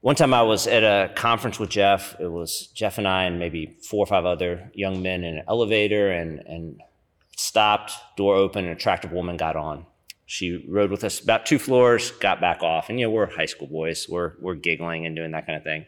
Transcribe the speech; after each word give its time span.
One 0.00 0.16
time 0.16 0.34
I 0.34 0.42
was 0.42 0.66
at 0.66 0.82
a 0.82 1.14
conference 1.14 1.60
with 1.60 1.70
Jeff. 1.70 2.18
It 2.18 2.32
was 2.32 2.66
Jeff 2.74 2.98
and 2.98 3.06
I 3.06 3.26
and 3.26 3.38
maybe 3.38 3.76
four 3.80 4.02
or 4.02 4.06
five 4.06 4.24
other 4.24 4.72
young 4.74 5.02
men 5.02 5.22
in 5.22 5.36
an 5.36 5.44
elevator 5.46 6.10
and, 6.10 6.40
and 6.40 6.80
stopped, 7.36 7.92
door 8.16 8.34
open, 8.34 8.64
an 8.64 8.72
attractive 8.72 9.12
woman 9.12 9.36
got 9.36 9.54
on. 9.54 9.86
She 10.24 10.64
rode 10.68 10.90
with 10.90 11.04
us 11.04 11.20
about 11.20 11.46
two 11.46 11.58
floors, 11.58 12.10
got 12.10 12.40
back 12.40 12.62
off. 12.62 12.88
And, 12.88 12.98
you 12.98 13.06
know, 13.06 13.10
we're 13.10 13.30
high 13.30 13.46
school 13.46 13.68
boys. 13.68 14.08
We're, 14.08 14.32
we're 14.40 14.56
giggling 14.56 15.06
and 15.06 15.14
doing 15.14 15.30
that 15.30 15.46
kind 15.46 15.56
of 15.56 15.62
thing. 15.62 15.86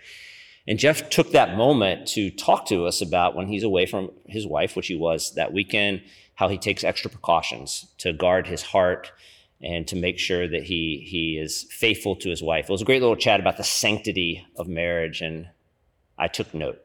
And 0.69 0.79
Jeff 0.79 1.11
took 1.11 1.33
that 1.33 1.57
moment 1.57 2.07
to 2.09 2.31
talk 2.31 2.67
to 2.67 2.87
us 2.87 3.01
about 3.01 3.35
when 3.35 3.49
he's 3.49 3.65
away 3.65 3.87
from 3.87 4.13
his 4.27 4.47
wife, 4.47 4.77
which 4.77 4.87
he 4.87 4.95
was 4.95 5.35
that 5.35 5.53
weekend, 5.53 6.03
how 6.35 6.49
he 6.49 6.59
takes 6.59 6.85
extra 6.85 7.11
precautions 7.11 7.87
to 7.99 8.13
guard 8.13 8.47
his 8.47 8.63
heart 8.63 9.11
and 9.61 9.89
to 9.89 9.97
make 9.97 10.19
sure 10.19 10.47
that 10.47 10.63
he, 10.63 11.05
he 11.09 11.39
is 11.39 11.65
faithful 11.71 12.15
to 12.17 12.29
his 12.29 12.43
wife. 12.43 12.67
It 12.67 12.73
was 12.73 12.83
a 12.83 12.85
great 12.85 13.01
little 13.01 13.17
chat 13.17 13.41
about 13.41 13.57
the 13.57 13.65
sanctity 13.65 14.47
of 14.57 14.69
marriage, 14.69 15.21
and 15.21 15.49
I 16.17 16.29
took 16.29 16.55
note. 16.55 16.81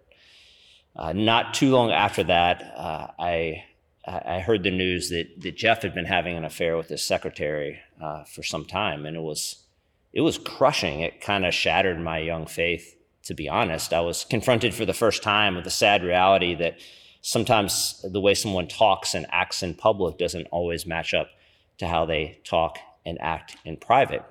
Uh, 0.95 1.13
not 1.13 1.53
too 1.53 1.69
long 1.69 1.91
after 1.91 2.23
that, 2.23 2.73
uh, 2.75 3.07
I 3.19 3.63
I 4.05 4.41
heard 4.41 4.63
the 4.63 4.71
news 4.71 5.09
that, 5.09 5.41
that 5.41 5.55
Jeff 5.55 5.81
had 5.81 5.93
been 5.93 6.05
having 6.05 6.35
an 6.35 6.43
affair 6.43 6.75
with 6.75 6.89
his 6.89 7.01
secretary 7.01 7.79
uh, 8.01 8.25
for 8.25 8.43
some 8.43 8.65
time, 8.65 9.05
and 9.05 9.15
it 9.15 9.21
was 9.21 9.63
it 10.11 10.21
was 10.21 10.37
crushing. 10.37 10.99
It 10.99 11.21
kind 11.21 11.45
of 11.45 11.53
shattered 11.53 11.99
my 11.99 12.19
young 12.19 12.45
faith. 12.45 12.95
To 13.23 13.33
be 13.33 13.47
honest, 13.47 13.93
I 13.93 14.01
was 14.01 14.25
confronted 14.25 14.73
for 14.73 14.85
the 14.85 14.93
first 14.93 15.23
time 15.23 15.55
with 15.55 15.63
the 15.63 15.69
sad 15.69 16.03
reality 16.03 16.53
that 16.55 16.77
sometimes 17.21 18.03
the 18.03 18.19
way 18.19 18.33
someone 18.33 18.67
talks 18.67 19.13
and 19.13 19.25
acts 19.31 19.63
in 19.63 19.73
public 19.73 20.17
doesn't 20.17 20.47
always 20.51 20.85
match 20.85 21.13
up 21.13 21.29
to 21.77 21.87
how 21.87 22.05
they 22.05 22.41
talk 22.43 22.77
and 23.05 23.17
act 23.21 23.55
in 23.63 23.77
private. 23.77 24.23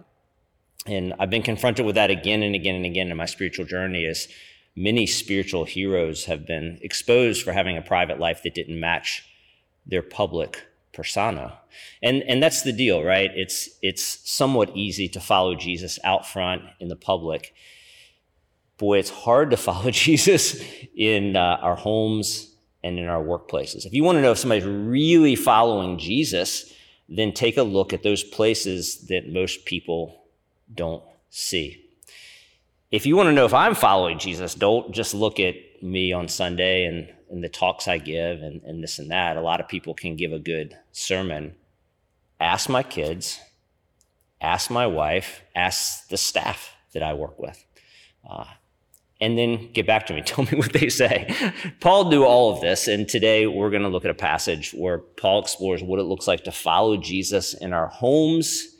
And 0.86 1.14
I've 1.18 1.30
been 1.30 1.42
confronted 1.42 1.86
with 1.86 1.94
that 1.94 2.10
again 2.10 2.42
and 2.42 2.54
again 2.54 2.74
and 2.74 2.84
again 2.84 3.10
in 3.10 3.16
my 3.16 3.26
spiritual 3.26 3.64
journey 3.64 4.04
as 4.04 4.28
many 4.76 5.06
spiritual 5.06 5.64
heroes 5.64 6.26
have 6.26 6.46
been 6.46 6.78
exposed 6.82 7.42
for 7.42 7.52
having 7.52 7.76
a 7.76 7.82
private 7.82 8.18
life 8.18 8.42
that 8.42 8.54
didn't 8.54 8.78
match 8.78 9.24
their 9.86 10.02
public 10.02 10.64
persona. 10.92 11.58
And 12.02 12.22
and 12.24 12.42
that's 12.42 12.62
the 12.62 12.72
deal, 12.72 13.02
right? 13.02 13.30
It's 13.34 13.70
it's 13.82 14.30
somewhat 14.30 14.76
easy 14.76 15.08
to 15.08 15.20
follow 15.20 15.54
Jesus 15.54 15.98
out 16.04 16.26
front 16.26 16.62
in 16.80 16.88
the 16.88 16.96
public. 16.96 17.54
Boy, 18.78 18.98
it's 18.98 19.10
hard 19.10 19.50
to 19.50 19.56
follow 19.68 19.90
Jesus 19.90 20.62
in 20.94 21.36
uh, 21.36 21.58
our 21.60 21.76
homes 21.76 22.54
and 22.84 22.98
in 22.98 23.06
our 23.06 23.22
workplaces. 23.22 23.86
If 23.86 23.92
you 23.92 24.04
want 24.04 24.16
to 24.16 24.22
know 24.22 24.32
if 24.32 24.38
somebody's 24.38 24.64
really 24.64 25.36
following 25.36 25.98
Jesus, 25.98 26.72
then 27.08 27.32
take 27.32 27.56
a 27.56 27.62
look 27.62 27.92
at 27.92 28.02
those 28.02 28.24
places 28.24 29.06
that 29.08 29.28
most 29.28 29.64
people 29.64 30.24
don't 30.74 31.02
see. 31.30 31.84
If 32.90 33.06
you 33.06 33.16
want 33.16 33.28
to 33.28 33.32
know 33.32 33.46
if 33.46 33.54
I'm 33.54 33.74
following 33.74 34.18
Jesus, 34.18 34.54
don't 34.54 34.92
just 34.92 35.14
look 35.14 35.40
at 35.40 35.54
me 35.82 36.12
on 36.12 36.28
Sunday 36.28 36.84
and 36.84 37.08
and 37.32 37.42
the 37.42 37.48
talks 37.48 37.88
I 37.88 37.98
give 37.98 38.42
and, 38.42 38.62
and 38.62 38.82
this 38.82 38.98
and 38.98 39.10
that, 39.10 39.36
a 39.36 39.40
lot 39.40 39.58
of 39.58 39.66
people 39.66 39.94
can 39.94 40.16
give 40.16 40.32
a 40.32 40.38
good 40.38 40.76
sermon. 40.92 41.54
Ask 42.38 42.68
my 42.68 42.82
kids, 42.82 43.40
ask 44.40 44.70
my 44.70 44.86
wife, 44.86 45.42
ask 45.56 46.08
the 46.08 46.18
staff 46.18 46.74
that 46.92 47.02
I 47.02 47.14
work 47.14 47.38
with. 47.38 47.64
Uh, 48.28 48.44
and 49.20 49.38
then 49.38 49.72
get 49.72 49.86
back 49.86 50.06
to 50.06 50.14
me. 50.14 50.20
Tell 50.26 50.44
me 50.44 50.58
what 50.58 50.72
they 50.72 50.88
say. 50.88 51.34
Paul 51.80 52.10
knew 52.10 52.24
all 52.24 52.52
of 52.52 52.60
this, 52.60 52.86
and 52.86 53.08
today 53.08 53.46
we're 53.46 53.70
going 53.70 53.82
to 53.82 53.88
look 53.88 54.04
at 54.04 54.10
a 54.10 54.14
passage 54.14 54.72
where 54.72 54.98
Paul 54.98 55.40
explores 55.40 55.82
what 55.82 56.00
it 56.00 56.04
looks 56.04 56.28
like 56.28 56.44
to 56.44 56.52
follow 56.52 56.96
Jesus 56.96 57.54
in 57.54 57.72
our 57.72 57.86
homes 57.86 58.71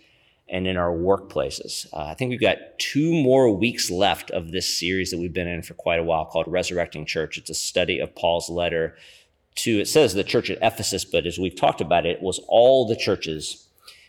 and 0.52 0.66
in 0.66 0.76
our 0.76 0.92
workplaces. 0.92 1.86
Uh, 1.94 2.04
I 2.04 2.14
think 2.14 2.28
we've 2.28 2.40
got 2.40 2.58
two 2.78 3.10
more 3.10 3.50
weeks 3.50 3.90
left 3.90 4.30
of 4.30 4.52
this 4.52 4.78
series 4.78 5.10
that 5.10 5.18
we've 5.18 5.32
been 5.32 5.48
in 5.48 5.62
for 5.62 5.72
quite 5.72 5.98
a 5.98 6.04
while 6.04 6.26
called 6.26 6.46
Resurrecting 6.46 7.06
Church. 7.06 7.38
It's 7.38 7.48
a 7.50 7.54
study 7.54 7.98
of 7.98 8.14
Paul's 8.14 8.50
letter 8.50 8.94
to, 9.56 9.80
it 9.80 9.88
says 9.88 10.12
the 10.12 10.22
church 10.22 10.50
at 10.50 10.58
Ephesus, 10.60 11.06
but 11.06 11.26
as 11.26 11.38
we've 11.38 11.56
talked 11.56 11.80
about, 11.80 12.06
it 12.06 12.20
was 12.20 12.38
all 12.48 12.86
the 12.86 12.96
churches 12.96 13.66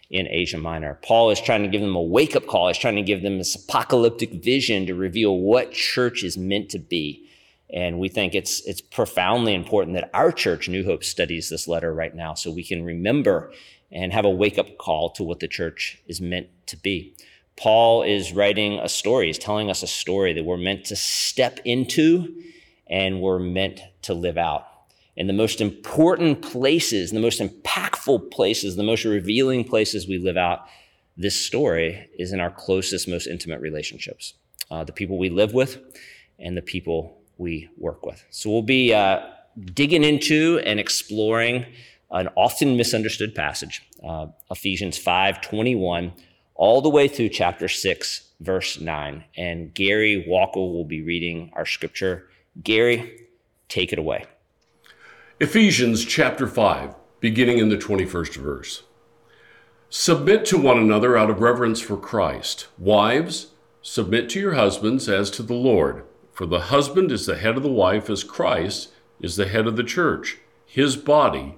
in 0.09 0.27
Asia 0.27 0.57
Minor. 0.57 0.99
Paul 1.01 1.31
is 1.31 1.39
trying 1.39 1.63
to 1.63 1.69
give 1.69 1.81
them 1.81 1.95
a 1.95 2.01
wake 2.01 2.35
up 2.35 2.45
call. 2.45 2.67
He's 2.67 2.77
trying 2.77 2.97
to 2.97 3.01
give 3.01 3.23
them 3.23 3.37
this 3.37 3.55
apocalyptic 3.55 4.43
vision 4.43 4.85
to 4.85 4.95
reveal 4.95 5.37
what 5.37 5.71
church 5.71 6.23
is 6.23 6.37
meant 6.37 6.69
to 6.71 6.79
be. 6.79 7.29
And 7.73 7.99
we 7.99 8.09
think 8.09 8.35
it's, 8.35 8.61
it's 8.67 8.81
profoundly 8.81 9.53
important 9.53 9.95
that 9.95 10.11
our 10.13 10.31
church, 10.31 10.67
New 10.67 10.83
Hope, 10.83 11.03
studies 11.03 11.49
this 11.49 11.67
letter 11.67 11.93
right 11.93 12.13
now 12.13 12.33
so 12.33 12.51
we 12.51 12.63
can 12.63 12.83
remember 12.83 13.51
and 13.93 14.11
have 14.11 14.25
a 14.25 14.29
wake 14.29 14.57
up 14.57 14.77
call 14.77 15.09
to 15.11 15.23
what 15.23 15.39
the 15.39 15.47
church 15.47 15.99
is 16.07 16.19
meant 16.19 16.47
to 16.67 16.75
be. 16.75 17.15
Paul 17.55 18.03
is 18.03 18.33
writing 18.33 18.79
a 18.79 18.89
story, 18.89 19.27
he's 19.27 19.37
telling 19.37 19.69
us 19.69 19.83
a 19.83 19.87
story 19.87 20.33
that 20.33 20.43
we're 20.43 20.57
meant 20.57 20.85
to 20.85 20.95
step 20.95 21.59
into 21.63 22.35
and 22.87 23.21
we're 23.21 23.39
meant 23.39 23.81
to 24.01 24.13
live 24.13 24.37
out. 24.37 24.67
And 25.15 25.29
the 25.29 25.33
most 25.33 25.61
important 25.61 26.41
places, 26.41 27.11
the 27.11 27.19
most 27.19 27.39
impactful 27.39 28.31
places, 28.31 28.75
the 28.75 28.83
most 28.83 29.05
revealing 29.05 29.63
places 29.63 30.07
we 30.07 30.17
live 30.17 30.37
out 30.37 30.67
this 31.15 31.35
story 31.35 32.09
is 32.17 32.33
in 32.33 32.39
our 32.39 32.49
closest, 32.49 33.07
most 33.07 33.27
intimate 33.27 33.61
relationships 33.61 34.33
uh, 34.71 34.83
the 34.83 34.91
people 34.91 35.17
we 35.17 35.29
live 35.29 35.53
with 35.53 35.79
and 36.39 36.57
the 36.57 36.61
people 36.61 37.21
we 37.37 37.69
work 37.77 38.05
with. 38.05 38.25
So 38.31 38.49
we'll 38.49 38.63
be 38.63 38.93
uh, 38.93 39.21
digging 39.73 40.03
into 40.03 40.59
and 40.65 40.79
exploring 40.79 41.65
an 42.13 42.29
often 42.35 42.77
misunderstood 42.77 43.33
passage, 43.35 43.81
uh, 44.07 44.27
Ephesians 44.49 44.97
5 44.97 45.41
21, 45.41 46.13
all 46.55 46.81
the 46.81 46.89
way 46.89 47.07
through 47.07 47.29
chapter 47.29 47.67
6, 47.67 48.29
verse 48.39 48.79
9. 48.79 49.23
And 49.35 49.73
Gary 49.73 50.23
Walker 50.27 50.59
will 50.59 50.85
be 50.85 51.01
reading 51.01 51.51
our 51.53 51.65
scripture. 51.65 52.27
Gary, 52.61 53.27
take 53.67 53.91
it 53.91 53.99
away. 53.99 54.25
Ephesians 55.39 56.05
chapter 56.05 56.47
5, 56.47 56.95
beginning 57.19 57.57
in 57.57 57.69
the 57.69 57.77
21st 57.77 58.35
verse. 58.35 58.83
Submit 59.89 60.45
to 60.45 60.57
one 60.57 60.77
another 60.77 61.17
out 61.17 61.29
of 61.29 61.41
reverence 61.41 61.81
for 61.81 61.97
Christ. 61.97 62.67
Wives, 62.77 63.47
submit 63.81 64.29
to 64.29 64.39
your 64.39 64.53
husbands 64.53 65.09
as 65.09 65.31
to 65.31 65.43
the 65.43 65.53
Lord. 65.53 66.03
For 66.31 66.45
the 66.45 66.61
husband 66.61 67.11
is 67.11 67.25
the 67.25 67.37
head 67.37 67.57
of 67.57 67.63
the 67.63 67.69
wife, 67.69 68.09
as 68.09 68.23
Christ 68.23 68.91
is 69.19 69.35
the 69.35 69.47
head 69.47 69.67
of 69.67 69.75
the 69.75 69.83
church, 69.83 70.37
his 70.65 70.95
body 70.95 71.57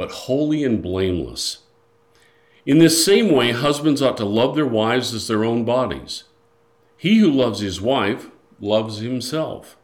but 0.00 0.12
holy 0.12 0.64
and 0.64 0.80
blameless. 0.80 1.58
In 2.64 2.78
this 2.78 3.04
same 3.04 3.30
way, 3.30 3.52
husbands 3.52 4.00
ought 4.00 4.16
to 4.16 4.24
love 4.24 4.56
their 4.56 4.64
wives 4.64 5.12
as 5.12 5.28
their 5.28 5.44
own 5.44 5.62
bodies. 5.66 6.24
He 6.96 7.18
who 7.18 7.30
loves 7.30 7.60
his 7.60 7.82
wife 7.82 8.30
loves 8.62 9.00
himself. 9.00 9.76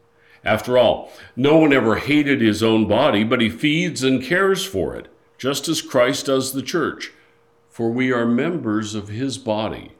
After 0.42 0.78
all, 0.78 1.12
no 1.36 1.58
one 1.58 1.70
ever 1.70 1.96
hated 1.96 2.40
his 2.40 2.62
own 2.62 2.88
body, 2.88 3.24
but 3.24 3.42
he 3.42 3.50
feeds 3.50 4.02
and 4.02 4.22
cares 4.22 4.64
for 4.64 4.96
it, 4.96 5.08
just 5.36 5.68
as 5.68 5.82
Christ 5.82 6.24
does 6.24 6.54
the 6.54 6.62
church, 6.62 7.12
for 7.68 7.90
we 7.90 8.10
are 8.10 8.24
members 8.24 8.94
of 8.94 9.08
his 9.08 9.36
body. 9.36 9.92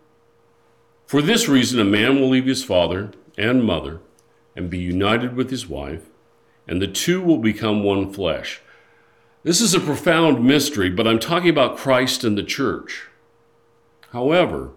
For 1.06 1.20
this 1.20 1.46
reason, 1.46 1.78
a 1.78 1.84
man 1.84 2.18
will 2.18 2.30
leave 2.30 2.46
his 2.46 2.64
father 2.64 3.10
and 3.36 3.62
mother 3.62 4.00
and 4.56 4.70
be 4.70 4.78
united 4.78 5.36
with 5.36 5.50
his 5.50 5.68
wife, 5.68 6.06
and 6.66 6.80
the 6.80 6.86
two 6.86 7.20
will 7.20 7.36
become 7.36 7.82
one 7.82 8.10
flesh. 8.10 8.62
This 9.46 9.60
is 9.60 9.74
a 9.74 9.80
profound 9.80 10.44
mystery, 10.44 10.90
but 10.90 11.06
I'm 11.06 11.20
talking 11.20 11.50
about 11.50 11.76
Christ 11.76 12.24
and 12.24 12.36
the 12.36 12.42
church. 12.42 13.06
However, 14.10 14.70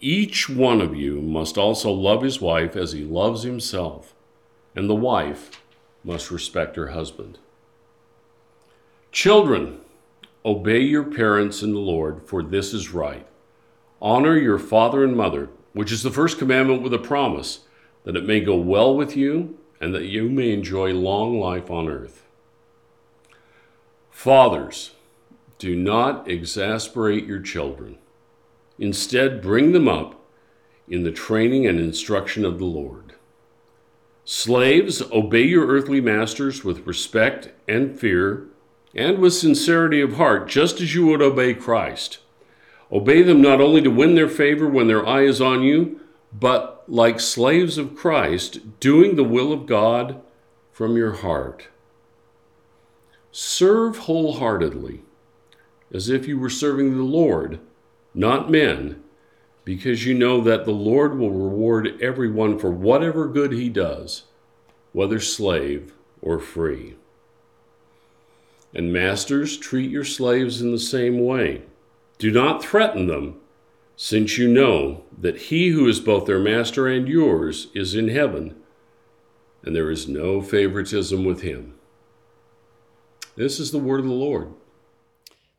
each 0.00 0.48
one 0.48 0.80
of 0.80 0.96
you 0.96 1.20
must 1.22 1.56
also 1.56 1.92
love 1.92 2.22
his 2.22 2.40
wife 2.40 2.74
as 2.74 2.90
he 2.90 3.04
loves 3.04 3.44
himself, 3.44 4.16
and 4.74 4.90
the 4.90 4.94
wife 4.96 5.62
must 6.02 6.32
respect 6.32 6.74
her 6.74 6.88
husband. 6.88 7.38
Children, 9.12 9.78
obey 10.44 10.80
your 10.80 11.04
parents 11.04 11.62
in 11.62 11.72
the 11.72 11.78
Lord, 11.78 12.24
for 12.24 12.42
this 12.42 12.74
is 12.74 12.90
right. 12.90 13.24
Honor 14.02 14.36
your 14.36 14.58
father 14.58 15.04
and 15.04 15.16
mother, 15.16 15.48
which 15.74 15.92
is 15.92 16.02
the 16.02 16.10
first 16.10 16.40
commandment 16.40 16.82
with 16.82 16.92
a 16.92 16.98
promise, 16.98 17.60
that 18.02 18.16
it 18.16 18.26
may 18.26 18.40
go 18.40 18.56
well 18.56 18.96
with 18.96 19.16
you 19.16 19.56
and 19.80 19.94
that 19.94 20.06
you 20.06 20.28
may 20.28 20.52
enjoy 20.52 20.92
long 20.92 21.38
life 21.38 21.70
on 21.70 21.88
earth. 21.88 22.24
Fathers, 24.18 24.96
do 25.60 25.76
not 25.76 26.28
exasperate 26.28 27.24
your 27.24 27.38
children. 27.38 27.98
Instead, 28.76 29.40
bring 29.40 29.70
them 29.70 29.86
up 29.86 30.20
in 30.88 31.04
the 31.04 31.12
training 31.12 31.68
and 31.68 31.78
instruction 31.78 32.44
of 32.44 32.58
the 32.58 32.64
Lord. 32.64 33.14
Slaves, 34.24 35.00
obey 35.12 35.44
your 35.44 35.68
earthly 35.68 36.00
masters 36.00 36.64
with 36.64 36.84
respect 36.84 37.50
and 37.68 37.96
fear 37.96 38.48
and 38.92 39.18
with 39.18 39.34
sincerity 39.34 40.00
of 40.00 40.14
heart, 40.14 40.48
just 40.48 40.80
as 40.80 40.96
you 40.96 41.06
would 41.06 41.22
obey 41.22 41.54
Christ. 41.54 42.18
Obey 42.90 43.22
them 43.22 43.40
not 43.40 43.60
only 43.60 43.82
to 43.82 43.88
win 43.88 44.16
their 44.16 44.28
favor 44.28 44.66
when 44.66 44.88
their 44.88 45.06
eye 45.06 45.22
is 45.22 45.40
on 45.40 45.62
you, 45.62 46.00
but 46.32 46.82
like 46.88 47.20
slaves 47.20 47.78
of 47.78 47.94
Christ, 47.94 48.80
doing 48.80 49.14
the 49.14 49.22
will 49.22 49.52
of 49.52 49.66
God 49.66 50.20
from 50.72 50.96
your 50.96 51.12
heart. 51.12 51.68
Serve 53.30 53.98
wholeheartedly, 53.98 55.02
as 55.92 56.08
if 56.08 56.26
you 56.26 56.38
were 56.38 56.50
serving 56.50 56.96
the 56.96 57.02
Lord 57.02 57.60
not 58.14 58.50
men, 58.50 59.02
because 59.64 60.04
you 60.04 60.12
know 60.12 60.40
that 60.40 60.64
the 60.64 60.72
Lord 60.72 61.16
will 61.16 61.30
reward 61.30 62.00
everyone 62.00 62.58
for 62.58 62.70
whatever 62.70 63.28
good 63.28 63.52
he 63.52 63.68
does, 63.68 64.24
whether 64.92 65.20
slave 65.20 65.92
or 66.20 66.38
free. 66.38 66.96
And 68.74 68.92
masters, 68.92 69.56
treat 69.56 69.90
your 69.90 70.04
slaves 70.04 70.60
in 70.60 70.72
the 70.72 70.78
same 70.78 71.24
way. 71.24 71.62
Do 72.18 72.32
not 72.32 72.64
threaten 72.64 73.06
them, 73.06 73.36
since 73.96 74.36
you 74.36 74.48
know 74.48 75.04
that 75.16 75.42
he 75.42 75.68
who 75.68 75.86
is 75.86 76.00
both 76.00 76.26
their 76.26 76.40
master 76.40 76.88
and 76.88 77.06
yours 77.06 77.68
is 77.74 77.94
in 77.94 78.08
heaven, 78.08 78.56
and 79.62 79.76
there 79.76 79.90
is 79.90 80.08
no 80.08 80.42
favoritism 80.42 81.24
with 81.24 81.42
him. 81.42 81.74
This 83.38 83.60
is 83.60 83.70
the 83.70 83.78
word 83.78 84.00
of 84.00 84.06
the 84.06 84.12
Lord. 84.12 84.52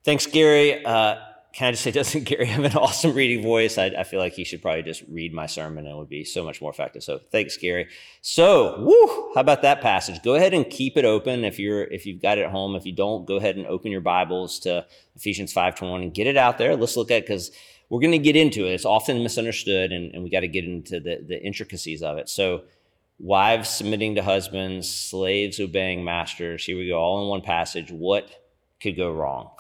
Thanks, 0.04 0.26
Gary. 0.26 0.84
Uh, 0.84 1.16
can 1.54 1.70
I 1.70 1.72
just 1.72 1.82
say, 1.82 1.92
doesn't 2.00 2.26
Gary 2.26 2.46
have 2.48 2.66
an 2.66 2.76
awesome 2.76 3.14
reading 3.14 3.42
voice? 3.42 3.78
I, 3.78 3.86
I, 3.86 4.04
feel 4.04 4.20
like 4.20 4.34
he 4.34 4.44
should 4.44 4.62
probably 4.62 4.84
just 4.84 5.02
read 5.08 5.34
my 5.34 5.46
sermon 5.46 5.86
and 5.86 5.96
it 5.96 5.98
would 5.98 6.10
be 6.10 6.26
so 6.26 6.44
much 6.44 6.62
more 6.62 6.72
effective. 6.72 7.04
So 7.04 7.22
thanks, 7.32 7.56
Gary. 7.56 7.88
So, 8.22 8.82
woo, 8.82 9.32
how 9.34 9.40
about 9.40 9.62
that 9.62 9.80
passage? 9.80 10.22
Go 10.24 10.36
ahead 10.36 10.54
and 10.54 10.70
keep 10.70 10.98
it 10.98 11.06
open 11.06 11.46
if 11.46 11.58
you're 11.58 11.86
if 11.86 12.06
you've 12.06 12.22
got 12.22 12.38
it 12.38 12.42
at 12.42 12.52
home. 12.52 12.76
If 12.76 12.86
you 12.86 12.92
don't, 12.92 13.26
go 13.26 13.38
ahead 13.38 13.56
and 13.56 13.66
open 13.66 13.92
your 13.92 14.02
Bibles 14.02 14.60
to 14.60 14.86
Ephesians 15.16 15.54
5:21 15.54 16.02
and 16.02 16.14
get 16.14 16.28
it 16.28 16.36
out 16.36 16.58
there. 16.58 16.76
Let's 16.76 16.98
look 16.98 17.12
at 17.12 17.20
it 17.20 17.28
because 17.28 17.50
we're 17.88 18.02
going 18.02 18.12
to 18.12 18.20
get 18.20 18.36
into 18.36 18.66
it. 18.68 18.74
It's 18.74 18.86
often 18.86 19.24
misunderstood, 19.24 19.94
and, 19.94 20.14
and 20.14 20.22
we 20.22 20.30
got 20.30 20.42
to 20.42 20.50
get 20.50 20.66
into 20.66 21.00
the, 21.00 21.24
the 21.26 21.42
intricacies 21.42 22.04
of 22.04 22.18
it. 22.18 22.28
So, 22.28 22.64
wives 23.20 23.70
submitting 23.70 24.16
to 24.16 24.24
husbands, 24.24 24.90
slaves 24.90 25.60
obeying 25.60 26.04
masters. 26.04 26.64
Here 26.64 26.78
we 26.78 26.88
go, 26.88 26.98
all 26.98 27.24
in 27.24 27.30
one 27.30 27.42
passage. 27.42 27.92
What 27.92 28.30
could 28.82 28.96
go 28.96 29.12
wrong? 29.12 29.52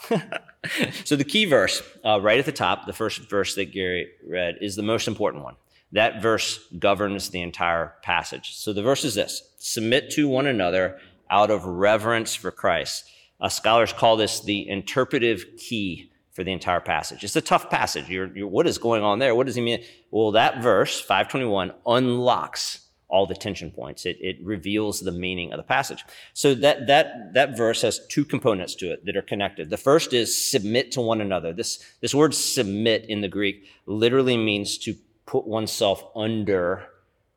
so 1.04 1.16
the 1.16 1.26
key 1.26 1.46
verse, 1.46 1.84
uh, 2.06 2.20
right 2.22 2.40
at 2.40 2.46
the 2.46 2.52
top, 2.52 2.86
the 2.86 2.94
first 2.94 3.30
verse 3.30 3.56
that 3.56 3.72
Gary 3.72 4.08
read, 4.26 4.56
is 4.62 4.76
the 4.76 4.84
most 4.84 5.08
important 5.08 5.44
one. 5.44 5.56
That 5.92 6.22
verse 6.22 6.60
governs 6.78 7.30
the 7.30 7.42
entire 7.42 7.96
passage. 8.02 8.56
So 8.56 8.74
the 8.74 8.84
verse 8.84 9.04
is 9.04 9.16
this 9.16 9.44
submit 9.58 10.10
to 10.12 10.30
one 10.30 10.48
another 10.48 11.00
out 11.30 11.52
of 11.52 11.66
reverence 11.66 12.36
for 12.36 12.52
Christ. 12.52 13.06
Uh, 13.42 13.50
scholars 13.50 13.94
call 13.94 14.16
this 14.16 14.40
the 14.40 14.68
interpretive 14.70 15.46
key 15.58 16.12
for 16.32 16.44
the 16.44 16.52
entire 16.52 16.80
passage. 16.80 17.24
It's 17.24 17.36
a 17.36 17.42
tough 17.42 17.70
passage. 17.70 18.08
You're, 18.08 18.36
you're, 18.38 18.48
what 18.48 18.68
is 18.68 18.78
going 18.78 19.04
on 19.04 19.20
there? 19.20 19.36
What 19.36 19.48
does 19.48 19.56
he 19.56 19.62
mean? 19.62 19.84
Well, 20.12 20.32
that 20.32 20.62
verse, 20.62 21.00
521, 21.00 21.74
unlocks 21.86 22.89
all 23.10 23.26
the 23.26 23.36
tension 23.36 23.72
points. 23.72 24.06
It, 24.06 24.18
it 24.22 24.38
reveals 24.44 25.00
the 25.00 25.12
meaning 25.12 25.52
of 25.52 25.58
the 25.58 25.64
passage. 25.64 26.04
So 26.34 26.54
that, 26.56 26.88
that, 26.88 27.34
that 27.34 27.58
verse 27.58 27.82
has 27.82 28.06
two 28.08 28.24
components 28.24 28.76
to 28.76 28.92
it 28.94 29.06
that 29.06 29.18
are 29.18 29.22
connected. 29.24 29.70
The 29.70 29.78
first 29.78 30.14
is 30.14 30.36
submit 30.38 30.92
to 30.94 31.02
one 31.02 31.20
another. 31.20 31.52
This, 31.52 31.84
this 32.02 32.14
word 32.14 32.34
submit 32.36 33.06
in 33.10 33.22
the 33.22 33.28
Greek 33.28 33.66
literally 33.86 34.38
means 34.38 34.78
to 34.80 34.96
put 35.26 35.46
oneself 35.46 36.04
under 36.16 36.88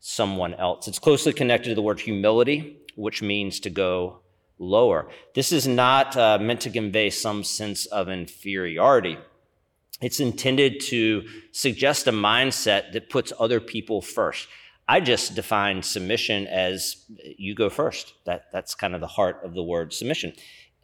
someone 0.01 0.55
else. 0.55 0.89
It's 0.89 0.99
closely 0.99 1.33
connected 1.33 1.71
to 1.71 1.75
the 1.75 1.83
word 1.83 2.01
humility, 2.01 2.77
which 2.97 3.23
means 3.23 3.61
to 3.61 3.71
go 3.71 4.21
lower. 4.59 5.09
This 5.35 5.53
is 5.53 5.67
not 5.67 6.17
uh, 6.17 6.39
meant 6.39 6.61
to 6.63 6.71
convey 6.71 7.11
some 7.11 7.45
sense 7.45 7.87
of 7.87 8.09
inferiority. 8.09 9.19
It's 10.01 10.21
intended 10.21 10.81
to 10.81 11.25
suggest 11.53 12.09
a 12.09 12.13
mindset 12.13 12.93
that 12.93 13.09
puts 13.09 13.33
other 13.39 13.61
people 13.61 14.03
first. 14.03 14.49
I 14.93 15.01
just 15.01 15.35
define 15.35 15.83
submission 15.83 16.47
as 16.49 17.07
you 17.39 17.55
go 17.55 17.71
first. 17.71 18.13
That, 18.27 18.53
that's 18.53 18.75
kind 18.75 18.95
of 18.95 19.01
the 19.01 19.07
heart 19.07 19.41
of 19.43 19.55
the 19.55 19.63
word 19.63 19.95
submission. 19.95 20.35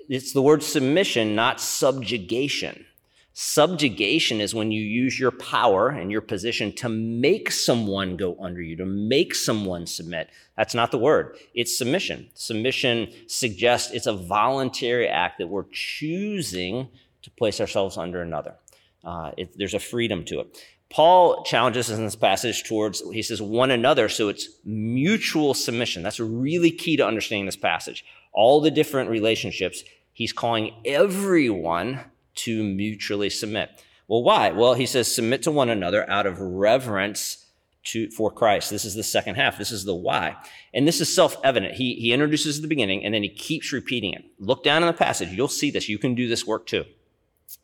It's 0.08 0.32
the 0.32 0.40
word 0.40 0.62
submission, 0.62 1.34
not 1.34 1.60
subjugation. 1.60 2.86
Subjugation 3.34 4.40
is 4.40 4.54
when 4.54 4.72
you 4.72 4.80
use 4.80 5.20
your 5.20 5.30
power 5.30 5.90
and 5.90 6.10
your 6.10 6.22
position 6.22 6.72
to 6.76 6.88
make 6.88 7.50
someone 7.50 8.16
go 8.16 8.34
under 8.40 8.62
you, 8.62 8.76
to 8.76 8.86
make 8.86 9.34
someone 9.34 9.86
submit. 9.86 10.30
That's 10.56 10.74
not 10.74 10.90
the 10.90 10.96
word. 10.96 11.36
It's 11.52 11.76
submission. 11.76 12.30
Submission 12.32 13.12
suggests 13.26 13.92
it's 13.92 14.06
a 14.06 14.16
voluntary 14.16 15.06
act 15.06 15.36
that 15.36 15.48
we're 15.48 15.68
choosing 15.70 16.88
to 17.20 17.30
place 17.32 17.60
ourselves 17.60 17.98
under 17.98 18.22
another. 18.22 18.54
Uh, 19.04 19.32
it, 19.36 19.52
there's 19.58 19.74
a 19.74 19.78
freedom 19.78 20.24
to 20.24 20.40
it. 20.40 20.64
Paul 20.90 21.44
challenges 21.44 21.90
us 21.90 21.98
in 21.98 22.04
this 22.04 22.16
passage 22.16 22.64
towards, 22.64 23.02
he 23.12 23.22
says, 23.22 23.42
one 23.42 23.70
another. 23.70 24.08
So 24.08 24.28
it's 24.28 24.48
mutual 24.64 25.52
submission. 25.54 26.02
That's 26.02 26.20
really 26.20 26.70
key 26.70 26.96
to 26.96 27.06
understanding 27.06 27.46
this 27.46 27.56
passage. 27.56 28.04
All 28.32 28.60
the 28.60 28.70
different 28.70 29.10
relationships, 29.10 29.82
he's 30.12 30.32
calling 30.32 30.74
everyone 30.86 32.00
to 32.36 32.62
mutually 32.62 33.28
submit. 33.28 33.70
Well, 34.06 34.22
why? 34.22 34.52
Well, 34.52 34.74
he 34.74 34.86
says, 34.86 35.14
submit 35.14 35.42
to 35.42 35.50
one 35.50 35.68
another 35.68 36.08
out 36.08 36.24
of 36.24 36.40
reverence 36.40 37.44
to, 37.84 38.10
for 38.10 38.30
Christ. 38.30 38.70
This 38.70 38.86
is 38.86 38.94
the 38.94 39.02
second 39.02 39.34
half. 39.34 39.58
This 39.58 39.70
is 39.70 39.84
the 39.84 39.94
why. 39.94 40.36
And 40.72 40.88
this 40.88 41.00
is 41.00 41.14
self 41.14 41.36
evident. 41.44 41.74
He, 41.74 41.94
he 41.94 42.12
introduces 42.12 42.56
at 42.56 42.62
the 42.62 42.68
beginning 42.68 43.04
and 43.04 43.12
then 43.12 43.22
he 43.22 43.28
keeps 43.28 43.72
repeating 43.72 44.14
it. 44.14 44.24
Look 44.38 44.64
down 44.64 44.82
in 44.82 44.86
the 44.86 44.94
passage. 44.94 45.30
You'll 45.30 45.48
see 45.48 45.70
this. 45.70 45.88
You 45.88 45.98
can 45.98 46.14
do 46.14 46.28
this 46.28 46.46
work 46.46 46.66
too. 46.66 46.84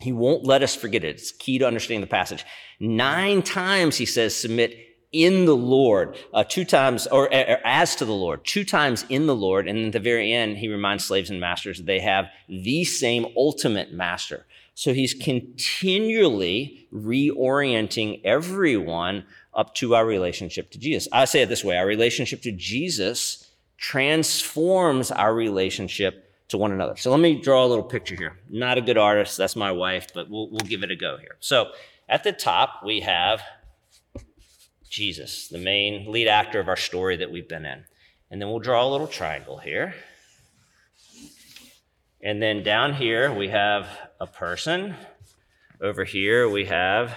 He 0.00 0.12
won't 0.12 0.44
let 0.44 0.62
us 0.62 0.74
forget 0.74 1.04
it. 1.04 1.16
It's 1.16 1.32
key 1.32 1.58
to 1.58 1.66
understanding 1.66 2.00
the 2.00 2.06
passage. 2.06 2.44
Nine 2.80 3.42
times 3.42 3.96
he 3.96 4.06
says, 4.06 4.34
submit 4.34 4.78
in 5.12 5.44
the 5.44 5.56
Lord, 5.56 6.16
uh, 6.32 6.42
two 6.42 6.64
times, 6.64 7.06
or, 7.06 7.32
or, 7.32 7.58
as 7.64 7.94
to 7.96 8.04
the 8.04 8.12
Lord, 8.12 8.44
two 8.44 8.64
times 8.64 9.04
in 9.08 9.26
the 9.26 9.34
Lord. 9.34 9.68
And 9.68 9.86
at 9.86 9.92
the 9.92 10.00
very 10.00 10.32
end, 10.32 10.58
he 10.58 10.68
reminds 10.68 11.04
slaves 11.04 11.30
and 11.30 11.40
masters 11.40 11.78
that 11.78 11.86
they 11.86 12.00
have 12.00 12.26
the 12.48 12.84
same 12.84 13.26
ultimate 13.36 13.92
master. 13.92 14.44
So 14.74 14.92
he's 14.92 15.14
continually 15.14 16.88
reorienting 16.92 18.22
everyone 18.24 19.24
up 19.54 19.74
to 19.76 19.94
our 19.94 20.04
relationship 20.04 20.72
to 20.72 20.78
Jesus. 20.78 21.06
I 21.12 21.26
say 21.26 21.42
it 21.42 21.48
this 21.48 21.62
way 21.62 21.78
our 21.78 21.86
relationship 21.86 22.42
to 22.42 22.52
Jesus 22.52 23.52
transforms 23.76 25.12
our 25.12 25.32
relationship 25.32 26.33
to 26.48 26.58
one 26.58 26.72
another. 26.72 26.96
So 26.96 27.10
let 27.10 27.20
me 27.20 27.40
draw 27.40 27.64
a 27.64 27.68
little 27.68 27.84
picture 27.84 28.14
here. 28.16 28.38
Not 28.50 28.78
a 28.78 28.82
good 28.82 28.98
artist, 28.98 29.36
that's 29.36 29.56
my 29.56 29.72
wife, 29.72 30.08
but 30.14 30.30
we'll, 30.30 30.50
we'll 30.50 30.60
give 30.60 30.82
it 30.82 30.90
a 30.90 30.96
go 30.96 31.16
here. 31.16 31.36
So 31.40 31.72
at 32.08 32.24
the 32.24 32.32
top, 32.32 32.82
we 32.84 33.00
have 33.00 33.42
Jesus, 34.88 35.48
the 35.48 35.58
main 35.58 36.10
lead 36.10 36.28
actor 36.28 36.60
of 36.60 36.68
our 36.68 36.76
story 36.76 37.16
that 37.16 37.30
we've 37.30 37.48
been 37.48 37.64
in. 37.64 37.84
And 38.30 38.40
then 38.40 38.48
we'll 38.48 38.60
draw 38.60 38.86
a 38.86 38.90
little 38.90 39.06
triangle 39.06 39.58
here. 39.58 39.94
And 42.22 42.42
then 42.42 42.62
down 42.62 42.94
here, 42.94 43.32
we 43.32 43.48
have 43.48 43.86
a 44.20 44.26
person. 44.26 44.94
Over 45.80 46.04
here, 46.04 46.48
we 46.48 46.66
have 46.66 47.14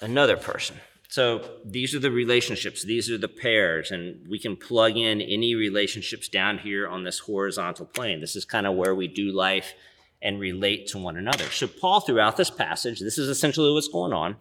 another 0.00 0.36
person. 0.36 0.76
So 1.16 1.40
these 1.64 1.94
are 1.94 1.98
the 1.98 2.10
relationships, 2.10 2.82
these 2.82 3.10
are 3.10 3.16
the 3.16 3.26
pairs, 3.26 3.90
and 3.90 4.28
we 4.28 4.38
can 4.38 4.54
plug 4.54 4.98
in 4.98 5.22
any 5.22 5.54
relationships 5.54 6.28
down 6.28 6.58
here 6.58 6.86
on 6.86 7.04
this 7.04 7.20
horizontal 7.20 7.86
plane. 7.86 8.20
This 8.20 8.36
is 8.36 8.44
kind 8.44 8.66
of 8.66 8.74
where 8.74 8.94
we 8.94 9.08
do 9.08 9.32
life 9.32 9.72
and 10.20 10.38
relate 10.38 10.88
to 10.88 10.98
one 10.98 11.16
another. 11.16 11.44
So, 11.44 11.68
Paul, 11.68 12.00
throughout 12.00 12.36
this 12.36 12.50
passage, 12.50 13.00
this 13.00 13.16
is 13.16 13.30
essentially 13.30 13.72
what's 13.72 13.88
going 13.88 14.12
on. 14.12 14.36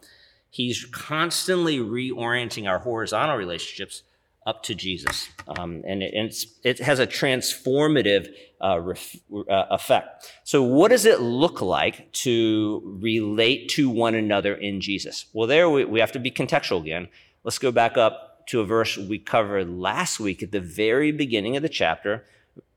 He's 0.50 0.84
constantly 0.84 1.77
reorienting 1.77 2.67
our 2.70 2.79
horizontal 2.79 3.38
relationships 3.38 4.03
up 4.46 4.62
to 4.63 4.75
Jesus. 4.75 5.29
Um, 5.48 5.82
and, 5.88 6.03
it, 6.03 6.46
it, 6.65 6.79
has 6.79 7.00
a 7.00 7.08
transformative 7.08 8.36
uh, 8.62 8.80
ref, 8.80 9.16
uh, 9.34 9.66
effect. 9.72 10.32
So, 10.44 10.64
what 10.64 10.90
does 10.90 11.06
it 11.06 11.20
look 11.22 11.62
like 11.62 12.12
to 12.14 12.82
relate 13.02 13.70
to 13.70 13.90
one 13.90 14.16
another 14.16 14.56
in 14.56 14.82
Jesus? 14.82 15.26
Well, 15.34 15.48
there 15.48 15.70
we, 15.70 15.86
we 15.86 16.00
have 16.00 16.12
to 16.14 16.20
be 16.20 16.32
contextual 16.32 16.82
again. 16.82 17.08
Let's 17.44 17.60
go 17.60 17.72
back 17.72 17.98
up 17.98 18.48
to 18.48 18.62
a 18.62 18.66
verse 18.66 18.98
we 18.98 19.20
covered 19.20 19.70
last 19.70 20.20
week 20.20 20.44
at 20.44 20.52
the 20.52 20.60
very 20.60 21.12
beginning 21.12 21.56
of 21.56 21.64
the 21.64 21.70
chapter, 21.70 22.26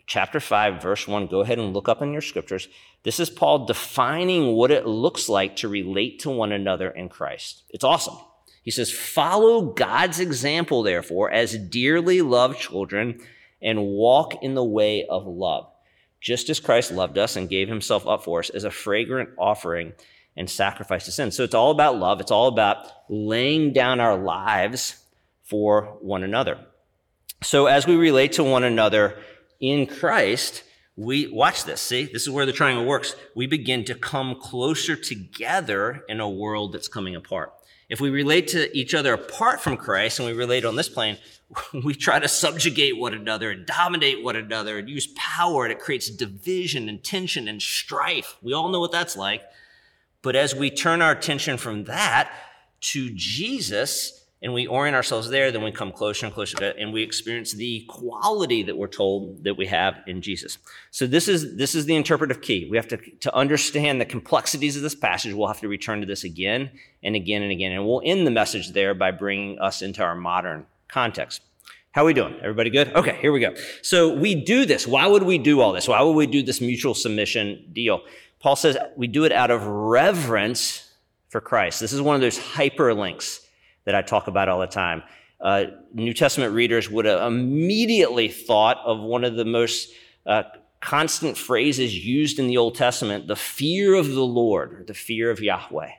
chapter 0.07 0.41
5, 0.41 0.83
verse 0.83 1.07
1. 1.07 1.27
Go 1.27 1.41
ahead 1.41 1.59
and 1.59 1.73
look 1.73 1.89
up 1.89 2.03
in 2.03 2.13
your 2.13 2.23
scriptures. 2.23 2.69
This 3.03 3.21
is 3.21 3.31
Paul 3.31 3.67
defining 3.67 4.55
what 4.55 4.71
it 4.71 4.87
looks 4.87 5.29
like 5.29 5.57
to 5.57 5.69
relate 5.69 6.21
to 6.21 6.31
one 6.31 6.53
another 6.53 6.91
in 6.91 7.09
Christ. 7.09 7.65
It's 7.71 7.85
awesome. 7.85 8.17
He 8.63 8.71
says, 8.71 8.91
Follow 8.91 9.63
God's 9.73 10.21
example, 10.21 10.83
therefore, 10.83 11.31
as 11.31 11.57
dearly 11.57 12.21
loved 12.21 12.59
children, 12.59 13.21
and 13.63 13.87
walk 13.87 14.43
in 14.43 14.55
the 14.55 14.65
way 14.65 15.07
of 15.07 15.27
love, 15.27 15.67
just 16.21 16.49
as 16.51 16.61
Christ 16.61 16.93
loved 16.93 17.19
us 17.19 17.37
and 17.37 17.49
gave 17.49 17.69
himself 17.69 18.07
up 18.07 18.25
for 18.25 18.41
us 18.41 18.51
as 18.51 18.65
a 18.65 18.71
fragrant 18.71 19.31
offering 19.39 19.93
and 20.37 20.49
sacrifice 20.49 21.05
to 21.05 21.13
sin. 21.13 21.31
So 21.31 21.43
it's 21.43 21.55
all 21.55 21.71
about 21.71 21.97
love. 21.97 22.21
It's 22.21 22.31
all 22.31 22.49
about 22.49 22.87
laying 23.09 23.73
down 23.73 24.01
our 24.01 24.17
lives 24.17 25.03
for 25.43 25.99
one 26.01 26.23
another. 26.23 26.59
So 27.43 27.67
as 27.67 27.87
we 27.87 27.97
relate 27.97 28.33
to 28.33 28.45
one 28.45 28.65
another 28.65 29.19
in 29.61 29.87
Christ, 29.87 30.63
we 30.97 31.29
watch 31.29 31.65
this. 31.65 31.81
See, 31.81 32.05
this 32.13 32.23
is 32.23 32.31
where 32.31 32.47
the 32.47 32.53
triangle 32.53 32.85
works. 32.85 33.15
We 33.35 33.47
begin 33.47 33.85
to 33.85 33.95
come 33.95 34.37
closer 34.41 34.97
together 34.97 36.05
in 36.09 36.21
a 36.21 36.29
world 36.29 36.73
that's 36.73 36.89
coming 36.89 37.15
apart. 37.15 37.53
If 37.89 38.01
we 38.01 38.11
relate 38.11 38.49
to 38.49 38.77
each 38.77 38.95
other 38.95 39.15
apart 39.15 39.61
from 39.61 39.79
Christ 39.79 40.19
and 40.19 40.29
we 40.29 40.35
relate 40.35 40.65
on 40.65 40.77
this 40.77 40.89
plane, 40.89 41.17
we 41.85 41.95
try 41.95 42.19
to 42.19 42.29
subjugate 42.29 42.99
one 42.99 43.15
another 43.15 43.51
and 43.51 43.65
dominate 43.65 44.23
one 44.23 44.37
another 44.37 44.79
and 44.79 44.89
use 44.89 45.07
power 45.17 45.65
and 45.65 45.73
it 45.73 45.81
creates 45.81 46.11
division 46.11 46.89
and 46.89 47.03
tension 47.03 47.49
and 47.49 47.63
strife. 47.63 48.37
We 48.43 48.53
all 48.53 48.69
know 48.69 48.81
what 48.81 48.93
that's 48.93 49.17
like. 49.17 49.43
But 50.21 50.37
as 50.37 50.55
we 50.55 50.71
turn 50.71 51.01
our 51.01 51.13
attention 51.13 51.57
from 51.57 51.85
that 51.85 52.31
to 52.81 53.11
Jesus, 53.15 54.25
and 54.41 54.55
we 54.55 54.67
orient 54.67 54.95
ourselves 54.95 55.31
there, 55.31 55.51
then 55.51 55.65
we 55.65 55.73
come 55.73 55.91
closer 55.91 56.27
and 56.27 56.35
closer 56.35 56.57
to 56.59 56.69
it, 56.69 56.77
and 56.79 56.93
we 56.93 57.03
experience 57.03 57.53
the 57.53 57.85
quality 57.89 58.63
that 58.63 58.77
we're 58.77 58.87
told 58.87 59.43
that 59.45 59.57
we 59.57 59.67
have 59.67 59.97
in 60.07 60.23
Jesus. 60.23 60.59
So 60.91 61.07
this 61.07 61.27
is 61.27 61.57
this 61.57 61.75
is 61.75 61.87
the 61.87 61.97
interpretive 61.97 62.41
key. 62.41 62.69
We 62.71 62.77
have 62.77 62.89
to 62.89 62.97
to 62.97 63.35
understand 63.35 64.01
the 64.01 64.05
complexities 64.05 64.77
of 64.77 64.83
this 64.83 64.95
passage. 64.95 65.35
We'll 65.35 65.49
have 65.49 65.61
to 65.61 65.69
return 65.69 66.01
to 66.01 66.07
this 66.07 66.25
again 66.25 66.71
and 67.03 67.17
again 67.17 67.43
and 67.43 67.51
again, 67.51 67.73
and 67.73 67.85
we'll 67.85 68.03
end 68.05 68.27
the 68.27 68.31
message 68.31 68.73
there 68.73 68.95
by 68.95 69.11
bringing 69.11 69.59
us 69.59 69.83
into 69.83 70.03
our 70.03 70.15
modern 70.15 70.67
context. 70.89 71.43
How 71.93 72.03
are 72.03 72.07
we 72.07 72.15
doing? 72.15 72.37
Everybody 72.41 72.71
good? 72.71 72.95
Okay, 72.95 73.17
here 73.17 73.33
we 73.33 73.41
go. 73.41 73.55
So 73.83 74.15
we 74.15 74.35
do 74.37 74.67
this. 74.67 74.87
Why 74.87 75.07
would 75.07 75.25
we 75.25 75.39
do 75.39 75.61
all 75.61 75.73
this? 75.73 75.89
Why 75.89 76.01
would 76.03 76.13
we 76.13 76.27
do 76.27 76.43
this 76.43 76.61
mutual 76.61 76.95
submission 76.95 77.71
deal? 77.73 78.03
Paul 78.39 78.55
says 78.55 78.77
we 78.97 79.09
do 79.09 79.25
it 79.25 79.33
out 79.33 79.51
of 79.51 79.67
reverence 79.67 80.93
for 81.29 81.41
Christ. 81.41 81.81
This 81.81 81.93
is 81.93 82.01
one 82.01 82.15
of 82.15 82.21
those 82.21 82.39
hyperlinks 82.39 83.41
that 83.89 83.95
I 83.95 84.03
talk 84.03 84.27
about 84.27 84.51
all 84.51 84.61
the 84.61 84.67
time. 84.67 85.03
Uh, 85.41 85.65
New 85.95 86.13
Testament 86.13 86.53
readers 86.53 86.91
would 86.91 87.07
have 87.07 87.23
immediately 87.23 88.29
thought 88.29 88.77
of 88.85 89.01
one 89.01 89.25
of 89.25 89.35
the 89.35 89.47
most 89.47 89.91
uh, 90.27 90.43
constant 90.83 91.39
phrases 91.39 91.97
used 92.05 92.39
in 92.39 92.49
the 92.49 92.59
Old 92.59 92.75
Testament 92.75 93.29
the 93.29 93.35
fear 93.35 93.95
of 93.95 94.11
the 94.11 94.27
Lord, 94.27 94.75
or 94.75 94.85
the 94.85 94.93
fear 94.93 95.31
of 95.31 95.41
Yahweh. 95.41 95.93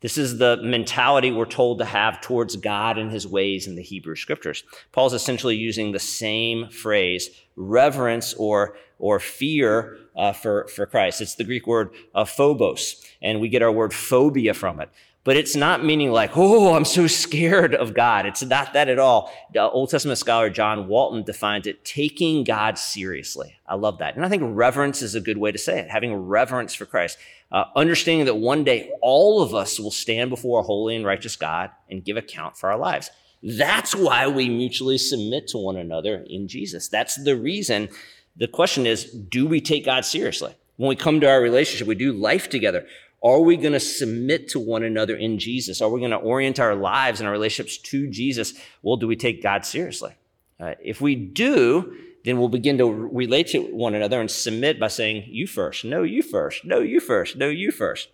This 0.00 0.16
is 0.16 0.38
the 0.38 0.58
mentality 0.62 1.30
we're 1.30 1.44
told 1.44 1.80
to 1.80 1.84
have 1.84 2.22
towards 2.22 2.56
God 2.56 2.96
and 2.96 3.10
his 3.10 3.26
ways 3.26 3.66
in 3.66 3.76
the 3.76 3.82
Hebrew 3.82 4.16
scriptures. 4.16 4.64
Paul's 4.92 5.12
essentially 5.12 5.56
using 5.56 5.92
the 5.92 5.98
same 5.98 6.70
phrase, 6.70 7.28
reverence 7.56 8.32
or, 8.38 8.78
or 8.98 9.20
fear 9.20 9.98
uh, 10.16 10.32
for, 10.32 10.66
for 10.68 10.86
Christ. 10.86 11.20
It's 11.20 11.34
the 11.34 11.44
Greek 11.44 11.66
word 11.66 11.90
uh, 12.14 12.24
phobos, 12.24 13.04
and 13.20 13.38
we 13.38 13.50
get 13.50 13.60
our 13.60 13.72
word 13.72 13.92
phobia 13.92 14.54
from 14.54 14.80
it 14.80 14.88
but 15.28 15.36
it's 15.36 15.54
not 15.54 15.84
meaning 15.84 16.10
like, 16.10 16.38
oh, 16.38 16.74
I'm 16.74 16.86
so 16.86 17.06
scared 17.06 17.74
of 17.74 17.92
God. 17.92 18.24
It's 18.24 18.42
not 18.42 18.72
that 18.72 18.88
at 18.88 18.98
all. 18.98 19.30
The 19.52 19.68
Old 19.68 19.90
Testament 19.90 20.16
scholar 20.16 20.48
John 20.48 20.88
Walton 20.88 21.22
defines 21.22 21.66
it 21.66 21.84
taking 21.84 22.44
God 22.44 22.78
seriously. 22.78 23.58
I 23.66 23.74
love 23.74 23.98
that. 23.98 24.16
And 24.16 24.24
I 24.24 24.30
think 24.30 24.42
reverence 24.46 25.02
is 25.02 25.14
a 25.14 25.20
good 25.20 25.36
way 25.36 25.52
to 25.52 25.58
say 25.58 25.80
it, 25.80 25.90
having 25.90 26.14
reverence 26.14 26.72
for 26.72 26.86
Christ. 26.86 27.18
Uh, 27.52 27.64
understanding 27.76 28.24
that 28.24 28.36
one 28.36 28.64
day 28.64 28.90
all 29.02 29.42
of 29.42 29.54
us 29.54 29.78
will 29.78 29.90
stand 29.90 30.30
before 30.30 30.60
a 30.60 30.62
holy 30.62 30.96
and 30.96 31.04
righteous 31.04 31.36
God 31.36 31.72
and 31.90 32.02
give 32.02 32.16
account 32.16 32.56
for 32.56 32.70
our 32.70 32.78
lives. 32.78 33.10
That's 33.42 33.94
why 33.94 34.28
we 34.28 34.48
mutually 34.48 34.96
submit 34.96 35.46
to 35.48 35.58
one 35.58 35.76
another 35.76 36.24
in 36.26 36.48
Jesus. 36.48 36.88
That's 36.88 37.22
the 37.22 37.36
reason. 37.36 37.90
The 38.38 38.48
question 38.48 38.86
is, 38.86 39.04
do 39.04 39.46
we 39.46 39.60
take 39.60 39.84
God 39.84 40.06
seriously? 40.06 40.54
When 40.78 40.88
we 40.88 40.96
come 40.96 41.20
to 41.20 41.28
our 41.28 41.42
relationship, 41.42 41.86
we 41.86 41.96
do 41.96 42.14
life 42.14 42.48
together. 42.48 42.86
Are 43.22 43.40
we 43.40 43.56
going 43.56 43.72
to 43.72 43.80
submit 43.80 44.48
to 44.50 44.60
one 44.60 44.84
another 44.84 45.16
in 45.16 45.38
Jesus? 45.38 45.80
Are 45.82 45.88
we 45.88 46.00
going 46.00 46.12
to 46.12 46.18
orient 46.18 46.60
our 46.60 46.74
lives 46.74 47.20
and 47.20 47.26
our 47.26 47.32
relationships 47.32 47.78
to 47.90 48.08
Jesus? 48.08 48.54
Well, 48.82 48.96
do 48.96 49.08
we 49.08 49.16
take 49.16 49.42
God 49.42 49.64
seriously? 49.64 50.12
Uh, 50.60 50.74
if 50.82 51.00
we 51.00 51.16
do, 51.16 51.96
then 52.24 52.38
we'll 52.38 52.48
begin 52.48 52.78
to 52.78 52.92
relate 52.92 53.48
to 53.48 53.60
one 53.60 53.94
another 53.94 54.20
and 54.20 54.30
submit 54.30 54.78
by 54.78 54.88
saying, 54.88 55.24
You 55.26 55.46
first, 55.46 55.84
no, 55.84 56.02
you 56.02 56.22
first, 56.22 56.64
no, 56.64 56.80
you 56.80 57.00
first, 57.00 57.36
no, 57.36 57.48
you 57.48 57.70
first. 57.72 58.08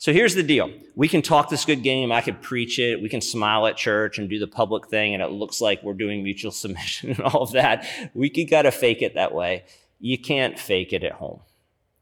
So 0.00 0.12
here's 0.12 0.34
the 0.34 0.44
deal. 0.44 0.70
We 0.94 1.08
can 1.08 1.22
talk 1.22 1.50
this 1.50 1.64
good 1.64 1.82
game. 1.82 2.12
I 2.12 2.20
could 2.20 2.40
preach 2.40 2.78
it. 2.78 3.02
We 3.02 3.08
can 3.08 3.20
smile 3.20 3.66
at 3.66 3.76
church 3.76 4.18
and 4.18 4.28
do 4.28 4.38
the 4.38 4.46
public 4.46 4.88
thing, 4.88 5.12
and 5.12 5.22
it 5.22 5.32
looks 5.32 5.60
like 5.60 5.82
we're 5.82 5.94
doing 5.94 6.22
mutual 6.22 6.52
submission 6.52 7.10
and 7.10 7.20
all 7.20 7.42
of 7.42 7.52
that. 7.52 7.86
We 8.14 8.30
could 8.30 8.48
gotta 8.48 8.70
fake 8.70 9.02
it 9.02 9.14
that 9.14 9.34
way. 9.34 9.64
You 9.98 10.16
can't 10.16 10.58
fake 10.58 10.92
it 10.92 11.02
at 11.02 11.12
home. 11.12 11.40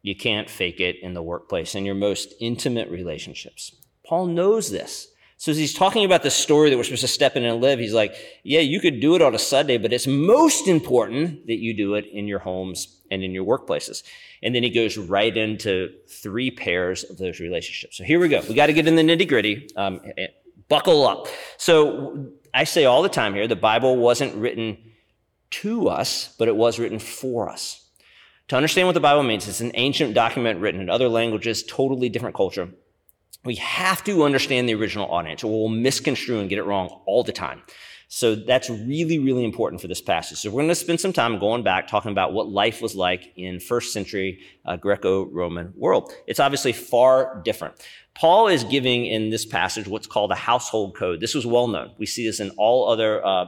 You 0.06 0.14
can't 0.14 0.48
fake 0.48 0.78
it 0.78 1.02
in 1.02 1.14
the 1.14 1.22
workplace, 1.22 1.74
in 1.74 1.84
your 1.84 1.96
most 1.96 2.32
intimate 2.40 2.88
relationships. 2.88 3.74
Paul 4.06 4.26
knows 4.26 4.70
this. 4.70 5.08
So 5.36 5.50
as 5.50 5.58
he's 5.58 5.74
talking 5.74 6.04
about 6.04 6.22
the 6.22 6.30
story 6.30 6.70
that 6.70 6.76
we're 6.76 6.84
supposed 6.84 7.00
to 7.00 7.08
step 7.08 7.34
in 7.34 7.44
and 7.44 7.60
live, 7.60 7.80
he's 7.80 7.92
like, 7.92 8.14
yeah, 8.44 8.60
you 8.60 8.78
could 8.78 9.00
do 9.00 9.16
it 9.16 9.20
on 9.20 9.34
a 9.34 9.38
Sunday, 9.38 9.78
but 9.78 9.92
it's 9.92 10.06
most 10.06 10.68
important 10.68 11.48
that 11.48 11.56
you 11.56 11.76
do 11.76 11.94
it 11.94 12.06
in 12.06 12.28
your 12.28 12.38
homes 12.38 13.02
and 13.10 13.24
in 13.24 13.32
your 13.32 13.44
workplaces. 13.44 14.04
And 14.44 14.54
then 14.54 14.62
he 14.62 14.70
goes 14.70 14.96
right 14.96 15.36
into 15.36 15.90
three 16.08 16.52
pairs 16.52 17.02
of 17.02 17.18
those 17.18 17.40
relationships. 17.40 17.96
So 17.98 18.04
here 18.04 18.20
we 18.20 18.28
go. 18.28 18.42
We 18.48 18.54
got 18.54 18.66
to 18.66 18.72
get 18.72 18.86
in 18.86 18.94
the 18.94 19.02
nitty 19.02 19.28
gritty. 19.28 19.68
Um, 19.74 20.00
buckle 20.68 21.04
up. 21.04 21.26
So 21.56 22.28
I 22.54 22.62
say 22.62 22.84
all 22.84 23.02
the 23.02 23.08
time 23.08 23.34
here, 23.34 23.48
the 23.48 23.56
Bible 23.56 23.96
wasn't 23.96 24.36
written 24.36 24.78
to 25.50 25.88
us, 25.88 26.32
but 26.38 26.46
it 26.46 26.54
was 26.54 26.78
written 26.78 27.00
for 27.00 27.48
us. 27.48 27.85
To 28.48 28.56
understand 28.56 28.86
what 28.86 28.94
the 28.94 29.00
Bible 29.00 29.24
means, 29.24 29.48
it's 29.48 29.60
an 29.60 29.72
ancient 29.74 30.14
document 30.14 30.60
written 30.60 30.80
in 30.80 30.88
other 30.88 31.08
languages, 31.08 31.64
totally 31.64 32.08
different 32.08 32.36
culture. 32.36 32.68
We 33.44 33.56
have 33.56 34.04
to 34.04 34.22
understand 34.22 34.68
the 34.68 34.74
original 34.74 35.10
audience, 35.10 35.42
or 35.42 35.50
we'll 35.50 35.68
misconstrue 35.68 36.38
and 36.38 36.48
get 36.48 36.58
it 36.58 36.64
wrong 36.64 36.88
all 37.06 37.24
the 37.24 37.32
time. 37.32 37.62
So 38.08 38.36
that's 38.36 38.70
really, 38.70 39.18
really 39.18 39.44
important 39.44 39.82
for 39.82 39.88
this 39.88 40.00
passage. 40.00 40.38
So 40.38 40.50
we're 40.50 40.62
going 40.62 40.68
to 40.68 40.76
spend 40.76 41.00
some 41.00 41.12
time 41.12 41.40
going 41.40 41.64
back 41.64 41.88
talking 41.88 42.12
about 42.12 42.32
what 42.32 42.48
life 42.48 42.80
was 42.80 42.94
like 42.94 43.32
in 43.34 43.58
first 43.58 43.92
century 43.92 44.38
uh, 44.64 44.76
Greco-Roman 44.76 45.72
world. 45.76 46.12
It's 46.28 46.38
obviously 46.38 46.72
far 46.72 47.42
different. 47.44 47.74
Paul 48.14 48.46
is 48.46 48.62
giving 48.62 49.06
in 49.06 49.30
this 49.30 49.44
passage 49.44 49.88
what's 49.88 50.06
called 50.06 50.30
a 50.30 50.36
household 50.36 50.96
code. 50.96 51.20
This 51.20 51.34
was 51.34 51.44
well 51.44 51.66
known. 51.66 51.90
We 51.98 52.06
see 52.06 52.24
this 52.24 52.38
in 52.38 52.50
all 52.50 52.88
other 52.88 53.26
uh, 53.26 53.46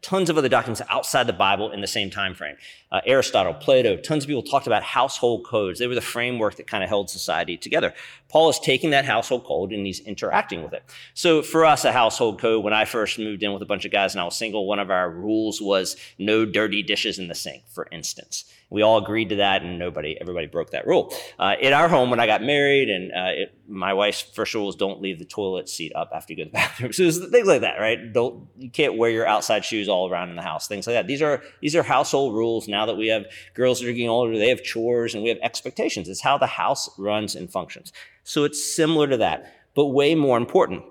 tons 0.00 0.30
of 0.30 0.38
other 0.38 0.48
documents 0.48 0.80
outside 0.88 1.26
the 1.26 1.34
Bible 1.34 1.70
in 1.70 1.82
the 1.82 1.86
same 1.86 2.08
time 2.08 2.34
frame. 2.34 2.56
Uh, 2.92 3.00
Aristotle, 3.06 3.54
Plato, 3.54 3.96
tons 3.96 4.24
of 4.24 4.28
people 4.28 4.42
talked 4.42 4.66
about 4.66 4.82
household 4.82 5.46
codes. 5.46 5.78
They 5.78 5.86
were 5.86 5.94
the 5.94 6.02
framework 6.02 6.56
that 6.56 6.66
kind 6.66 6.84
of 6.84 6.90
held 6.90 7.08
society 7.08 7.56
together. 7.56 7.94
Paul 8.28 8.50
is 8.50 8.60
taking 8.60 8.90
that 8.90 9.06
household 9.06 9.44
code 9.44 9.72
and 9.72 9.86
he's 9.86 10.00
interacting 10.00 10.62
with 10.62 10.74
it. 10.74 10.84
So 11.14 11.42
for 11.42 11.64
us, 11.64 11.84
a 11.86 11.92
household 11.92 12.38
code, 12.38 12.62
when 12.62 12.74
I 12.74 12.84
first 12.84 13.18
moved 13.18 13.42
in 13.42 13.52
with 13.52 13.62
a 13.62 13.66
bunch 13.66 13.86
of 13.86 13.92
guys 13.92 14.14
and 14.14 14.20
I 14.20 14.24
was 14.24 14.36
single, 14.36 14.66
one 14.66 14.78
of 14.78 14.90
our 14.90 15.10
rules 15.10 15.60
was 15.60 15.96
no 16.18 16.44
dirty 16.44 16.82
dishes 16.82 17.18
in 17.18 17.28
the 17.28 17.34
sink, 17.34 17.64
for 17.68 17.88
instance. 17.90 18.44
We 18.72 18.80
all 18.80 18.96
agreed 18.96 19.28
to 19.28 19.36
that, 19.36 19.60
and 19.60 19.78
nobody, 19.78 20.16
everybody 20.18 20.46
broke 20.46 20.70
that 20.70 20.86
rule. 20.86 21.12
Uh, 21.38 21.56
in 21.60 21.74
our 21.74 21.88
home, 21.88 22.08
when 22.08 22.20
I 22.20 22.26
got 22.26 22.42
married, 22.42 22.88
and 22.88 23.12
uh, 23.12 23.42
it, 23.42 23.54
my 23.68 23.92
wife's 23.92 24.22
first 24.22 24.54
rule 24.54 24.64
was 24.64 24.76
don't 24.76 25.02
leave 25.02 25.18
the 25.18 25.26
toilet 25.26 25.68
seat 25.68 25.92
up 25.94 26.10
after 26.14 26.32
you 26.32 26.38
go 26.38 26.44
to 26.44 26.48
the 26.48 26.52
bathroom. 26.54 26.90
So 26.90 27.10
things 27.10 27.46
like 27.46 27.60
that, 27.60 27.78
right? 27.78 28.10
Don't 28.14 28.48
you 28.56 28.70
can't 28.70 28.96
wear 28.96 29.10
your 29.10 29.26
outside 29.26 29.66
shoes 29.66 29.90
all 29.90 30.10
around 30.10 30.30
in 30.30 30.36
the 30.36 30.42
house, 30.42 30.68
things 30.68 30.86
like 30.86 30.94
that. 30.94 31.06
These 31.06 31.20
are 31.20 31.42
these 31.60 31.76
are 31.76 31.82
household 31.82 32.34
rules. 32.34 32.66
Now 32.66 32.81
that 32.86 32.96
we 32.96 33.08
have 33.08 33.26
girls 33.54 33.80
that 33.80 33.88
are 33.88 33.92
getting 33.92 34.08
older, 34.08 34.36
they 34.36 34.48
have 34.48 34.62
chores 34.62 35.14
and 35.14 35.22
we 35.22 35.28
have 35.28 35.38
expectations. 35.42 36.08
It's 36.08 36.22
how 36.22 36.38
the 36.38 36.46
house 36.46 36.90
runs 36.98 37.34
and 37.34 37.50
functions. 37.50 37.92
So 38.24 38.44
it's 38.44 38.62
similar 38.62 39.08
to 39.08 39.16
that, 39.18 39.52
but 39.74 39.86
way 39.86 40.14
more 40.14 40.36
important. 40.36 40.84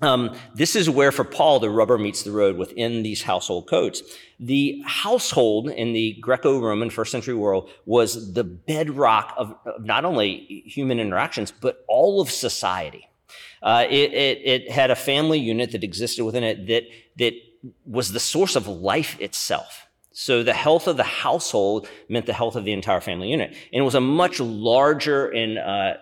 um, 0.00 0.36
this 0.54 0.76
is 0.76 0.88
where, 0.88 1.10
for 1.10 1.24
Paul, 1.24 1.58
the 1.58 1.70
rubber 1.70 1.98
meets 1.98 2.22
the 2.22 2.30
road 2.30 2.56
within 2.56 3.02
these 3.02 3.22
household 3.22 3.68
codes. 3.68 4.02
The 4.38 4.80
household 4.86 5.70
in 5.70 5.92
the 5.92 6.16
Greco 6.20 6.60
Roman 6.60 6.90
first 6.90 7.10
century 7.10 7.34
world 7.34 7.68
was 7.84 8.32
the 8.34 8.44
bedrock 8.44 9.34
of, 9.36 9.56
of 9.64 9.84
not 9.84 10.04
only 10.04 10.62
human 10.66 11.00
interactions, 11.00 11.50
but 11.50 11.84
all 11.88 12.20
of 12.20 12.30
society. 12.30 13.08
Uh, 13.60 13.86
it, 13.90 14.12
it, 14.12 14.38
it, 14.44 14.70
had 14.70 14.92
a 14.92 14.96
family 14.96 15.40
unit 15.40 15.72
that 15.72 15.82
existed 15.82 16.24
within 16.24 16.44
it 16.44 16.68
that, 16.68 16.84
that 17.16 17.34
was 17.84 18.12
the 18.12 18.20
source 18.20 18.54
of 18.54 18.68
life 18.68 19.20
itself. 19.20 19.87
So 20.20 20.42
the 20.42 20.52
health 20.52 20.88
of 20.88 20.96
the 20.96 21.04
household 21.04 21.88
meant 22.08 22.26
the 22.26 22.32
health 22.32 22.56
of 22.56 22.64
the 22.64 22.72
entire 22.72 23.00
family 23.00 23.30
unit. 23.30 23.50
And 23.50 23.80
it 23.80 23.82
was 23.82 23.94
a 23.94 24.00
much 24.00 24.40
larger 24.40 25.28
and 25.28 25.58
uh, 25.58 25.94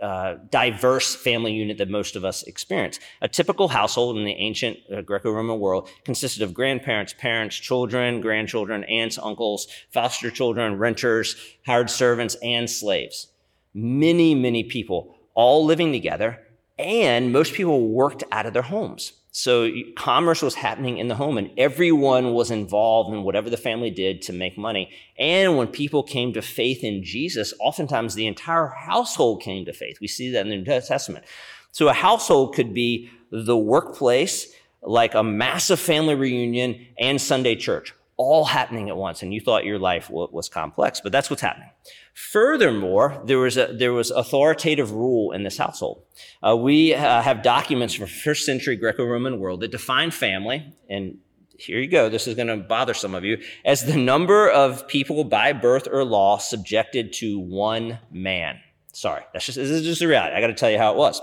uh, 0.00 0.36
diverse 0.48 1.16
family 1.16 1.52
unit 1.52 1.78
that 1.78 1.90
most 1.90 2.14
of 2.14 2.24
us 2.24 2.44
experience. 2.44 3.00
A 3.20 3.26
typical 3.26 3.66
household 3.66 4.16
in 4.16 4.24
the 4.24 4.34
ancient 4.34 4.78
uh, 4.94 5.00
Greco 5.00 5.32
Roman 5.32 5.58
world 5.58 5.88
consisted 6.04 6.40
of 6.44 6.54
grandparents, 6.54 7.14
parents, 7.18 7.56
children, 7.56 8.20
grandchildren, 8.20 8.84
aunts, 8.84 9.18
uncles, 9.18 9.66
foster 9.90 10.30
children, 10.30 10.78
renters, 10.78 11.34
hired 11.66 11.90
servants, 11.90 12.36
and 12.44 12.70
slaves. 12.70 13.26
Many, 13.74 14.36
many 14.36 14.62
people 14.62 15.16
all 15.34 15.64
living 15.64 15.90
together, 15.90 16.38
and 16.78 17.32
most 17.32 17.54
people 17.54 17.88
worked 17.88 18.22
out 18.30 18.46
of 18.46 18.52
their 18.52 18.62
homes. 18.62 19.14
So 19.36 19.68
commerce 19.96 20.42
was 20.42 20.54
happening 20.54 20.98
in 20.98 21.08
the 21.08 21.16
home 21.16 21.38
and 21.38 21.50
everyone 21.58 22.34
was 22.34 22.52
involved 22.52 23.12
in 23.12 23.24
whatever 23.24 23.50
the 23.50 23.56
family 23.56 23.90
did 23.90 24.22
to 24.22 24.32
make 24.32 24.56
money. 24.56 24.90
And 25.18 25.56
when 25.56 25.66
people 25.66 26.04
came 26.04 26.32
to 26.34 26.40
faith 26.40 26.84
in 26.84 27.02
Jesus, 27.02 27.52
oftentimes 27.58 28.14
the 28.14 28.28
entire 28.28 28.68
household 28.68 29.42
came 29.42 29.64
to 29.64 29.72
faith. 29.72 29.98
We 30.00 30.06
see 30.06 30.30
that 30.30 30.46
in 30.46 30.50
the 30.50 30.56
New 30.58 30.64
Testament. 30.64 31.24
So 31.72 31.88
a 31.88 31.92
household 31.92 32.54
could 32.54 32.72
be 32.72 33.10
the 33.32 33.58
workplace, 33.58 34.54
like 34.82 35.14
a 35.14 35.24
massive 35.24 35.80
family 35.80 36.14
reunion 36.14 36.86
and 36.96 37.20
Sunday 37.20 37.56
church, 37.56 37.92
all 38.16 38.44
happening 38.44 38.88
at 38.88 38.96
once. 38.96 39.22
And 39.22 39.34
you 39.34 39.40
thought 39.40 39.64
your 39.64 39.78
life 39.78 40.10
was 40.10 40.48
complex, 40.48 41.00
but 41.00 41.12
that's 41.12 41.30
what's 41.30 41.42
happening. 41.42 41.70
Furthermore, 42.14 43.20
there 43.24 43.38
was, 43.38 43.56
a, 43.56 43.72
there 43.72 43.92
was 43.92 44.10
authoritative 44.10 44.92
rule 44.92 45.32
in 45.32 45.42
this 45.42 45.58
household. 45.58 46.04
Uh, 46.42 46.56
we 46.56 46.94
uh, 46.94 47.22
have 47.22 47.42
documents 47.42 47.94
from 47.94 48.06
first 48.06 48.46
century 48.46 48.76
Greco-Roman 48.76 49.40
world 49.40 49.60
that 49.60 49.72
define 49.72 50.12
family, 50.12 50.72
and 50.88 51.18
here 51.58 51.80
you 51.80 51.88
go, 51.88 52.08
this 52.08 52.26
is 52.26 52.34
going 52.34 52.48
to 52.48 52.56
bother 52.56 52.94
some 52.94 53.14
of 53.14 53.24
you, 53.24 53.38
as 53.64 53.84
the 53.84 53.96
number 53.96 54.48
of 54.48 54.86
people 54.86 55.24
by 55.24 55.52
birth 55.52 55.88
or 55.90 56.04
law 56.04 56.38
subjected 56.38 57.12
to 57.14 57.38
one 57.38 57.98
man. 58.12 58.58
Sorry, 58.92 59.22
that's 59.32 59.46
just, 59.46 59.56
this 59.56 59.70
is 59.70 59.82
just 59.82 60.02
a 60.02 60.06
reality. 60.06 60.36
I 60.36 60.40
got 60.40 60.48
to 60.48 60.54
tell 60.54 60.70
you 60.70 60.78
how 60.78 60.92
it 60.92 60.96
was. 60.96 61.20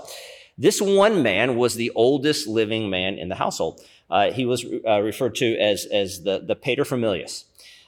This 0.58 0.80
one 0.82 1.22
man 1.22 1.56
was 1.56 1.74
the 1.74 1.90
oldest 1.94 2.46
living 2.46 2.90
man 2.90 3.16
in 3.16 3.30
the 3.30 3.34
household. 3.34 3.80
Uh, 4.12 4.30
he 4.30 4.44
was 4.44 4.64
uh, 4.86 5.00
referred 5.00 5.34
to 5.34 5.56
as, 5.56 5.86
as 5.86 6.22
the, 6.22 6.38
the 6.38 6.54
paterfamilias. 6.54 7.44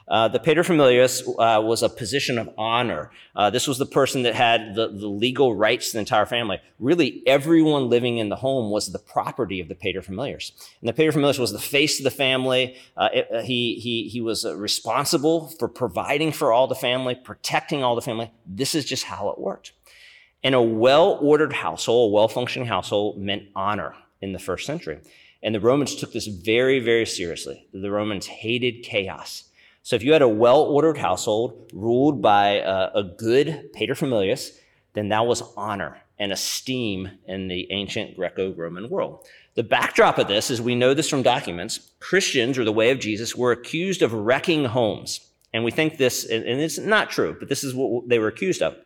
Uh, 0.08 0.26
the 0.28 0.38
paterfamilias 0.38 1.26
uh, 1.38 1.60
was 1.60 1.82
a 1.82 1.88
position 1.88 2.38
of 2.38 2.48
honor. 2.56 3.10
Uh, 3.36 3.50
this 3.50 3.66
was 3.66 3.76
the 3.76 3.86
person 3.86 4.22
that 4.22 4.34
had 4.34 4.74
the, 4.74 4.88
the, 4.88 5.06
legal 5.06 5.54
rights 5.54 5.88
to 5.88 5.92
the 5.94 5.98
entire 5.98 6.26
family. 6.26 6.60
Really, 6.78 7.22
everyone 7.26 7.90
living 7.90 8.16
in 8.16 8.30
the 8.30 8.36
home 8.36 8.70
was 8.70 8.90
the 8.90 8.98
property 8.98 9.60
of 9.60 9.68
the 9.68 9.74
paterfamilias. 9.74 10.52
And 10.80 10.88
the 10.88 10.94
paterfamilias 10.94 11.38
was 11.38 11.52
the 11.52 11.58
face 11.58 12.00
of 12.00 12.04
the 12.04 12.10
family. 12.10 12.76
Uh, 12.96 13.08
it, 13.12 13.44
he, 13.44 13.76
he, 13.76 14.08
he 14.08 14.20
was 14.22 14.46
responsible 14.46 15.48
for 15.58 15.68
providing 15.68 16.32
for 16.32 16.52
all 16.52 16.66
the 16.66 16.74
family, 16.74 17.14
protecting 17.14 17.82
all 17.82 17.94
the 17.94 18.02
family. 18.02 18.30
This 18.46 18.74
is 18.74 18.86
just 18.86 19.04
how 19.04 19.28
it 19.30 19.38
worked. 19.38 19.72
And 20.42 20.54
a 20.54 20.62
well-ordered 20.62 21.54
household, 21.54 22.10
a 22.10 22.14
well-functioning 22.14 22.68
household 22.68 23.18
meant 23.18 23.44
honor 23.54 23.94
in 24.20 24.32
the 24.32 24.38
first 24.38 24.66
century. 24.66 25.00
And 25.44 25.54
the 25.54 25.60
Romans 25.60 25.94
took 25.94 26.12
this 26.12 26.26
very, 26.26 26.80
very 26.80 27.06
seriously. 27.06 27.68
The 27.72 27.90
Romans 27.90 28.26
hated 28.26 28.82
chaos. 28.82 29.44
So 29.82 29.94
if 29.94 30.02
you 30.02 30.14
had 30.14 30.22
a 30.22 30.28
well-ordered 30.28 30.96
household 30.96 31.70
ruled 31.74 32.22
by 32.22 32.60
a, 32.60 32.90
a 32.94 33.04
good 33.04 33.70
paterfamilias, 33.76 34.58
then 34.94 35.10
that 35.10 35.26
was 35.26 35.42
honor 35.56 35.98
and 36.18 36.32
esteem 36.32 37.10
in 37.26 37.48
the 37.48 37.70
ancient 37.70 38.16
Greco-Roman 38.16 38.88
world. 38.88 39.26
The 39.54 39.62
backdrop 39.62 40.18
of 40.18 40.28
this 40.28 40.50
is 40.50 40.62
we 40.62 40.74
know 40.74 40.94
this 40.94 41.10
from 41.10 41.22
documents. 41.22 41.90
Christians, 42.00 42.56
or 42.56 42.64
the 42.64 42.72
way 42.72 42.90
of 42.90 42.98
Jesus, 42.98 43.36
were 43.36 43.52
accused 43.52 44.00
of 44.00 44.14
wrecking 44.14 44.64
homes. 44.64 45.20
And 45.52 45.62
we 45.62 45.70
think 45.70 45.98
this, 45.98 46.24
and 46.24 46.44
it's 46.44 46.78
not 46.78 47.10
true, 47.10 47.36
but 47.38 47.48
this 47.48 47.62
is 47.62 47.74
what 47.74 48.08
they 48.08 48.18
were 48.18 48.28
accused 48.28 48.62
of. 48.62 48.76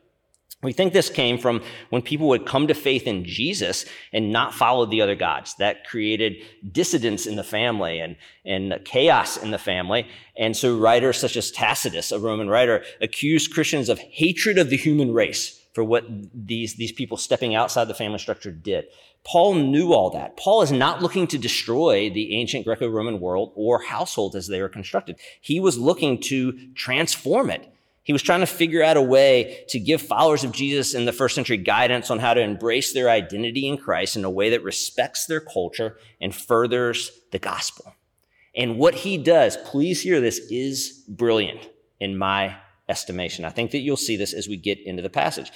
We 0.61 0.73
think 0.73 0.93
this 0.93 1.09
came 1.09 1.39
from 1.39 1.63
when 1.91 2.03
people 2.03 2.27
would 2.29 2.45
come 2.45 2.67
to 2.67 2.75
faith 2.75 3.07
in 3.07 3.25
Jesus 3.25 3.85
and 4.13 4.33
not 4.33 4.53
follow 4.53 4.87
the 4.87 5.01
other 5.01 5.15
gods. 5.15 5.55
That 5.61 5.87
created 5.87 6.37
dissidence 6.73 7.27
in 7.27 7.37
the 7.37 7.45
family 7.45 8.01
and, 8.01 8.17
and 8.45 8.81
chaos 8.85 9.37
in 9.37 9.53
the 9.53 9.59
family. 9.59 10.09
And 10.37 10.57
so 10.57 10.77
writers 10.77 11.17
such 11.17 11.37
as 11.37 11.53
Tacitus, 11.53 12.11
a 12.11 12.19
Roman 12.19 12.49
writer, 12.49 12.83
accused 13.01 13.55
Christians 13.55 13.89
of 13.89 14.01
hatred 14.01 14.59
of 14.59 14.69
the 14.69 14.77
human 14.77 15.15
race 15.15 15.65
for 15.75 15.85
what 15.85 16.07
these, 16.35 16.75
these 16.75 16.91
people 16.91 17.17
stepping 17.17 17.55
outside 17.55 17.85
the 17.85 17.95
family 17.95 18.19
structure 18.19 18.51
did. 18.51 18.87
Paul 19.25 19.55
knew 19.55 19.93
all 19.93 20.11
that. 20.11 20.37
Paul 20.37 20.63
is 20.63 20.73
not 20.73 21.03
looking 21.03 21.29
to 21.29 21.39
destroy 21.39 22.11
the 22.11 22.35
ancient 22.35 22.65
Greco-Roman 22.65 23.21
world 23.21 23.53
or 23.55 23.83
household 23.83 24.35
as 24.35 24.49
they 24.49 24.61
were 24.61 24.69
constructed. 24.69 25.21
He 25.41 25.61
was 25.61 25.79
looking 25.79 26.21
to 26.23 26.73
transform 26.75 27.51
it 27.51 27.73
he 28.09 28.13
was 28.15 28.23
trying 28.23 28.41
to 28.41 28.47
figure 28.47 28.83
out 28.83 28.97
a 28.97 29.03
way 29.03 29.67
to 29.69 29.79
give 29.79 30.01
followers 30.01 30.43
of 30.43 30.51
Jesus 30.51 30.95
in 30.95 31.05
the 31.05 31.13
first 31.13 31.35
century 31.35 31.59
guidance 31.59 32.11
on 32.11 32.19
how 32.19 32.33
to 32.33 32.41
embrace 32.41 32.95
their 32.95 33.11
identity 33.11 33.69
in 33.69 33.77
Christ 33.77 34.17
in 34.17 34.25
a 34.25 34.31
way 34.31 34.49
that 34.49 34.65
respects 34.65 35.27
their 35.27 35.41
culture 35.41 35.99
and 36.19 36.35
furthers 36.35 37.11
the 37.33 37.39
gospel. 37.39 37.95
And 38.57 38.79
what 38.79 38.95
he 38.95 39.19
does, 39.19 39.59
please 39.59 40.01
hear 40.01 40.23
this, 40.23 40.39
is 40.51 41.05
brilliant 41.07 41.69
in 42.01 42.17
my 42.17 42.57
estimation. 42.89 43.45
I 43.45 43.51
think 43.51 43.73
that 43.73 43.81
you'll 43.81 43.99
see 43.99 44.17
this 44.17 44.33
as 44.33 44.49
we 44.49 44.57
get 44.57 44.79
into 44.79 45.03
the 45.03 45.11
passage. 45.11 45.53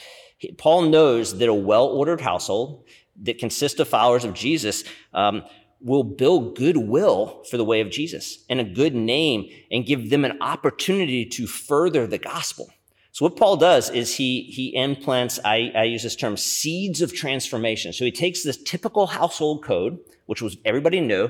Paul 0.59 0.83
knows 0.83 1.39
that 1.39 1.49
a 1.49 1.55
well 1.55 1.87
ordered 1.87 2.21
household 2.21 2.85
that 3.23 3.39
consists 3.39 3.81
of 3.81 3.89
followers 3.89 4.27
of 4.27 4.35
Jesus 4.35 4.85
um, 5.15 5.43
will 5.85 6.05
build 6.05 6.57
goodwill 6.57 7.43
for 7.51 7.57
the 7.57 7.65
way 7.65 7.81
of 7.81 7.91
Jesus 7.91 8.45
and 8.49 8.61
a 8.61 8.65
good 8.65 8.95
name 8.95 9.49
and 9.71 9.87
give 9.87 10.11
them 10.11 10.25
an 10.25 10.41
opportunity 10.41 11.25
to 11.27 11.47
further 11.47 12.07
the 12.07 12.19
gospel. 12.19 12.71
So 13.13 13.27
what 13.27 13.37
Paul 13.37 13.57
does 13.57 13.91
is 13.91 14.15
he, 14.15 14.43
he 14.43 14.75
implants, 14.75 15.39
I, 15.45 15.71
I 15.75 15.85
use 15.85 16.03
this 16.03 16.17
term, 16.17 16.37
seeds 16.39 17.03
of 17.03 17.15
transformation. 17.15 17.93
So 17.93 18.07
he 18.07 18.13
takes 18.13 18.43
this 18.43 18.57
typical 18.57 19.07
household 19.07 19.63
code, 19.63 19.99
which 20.27 20.41
was 20.41 20.57
everybody 20.65 20.99
knew, 21.01 21.29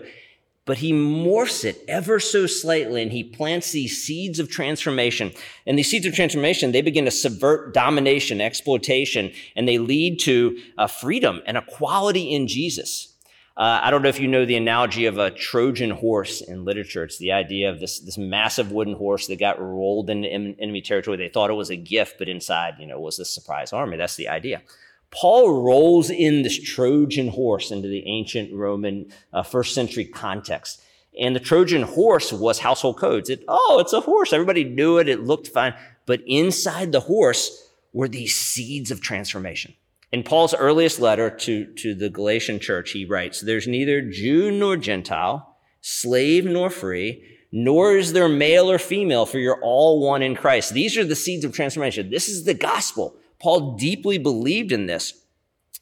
but 0.65 0.79
he 0.79 0.93
morphs 0.93 1.65
it 1.65 1.83
ever 1.89 2.21
so 2.21 2.47
slightly 2.47 3.03
and 3.03 3.11
he 3.11 3.25
plants 3.25 3.73
these 3.73 4.01
seeds 4.01 4.39
of 4.39 4.49
transformation. 4.49 5.33
And 5.67 5.77
these 5.77 5.91
seeds 5.91 6.07
of 6.07 6.15
transformation, 6.15 6.71
they 6.71 6.83
begin 6.83 7.05
to 7.07 7.11
subvert 7.11 7.75
domination, 7.75 8.41
exploitation, 8.41 9.33
and 9.57 9.67
they 9.67 9.79
lead 9.79 10.21
to 10.21 10.57
uh, 10.79 10.87
freedom 10.87 11.43
and 11.47 11.57
equality 11.57 12.33
in 12.33 12.47
Jesus. 12.47 13.12
Uh, 13.55 13.81
I 13.83 13.91
don't 13.91 14.03
know 14.03 14.09
if 14.09 14.19
you 14.19 14.29
know 14.29 14.47
the 14.47 14.57
analogy 14.57 15.05
of 15.05 15.19
a 15.19 15.31
Trojan 15.31 15.91
horse 15.91 16.41
in 16.41 16.65
literature. 16.65 17.05
It's 17.05 17.19
the 17.19 17.33
idea 17.33 17.71
of 17.71 17.81
this, 17.81 17.99
this 18.01 18.17
massive 18.17 18.73
wooden 18.73 18.95
horse 18.95 19.27
that 19.27 19.39
got 19.39 19.61
rolled 19.61 20.09
into 20.09 20.29
enemy 20.29 20.81
territory. 20.81 21.19
They 21.19 21.29
thought 21.29 21.51
it 21.51 21.55
was 21.55 21.71
a 21.71 21.77
gift, 21.77 22.17
but 22.19 22.29
inside, 22.29 22.77
you 22.79 22.87
know, 22.87 22.99
was 22.99 23.19
this 23.19 23.29
surprise 23.29 23.73
army. 23.73 23.99
That's 23.99 24.17
the 24.17 24.29
idea. 24.29 24.63
Paul 25.11 25.63
rolls 25.63 26.09
in 26.09 26.43
this 26.43 26.59
Trojan 26.59 27.29
horse 27.29 27.71
into 27.71 27.89
the 27.89 28.07
ancient 28.07 28.55
Roman 28.55 29.13
uh, 29.35 29.43
first 29.43 29.75
century 29.75 30.07
context. 30.07 30.81
And 31.21 31.37
the 31.37 31.41
Trojan 31.41 31.83
horse 31.83 32.33
was 32.33 32.59
household 32.59 32.97
codes. 32.97 33.29
It, 33.29 33.45
oh, 33.47 33.79
it's 33.81 33.93
a 33.93 34.01
horse. 34.01 34.33
Everybody 34.33 34.65
knew 34.65 34.97
it. 34.97 35.11
It 35.11 35.21
looked 35.21 35.49
fine. 35.49 35.75
But 36.07 36.23
inside 36.27 36.93
the 36.93 37.01
horse 37.01 37.71
were 37.93 38.09
these 38.09 38.35
seeds 38.35 38.91
of 38.91 39.03
transformation. 39.03 39.75
In 40.13 40.23
Paul's 40.23 40.55
earliest 40.55 41.01
letter 41.01 41.31
to, 41.31 41.65
to 41.75 41.95
the 41.95 42.11
Galatian 42.11 42.61
church, 42.61 42.91
he 42.91 43.07
writes, 43.07 43.41
There's 43.41 43.67
neither 43.67 44.03
Jew 44.03 44.51
nor 44.51 44.77
Gentile, 44.77 45.57
slave 45.81 46.45
nor 46.45 46.69
free, 46.69 47.25
nor 47.51 47.97
is 47.97 48.13
there 48.13 48.29
male 48.29 48.71
or 48.71 48.79
female, 48.79 49.25
for 49.25 49.39
you're 49.39 49.61
all 49.63 50.07
one 50.07 50.23
in 50.23 50.37
Christ. 50.37 50.75
These 50.75 50.99
are 50.99 51.05
the 51.05 51.17
seeds 51.17 51.47
of 51.47 51.55
transformation. 51.55 52.11
This 52.11 52.29
is 52.29 52.45
the 52.45 52.55
gospel. 52.55 53.17
Paul 53.41 53.77
deeply 53.77 54.19
believed 54.19 54.71
in 54.71 54.85
this. 54.85 55.15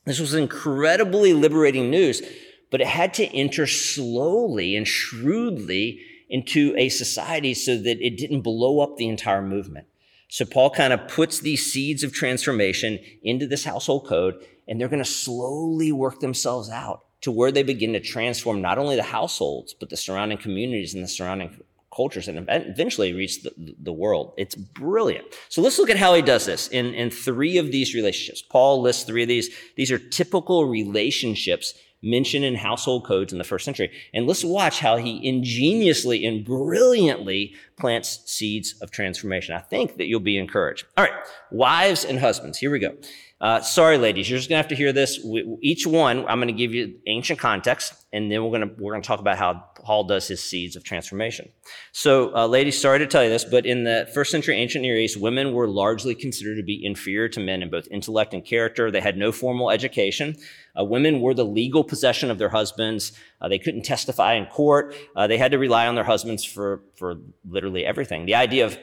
This 0.04 0.20
was 0.20 0.34
incredibly 0.34 1.32
liberating 1.32 1.90
news, 1.90 2.22
but 2.70 2.80
it 2.80 2.86
had 2.86 3.12
to 3.14 3.26
enter 3.26 3.66
slowly 3.66 4.76
and 4.76 4.86
shrewdly 4.86 6.00
into 6.28 6.72
a 6.76 6.88
society 6.88 7.52
so 7.52 7.76
that 7.76 8.00
it 8.00 8.16
didn't 8.16 8.42
blow 8.42 8.80
up 8.80 8.96
the 8.96 9.08
entire 9.08 9.42
movement. 9.42 9.86
So 10.30 10.44
Paul 10.44 10.70
kind 10.70 10.92
of 10.92 11.08
puts 11.08 11.40
these 11.40 11.70
seeds 11.70 12.02
of 12.02 12.12
transformation 12.12 12.98
into 13.22 13.46
this 13.46 13.64
household 13.64 14.06
code, 14.06 14.36
and 14.66 14.80
they're 14.80 14.88
going 14.88 15.02
to 15.02 15.10
slowly 15.10 15.92
work 15.92 16.20
themselves 16.20 16.70
out 16.70 17.04
to 17.22 17.30
where 17.30 17.52
they 17.52 17.64
begin 17.64 17.92
to 17.92 18.00
transform 18.00 18.62
not 18.62 18.78
only 18.78 18.96
the 18.96 19.02
households, 19.02 19.74
but 19.74 19.90
the 19.90 19.96
surrounding 19.96 20.38
communities 20.38 20.94
and 20.94 21.04
the 21.04 21.08
surrounding 21.08 21.60
cultures 21.94 22.28
and 22.28 22.46
eventually 22.48 23.12
reach 23.12 23.42
the, 23.42 23.74
the 23.82 23.92
world. 23.92 24.32
It's 24.36 24.54
brilliant. 24.54 25.26
So 25.48 25.60
let's 25.60 25.78
look 25.78 25.90
at 25.90 25.96
how 25.96 26.14
he 26.14 26.22
does 26.22 26.46
this 26.46 26.68
in, 26.68 26.94
in 26.94 27.10
three 27.10 27.58
of 27.58 27.72
these 27.72 27.94
relationships. 27.94 28.42
Paul 28.42 28.80
lists 28.80 29.02
three 29.02 29.22
of 29.22 29.28
these. 29.28 29.50
These 29.76 29.90
are 29.90 29.98
typical 29.98 30.66
relationships 30.66 31.74
mentioned 32.02 32.44
in 32.44 32.54
household 32.54 33.04
codes 33.06 33.32
in 33.32 33.38
the 33.38 33.44
first 33.44 33.64
century. 33.64 33.90
And 34.14 34.26
let's 34.26 34.44
watch 34.44 34.80
how 34.80 34.96
he 34.96 35.26
ingeniously 35.26 36.24
and 36.24 36.44
brilliantly 36.44 37.54
plants 37.78 38.22
seeds 38.26 38.74
of 38.80 38.90
transformation. 38.90 39.54
I 39.54 39.60
think 39.60 39.96
that 39.96 40.06
you'll 40.06 40.20
be 40.20 40.38
encouraged. 40.38 40.86
All 40.96 41.04
right, 41.04 41.14
wives 41.50 42.04
and 42.04 42.18
husbands, 42.18 42.58
here 42.58 42.70
we 42.70 42.78
go. 42.78 42.94
Uh, 43.40 43.58
sorry, 43.62 43.96
ladies, 43.96 44.28
you're 44.28 44.38
just 44.38 44.50
gonna 44.50 44.58
have 44.58 44.68
to 44.68 44.76
hear 44.76 44.92
this. 44.92 45.18
We, 45.24 45.56
each 45.62 45.86
one, 45.86 46.26
I'm 46.26 46.40
gonna 46.40 46.52
give 46.52 46.74
you 46.74 46.96
ancient 47.06 47.38
context, 47.38 47.94
and 48.12 48.30
then 48.30 48.44
we're 48.44 48.50
gonna 48.50 48.70
we're 48.78 48.92
gonna 48.92 49.02
talk 49.02 49.18
about 49.18 49.38
how 49.38 49.64
Paul 49.76 50.04
does 50.04 50.28
his 50.28 50.42
seeds 50.42 50.76
of 50.76 50.84
transformation. 50.84 51.48
So, 51.92 52.34
uh, 52.36 52.46
ladies, 52.46 52.78
sorry 52.78 52.98
to 52.98 53.06
tell 53.06 53.24
you 53.24 53.30
this, 53.30 53.46
but 53.46 53.64
in 53.64 53.84
the 53.84 54.10
first 54.12 54.30
century 54.30 54.56
ancient 54.56 54.82
Near 54.82 54.96
East, 54.96 55.18
women 55.18 55.54
were 55.54 55.66
largely 55.66 56.14
considered 56.14 56.56
to 56.56 56.62
be 56.62 56.84
inferior 56.84 57.28
to 57.30 57.40
men 57.40 57.62
in 57.62 57.70
both 57.70 57.88
intellect 57.90 58.34
and 58.34 58.44
character. 58.44 58.90
They 58.90 59.00
had 59.00 59.16
no 59.16 59.32
formal 59.32 59.70
education. 59.70 60.36
Uh, 60.78 60.84
women 60.84 61.22
were 61.22 61.32
the 61.32 61.44
legal 61.44 61.82
possession 61.82 62.30
of 62.30 62.36
their 62.36 62.50
husbands. 62.50 63.12
Uh, 63.40 63.48
they 63.48 63.58
couldn't 63.58 63.82
testify 63.82 64.34
in 64.34 64.44
court. 64.46 64.94
Uh, 65.16 65.26
they 65.26 65.38
had 65.38 65.52
to 65.52 65.58
rely 65.58 65.86
on 65.86 65.94
their 65.94 66.04
husbands 66.04 66.44
for 66.44 66.82
for 66.94 67.16
literally 67.48 67.86
everything. 67.86 68.26
The 68.26 68.34
idea 68.34 68.66
of 68.66 68.76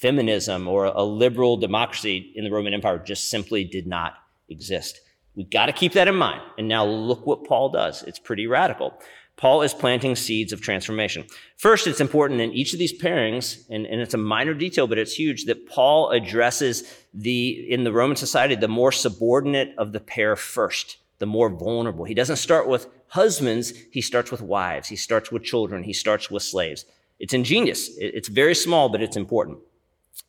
feminism 0.00 0.68
or 0.68 0.86
a 0.86 1.02
liberal 1.02 1.56
democracy 1.56 2.32
in 2.34 2.44
the 2.44 2.50
Roman 2.50 2.74
Empire 2.74 2.98
just 2.98 3.30
simply 3.30 3.64
did 3.64 3.86
not 3.86 4.14
exist. 4.48 5.00
We've 5.34 5.50
got 5.50 5.66
to 5.66 5.72
keep 5.72 5.92
that 5.92 6.08
in 6.08 6.14
mind. 6.14 6.42
And 6.58 6.68
now 6.68 6.84
look 6.84 7.26
what 7.26 7.44
Paul 7.44 7.70
does. 7.70 8.02
It's 8.02 8.18
pretty 8.18 8.46
radical. 8.46 8.94
Paul 9.36 9.62
is 9.62 9.74
planting 9.74 10.14
seeds 10.14 10.52
of 10.52 10.60
transformation. 10.60 11.26
First, 11.56 11.86
it's 11.86 12.00
important 12.00 12.40
in 12.40 12.52
each 12.52 12.72
of 12.72 12.78
these 12.78 12.96
pairings, 12.96 13.64
and, 13.68 13.84
and, 13.84 14.00
it's 14.00 14.14
a 14.14 14.18
minor 14.18 14.54
detail, 14.54 14.86
but 14.86 14.96
it's 14.96 15.14
huge, 15.14 15.46
that 15.46 15.66
Paul 15.66 16.10
addresses 16.10 16.84
the, 17.12 17.66
in 17.68 17.82
the 17.82 17.92
Roman 17.92 18.16
society, 18.16 18.54
the 18.54 18.68
more 18.68 18.92
subordinate 18.92 19.74
of 19.76 19.92
the 19.92 19.98
pair 19.98 20.36
first, 20.36 20.98
the 21.18 21.26
more 21.26 21.48
vulnerable. 21.48 22.04
He 22.04 22.14
doesn't 22.14 22.36
start 22.36 22.68
with 22.68 22.86
husbands, 23.08 23.72
he 23.90 24.00
starts 24.00 24.30
with 24.30 24.40
wives, 24.40 24.88
he 24.88 24.96
starts 24.96 25.32
with 25.32 25.42
children, 25.42 25.82
he 25.82 25.92
starts 25.92 26.30
with 26.30 26.44
slaves. 26.44 26.84
It's 27.18 27.34
ingenious. 27.34 27.90
It's 27.98 28.28
very 28.28 28.54
small, 28.54 28.88
but 28.88 29.02
it's 29.02 29.16
important. 29.16 29.58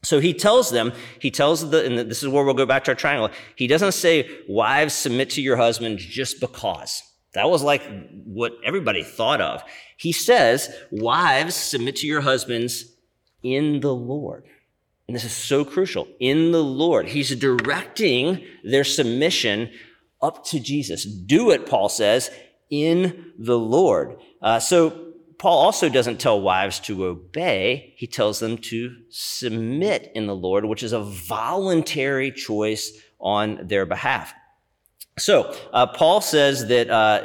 So 0.03 0.19
he 0.19 0.33
tells 0.33 0.69
them, 0.71 0.93
he 1.19 1.31
tells 1.31 1.69
the, 1.69 1.85
and 1.85 1.97
this 1.97 2.21
is 2.21 2.29
where 2.29 2.43
we'll 2.43 2.53
go 2.53 2.65
back 2.65 2.83
to 2.85 2.91
our 2.91 2.95
triangle. 2.95 3.29
He 3.55 3.67
doesn't 3.67 3.93
say, 3.93 4.29
wives, 4.47 4.93
submit 4.93 5.31
to 5.31 5.41
your 5.41 5.57
husband 5.57 5.97
just 5.99 6.39
because. 6.39 7.03
That 7.33 7.49
was 7.49 7.63
like 7.63 7.81
what 8.23 8.53
everybody 8.63 9.03
thought 9.03 9.41
of. 9.41 9.63
He 9.97 10.11
says, 10.11 10.73
wives, 10.91 11.55
submit 11.55 11.97
to 11.97 12.07
your 12.07 12.21
husbands 12.21 12.85
in 13.43 13.79
the 13.79 13.93
Lord. 13.93 14.45
And 15.07 15.15
this 15.15 15.23
is 15.23 15.33
so 15.33 15.65
crucial. 15.65 16.07
In 16.19 16.51
the 16.51 16.63
Lord. 16.63 17.07
He's 17.07 17.35
directing 17.35 18.43
their 18.63 18.83
submission 18.83 19.71
up 20.21 20.45
to 20.45 20.59
Jesus. 20.59 21.03
Do 21.03 21.51
it, 21.51 21.67
Paul 21.67 21.89
says, 21.89 22.31
in 22.69 23.33
the 23.37 23.57
Lord. 23.57 24.17
Uh, 24.41 24.59
so 24.59 25.04
Paul 25.37 25.59
also 25.59 25.89
doesn't 25.89 26.19
tell 26.19 26.39
wives 26.39 26.79
to 26.81 27.05
obey, 27.05 27.93
he 27.97 28.07
tells 28.07 28.39
them 28.39 28.57
to 28.59 28.95
submit 29.09 30.11
in 30.15 30.27
the 30.27 30.35
Lord, 30.35 30.65
which 30.65 30.83
is 30.83 30.93
a 30.93 31.01
voluntary 31.01 32.31
choice 32.31 32.91
on 33.19 33.67
their 33.67 33.85
behalf. 33.85 34.33
So, 35.17 35.55
uh, 35.73 35.87
Paul 35.87 36.21
says 36.21 36.67
that, 36.67 36.89
uh, 36.89 37.21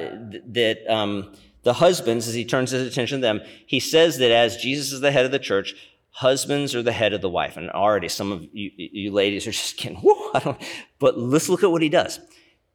that 0.46 0.78
um, 0.88 1.34
the 1.62 1.74
husbands, 1.74 2.28
as 2.28 2.34
he 2.34 2.44
turns 2.44 2.70
his 2.70 2.86
attention 2.86 3.20
to 3.20 3.22
them, 3.22 3.40
he 3.66 3.80
says 3.80 4.18
that 4.18 4.30
as 4.30 4.56
Jesus 4.56 4.92
is 4.92 5.00
the 5.00 5.10
head 5.10 5.24
of 5.24 5.32
the 5.32 5.38
church, 5.38 5.74
husbands 6.10 6.74
are 6.74 6.82
the 6.82 6.92
head 6.92 7.12
of 7.12 7.20
the 7.20 7.28
wife. 7.28 7.56
And 7.56 7.70
already 7.70 8.08
some 8.08 8.32
of 8.32 8.42
you, 8.52 8.70
you 8.76 9.10
ladies 9.10 9.46
are 9.46 9.52
just 9.52 9.76
getting, 9.76 9.98
whoo, 9.98 10.30
I 10.34 10.38
don't, 10.40 10.60
but 10.98 11.18
let's 11.18 11.48
look 11.48 11.62
at 11.62 11.70
what 11.70 11.82
he 11.82 11.88
does. 11.88 12.20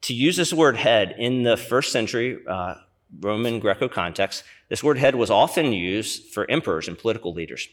To 0.01 0.13
use 0.13 0.37
this 0.37 0.53
word 0.53 0.77
head 0.77 1.15
in 1.17 1.43
the 1.43 1.57
first 1.57 1.91
century 1.91 2.39
uh, 2.47 2.75
Roman 3.21 3.59
Greco 3.59 3.87
context, 3.87 4.43
this 4.69 4.83
word 4.83 4.97
head 4.97 5.15
was 5.15 5.29
often 5.29 5.73
used 5.73 6.33
for 6.33 6.49
emperors 6.49 6.87
and 6.87 6.97
political 6.97 7.33
leaders. 7.33 7.67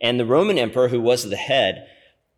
And 0.00 0.20
the 0.20 0.26
Roman 0.26 0.58
emperor, 0.58 0.88
who 0.88 1.00
was 1.00 1.28
the 1.28 1.36
head, 1.36 1.88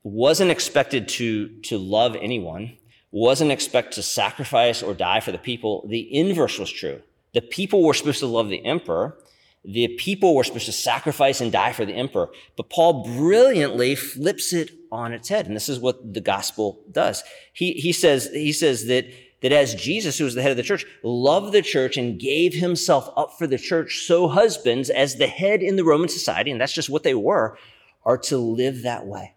wasn't 0.03 0.51
expected 0.51 1.09
to, 1.09 1.49
to 1.63 1.77
love 1.77 2.17
anyone, 2.17 2.77
wasn't 3.11 3.51
expected 3.51 3.95
to 3.95 4.03
sacrifice 4.03 4.83
or 4.83 4.95
die 4.95 5.21
for 5.21 5.33
the 5.33 5.39
people. 5.39 5.87
The 5.89 6.15
inverse 6.15 6.59
was 6.59 6.71
true. 6.71 7.03
The 7.35 7.43
people 7.43 7.83
were 7.83 7.95
supposed 7.95 8.21
to 8.21 8.27
love 8.27 8.49
the 8.49 8.65
emperor. 8.65 9.19
The 9.65 9.89
people 9.89 10.35
were 10.35 10.45
supposed 10.45 10.67
to 10.67 10.73
sacrifice 10.73 11.41
and 11.41 11.53
die 11.53 11.73
for 11.73 11.85
the 11.85 11.95
emperor. 11.95 12.31
But 12.57 12.71
Paul 12.71 13.05
brilliantly 13.05 13.95
flips 13.97 14.53
it 14.53 14.71
on 14.91 15.13
its 15.13 15.29
head. 15.29 15.47
And 15.47 15.55
this 15.55 15.69
is 15.69 15.79
what 15.79 16.15
the 16.15 16.21
gospel 16.21 16.81
does. 16.91 17.23
He, 17.53 17.73
he 17.73 17.93
says, 17.93 18.31
he 18.33 18.53
says 18.53 18.87
that 18.87 19.07
that 19.41 19.53
as 19.53 19.75
Jesus, 19.75 20.19
who 20.19 20.25
was 20.25 20.35
the 20.35 20.43
head 20.43 20.51
of 20.51 20.57
the 20.57 20.63
church, 20.63 20.85
loved 21.03 21.53
the 21.53 21.63
church 21.63 21.97
and 21.97 22.19
gave 22.19 22.55
himself 22.55 23.11
up 23.17 23.39
for 23.39 23.47
the 23.47 23.59
church, 23.59 24.01
so 24.07 24.29
husbands, 24.29 24.91
as 24.91 25.17
the 25.17 25.27
head 25.27 25.63
in 25.63 25.77
the 25.77 25.85
Roman 25.85 26.09
society, 26.09 26.51
and 26.51 26.61
that's 26.61 26.73
just 26.73 26.91
what 26.91 27.03
they 27.03 27.15
were, 27.15 27.57
are 28.05 28.19
to 28.19 28.39
live 28.39 28.83
that 28.83 29.07
way. 29.07 29.35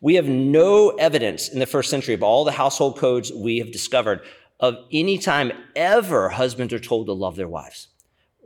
We 0.00 0.14
have 0.14 0.26
no 0.26 0.90
evidence 0.90 1.48
in 1.48 1.58
the 1.58 1.66
first 1.66 1.90
century 1.90 2.14
of 2.14 2.22
all 2.22 2.44
the 2.44 2.52
household 2.52 2.98
codes 2.98 3.30
we 3.32 3.58
have 3.58 3.70
discovered 3.70 4.22
of 4.58 4.76
any 4.92 5.18
time 5.18 5.52
ever 5.76 6.30
husbands 6.30 6.72
are 6.72 6.78
told 6.78 7.06
to 7.06 7.12
love 7.12 7.36
their 7.36 7.48
wives. 7.48 7.88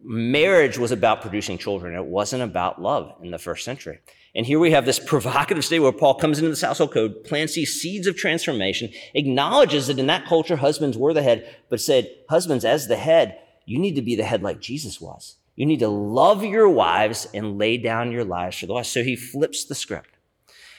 Marriage 0.02 0.78
was 0.78 0.92
about 0.92 1.22
producing 1.22 1.58
children. 1.58 1.94
It 1.94 2.04
wasn't 2.04 2.42
about 2.42 2.80
love 2.80 3.14
in 3.22 3.30
the 3.30 3.38
first 3.38 3.64
century. 3.64 4.00
And 4.34 4.44
here 4.44 4.58
we 4.58 4.72
have 4.72 4.84
this 4.84 4.98
provocative 4.98 5.64
state 5.64 5.78
where 5.78 5.92
Paul 5.92 6.14
comes 6.14 6.38
into 6.38 6.50
this 6.50 6.62
household 6.62 6.92
code, 6.92 7.22
plants 7.24 7.54
these 7.54 7.80
seeds 7.80 8.06
of 8.06 8.16
transformation, 8.16 8.90
acknowledges 9.14 9.86
that 9.86 9.98
in 9.98 10.08
that 10.08 10.26
culture, 10.26 10.56
husbands 10.56 10.98
were 10.98 11.14
the 11.14 11.22
head, 11.22 11.56
but 11.68 11.80
said, 11.80 12.10
husbands, 12.28 12.64
as 12.64 12.88
the 12.88 12.96
head, 12.96 13.38
you 13.64 13.78
need 13.78 13.94
to 13.94 14.02
be 14.02 14.16
the 14.16 14.24
head 14.24 14.42
like 14.42 14.60
Jesus 14.60 15.00
was. 15.00 15.36
You 15.54 15.66
need 15.66 15.78
to 15.78 15.88
love 15.88 16.44
your 16.44 16.68
wives 16.68 17.28
and 17.32 17.58
lay 17.58 17.76
down 17.76 18.10
your 18.10 18.24
lives 18.24 18.58
for 18.58 18.66
the 18.66 18.72
wives. 18.72 18.88
So 18.88 19.04
he 19.04 19.14
flips 19.14 19.64
the 19.64 19.74
script. 19.74 20.10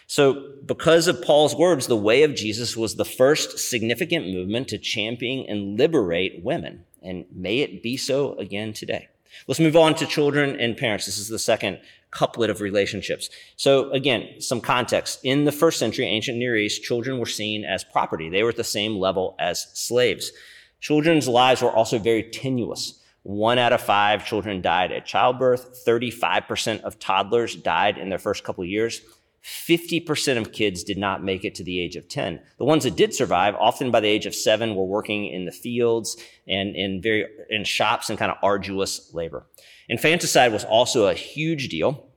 So, 0.07 0.51
because 0.63 1.07
of 1.07 1.23
Paul's 1.23 1.55
words, 1.55 1.87
the 1.87 1.95
way 1.95 2.21
of 2.21 2.35
Jesus 2.35 2.77
was 2.77 2.95
the 2.95 3.05
first 3.05 3.57
significant 3.57 4.27
movement 4.27 4.67
to 4.67 4.77
champion 4.77 5.47
and 5.49 5.79
liberate 5.79 6.43
women. 6.43 6.85
And 7.01 7.25
may 7.31 7.59
it 7.59 7.81
be 7.81 7.97
so 7.97 8.35
again 8.35 8.73
today. 8.73 9.07
Let's 9.47 9.59
move 9.59 9.75
on 9.75 9.95
to 9.95 10.05
children 10.05 10.59
and 10.59 10.77
parents. 10.77 11.07
This 11.07 11.17
is 11.17 11.27
the 11.27 11.39
second 11.39 11.79
couplet 12.15 12.49
of 12.49 12.61
relationships. 12.61 13.29
So 13.57 13.91
again, 13.91 14.39
some 14.39 14.61
context. 14.61 15.19
In 15.23 15.43
the 15.43 15.51
first 15.51 15.77
century, 15.77 16.05
ancient 16.05 16.37
Near 16.37 16.55
East, 16.55 16.83
children 16.83 17.19
were 17.19 17.25
seen 17.25 17.65
as 17.65 17.83
property. 17.83 18.29
They 18.29 18.41
were 18.41 18.49
at 18.49 18.55
the 18.55 18.63
same 18.63 18.95
level 18.95 19.35
as 19.37 19.67
slaves. 19.73 20.31
Children's 20.79 21.27
lives 21.27 21.61
were 21.61 21.71
also 21.71 21.99
very 21.99 22.23
tenuous. 22.23 23.01
One 23.23 23.57
out 23.57 23.73
of 23.73 23.81
five 23.81 24.25
children 24.25 24.61
died 24.61 24.91
at 24.91 25.05
childbirth. 25.05 25.83
35% 25.85 26.81
of 26.81 26.99
toddlers 26.99 27.55
died 27.55 27.97
in 27.97 28.09
their 28.09 28.19
first 28.19 28.43
couple 28.43 28.63
years. 28.63 29.01
50% 29.45 30.37
of 30.37 30.51
kids 30.51 30.83
did 30.83 30.97
not 30.97 31.23
make 31.23 31.45
it 31.45 31.53
to 31.55 31.63
the 31.63 31.79
age 31.79 31.95
of 31.95 32.09
10. 32.09 32.39
The 32.57 32.65
ones 32.65 32.83
that 32.83 32.95
did 32.95 33.13
survive, 33.13 33.53
often 33.59 33.91
by 33.91 33.99
the 33.99 34.07
age 34.07 34.25
of 34.25 34.33
seven, 34.33 34.73
were 34.73 34.85
working 34.85 35.27
in 35.27 35.45
the 35.45 35.51
fields 35.51 36.17
and 36.47 36.75
in 36.75 36.99
very, 36.99 37.27
in 37.51 37.63
shops 37.63 38.09
and 38.09 38.17
kind 38.17 38.31
of 38.31 38.37
arduous 38.41 39.13
labor. 39.13 39.45
Infanticide 39.87 40.51
was 40.51 40.63
also 40.63 41.07
a 41.07 41.13
huge 41.13 41.69
deal. 41.69 42.07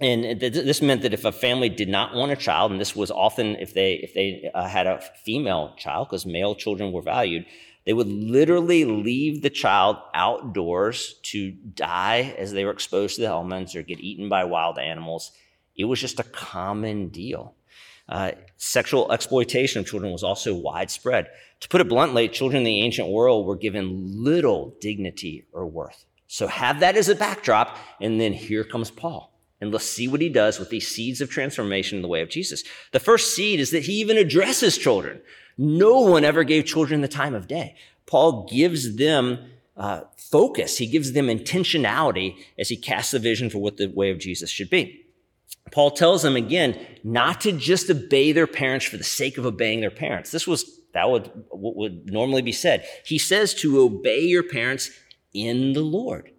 And 0.00 0.40
this 0.40 0.80
meant 0.80 1.02
that 1.02 1.12
if 1.12 1.26
a 1.26 1.30
family 1.30 1.68
did 1.68 1.90
not 1.90 2.14
want 2.14 2.32
a 2.32 2.36
child, 2.36 2.72
and 2.72 2.80
this 2.80 2.96
was 2.96 3.10
often 3.10 3.56
if 3.56 3.74
they, 3.74 3.94
if 3.96 4.14
they 4.14 4.50
uh, 4.54 4.66
had 4.66 4.86
a 4.86 5.00
female 5.24 5.74
child, 5.76 6.08
because 6.08 6.24
male 6.24 6.54
children 6.54 6.90
were 6.90 7.02
valued, 7.02 7.44
they 7.84 7.92
would 7.92 8.08
literally 8.08 8.86
leave 8.86 9.42
the 9.42 9.50
child 9.50 9.98
outdoors 10.14 11.20
to 11.24 11.50
die 11.50 12.34
as 12.38 12.52
they 12.52 12.64
were 12.64 12.70
exposed 12.70 13.16
to 13.16 13.20
the 13.20 13.28
elements 13.28 13.76
or 13.76 13.82
get 13.82 14.00
eaten 14.00 14.30
by 14.30 14.44
wild 14.44 14.78
animals 14.78 15.32
it 15.76 15.84
was 15.84 16.00
just 16.00 16.20
a 16.20 16.24
common 16.24 17.08
deal. 17.08 17.54
Uh, 18.08 18.32
sexual 18.56 19.10
exploitation 19.12 19.80
of 19.80 19.86
children 19.86 20.12
was 20.12 20.24
also 20.24 20.54
widespread. 20.54 21.28
To 21.60 21.68
put 21.68 21.80
it 21.80 21.88
bluntly, 21.88 22.28
children 22.28 22.58
in 22.58 22.64
the 22.64 22.80
ancient 22.80 23.08
world 23.08 23.46
were 23.46 23.56
given 23.56 24.22
little 24.24 24.74
dignity 24.80 25.46
or 25.52 25.66
worth. 25.66 26.04
So 26.26 26.46
have 26.46 26.80
that 26.80 26.96
as 26.96 27.08
a 27.08 27.14
backdrop, 27.14 27.76
and 28.00 28.20
then 28.20 28.32
here 28.32 28.64
comes 28.64 28.90
Paul. 28.90 29.32
And 29.60 29.70
let's 29.70 29.84
see 29.84 30.08
what 30.08 30.20
he 30.20 30.28
does 30.28 30.58
with 30.58 30.70
these 30.70 30.88
seeds 30.88 31.20
of 31.20 31.30
transformation 31.30 31.96
in 31.96 32.02
the 32.02 32.08
way 32.08 32.20
of 32.20 32.28
Jesus. 32.28 32.64
The 32.90 32.98
first 32.98 33.34
seed 33.34 33.60
is 33.60 33.70
that 33.70 33.84
he 33.84 33.92
even 34.00 34.16
addresses 34.16 34.76
children. 34.76 35.20
No 35.56 36.00
one 36.00 36.24
ever 36.24 36.42
gave 36.42 36.64
children 36.64 37.00
the 37.00 37.08
time 37.08 37.34
of 37.34 37.46
day. 37.46 37.76
Paul 38.06 38.48
gives 38.50 38.96
them 38.96 39.38
uh, 39.76 40.00
focus, 40.16 40.78
he 40.78 40.86
gives 40.86 41.12
them 41.12 41.28
intentionality 41.28 42.36
as 42.58 42.68
he 42.68 42.76
casts 42.76 43.14
a 43.14 43.18
vision 43.18 43.48
for 43.48 43.58
what 43.58 43.76
the 43.76 43.86
way 43.86 44.10
of 44.10 44.18
Jesus 44.18 44.50
should 44.50 44.68
be. 44.68 45.01
Paul 45.72 45.90
tells 45.90 46.22
them 46.22 46.36
again 46.36 46.78
not 47.02 47.40
to 47.42 47.52
just 47.52 47.90
obey 47.90 48.32
their 48.32 48.46
parents 48.46 48.86
for 48.86 48.96
the 48.96 49.04
sake 49.04 49.38
of 49.38 49.46
obeying 49.46 49.80
their 49.80 49.90
parents. 49.90 50.30
This 50.30 50.46
was 50.46 50.80
that 50.94 51.10
would 51.10 51.30
what 51.48 51.76
would 51.76 52.12
normally 52.12 52.42
be 52.42 52.52
said. 52.52 52.86
He 53.04 53.18
says 53.18 53.54
to 53.54 53.80
obey 53.80 54.20
your 54.20 54.42
parents 54.42 54.90
in 55.32 55.72
the 55.72 55.80
Lord. 55.80 56.30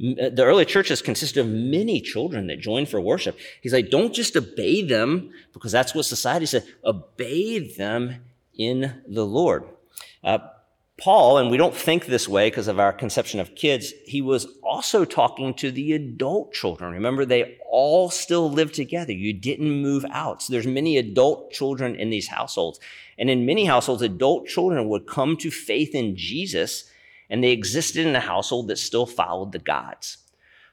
Uh, 0.00 0.30
the 0.30 0.44
early 0.44 0.64
churches 0.64 1.02
consisted 1.02 1.40
of 1.40 1.46
many 1.46 2.00
children 2.00 2.46
that 2.46 2.58
joined 2.58 2.88
for 2.88 3.00
worship. 3.00 3.38
He's 3.62 3.72
like, 3.72 3.90
don't 3.90 4.14
just 4.14 4.36
obey 4.36 4.82
them 4.82 5.30
because 5.52 5.72
that's 5.72 5.94
what 5.94 6.06
society 6.06 6.46
said. 6.46 6.64
Obey 6.84 7.74
them 7.74 8.16
in 8.54 9.02
the 9.06 9.24
Lord. 9.24 9.64
Uh, 10.24 10.38
Paul, 11.00 11.38
and 11.38 11.50
we 11.50 11.56
don't 11.56 11.74
think 11.74 12.04
this 12.04 12.28
way 12.28 12.48
because 12.48 12.68
of 12.68 12.78
our 12.78 12.92
conception 12.92 13.40
of 13.40 13.54
kids, 13.54 13.92
he 14.04 14.20
was 14.20 14.46
also 14.62 15.06
talking 15.06 15.54
to 15.54 15.70
the 15.70 15.94
adult 15.94 16.52
children. 16.52 16.92
Remember, 16.92 17.24
they 17.24 17.58
all 17.70 18.10
still 18.10 18.50
live 18.50 18.72
together. 18.72 19.12
You 19.12 19.32
didn't 19.32 19.82
move 19.82 20.04
out. 20.10 20.42
So 20.42 20.52
there's 20.52 20.66
many 20.66 20.98
adult 20.98 21.52
children 21.52 21.96
in 21.96 22.10
these 22.10 22.28
households. 22.28 22.80
And 23.18 23.30
in 23.30 23.46
many 23.46 23.64
households, 23.64 24.02
adult 24.02 24.46
children 24.46 24.88
would 24.90 25.06
come 25.06 25.38
to 25.38 25.50
faith 25.50 25.94
in 25.94 26.16
Jesus, 26.16 26.90
and 27.30 27.42
they 27.42 27.52
existed 27.52 28.06
in 28.06 28.14
a 28.14 28.20
household 28.20 28.68
that 28.68 28.76
still 28.76 29.06
followed 29.06 29.52
the 29.52 29.58
gods. 29.58 30.18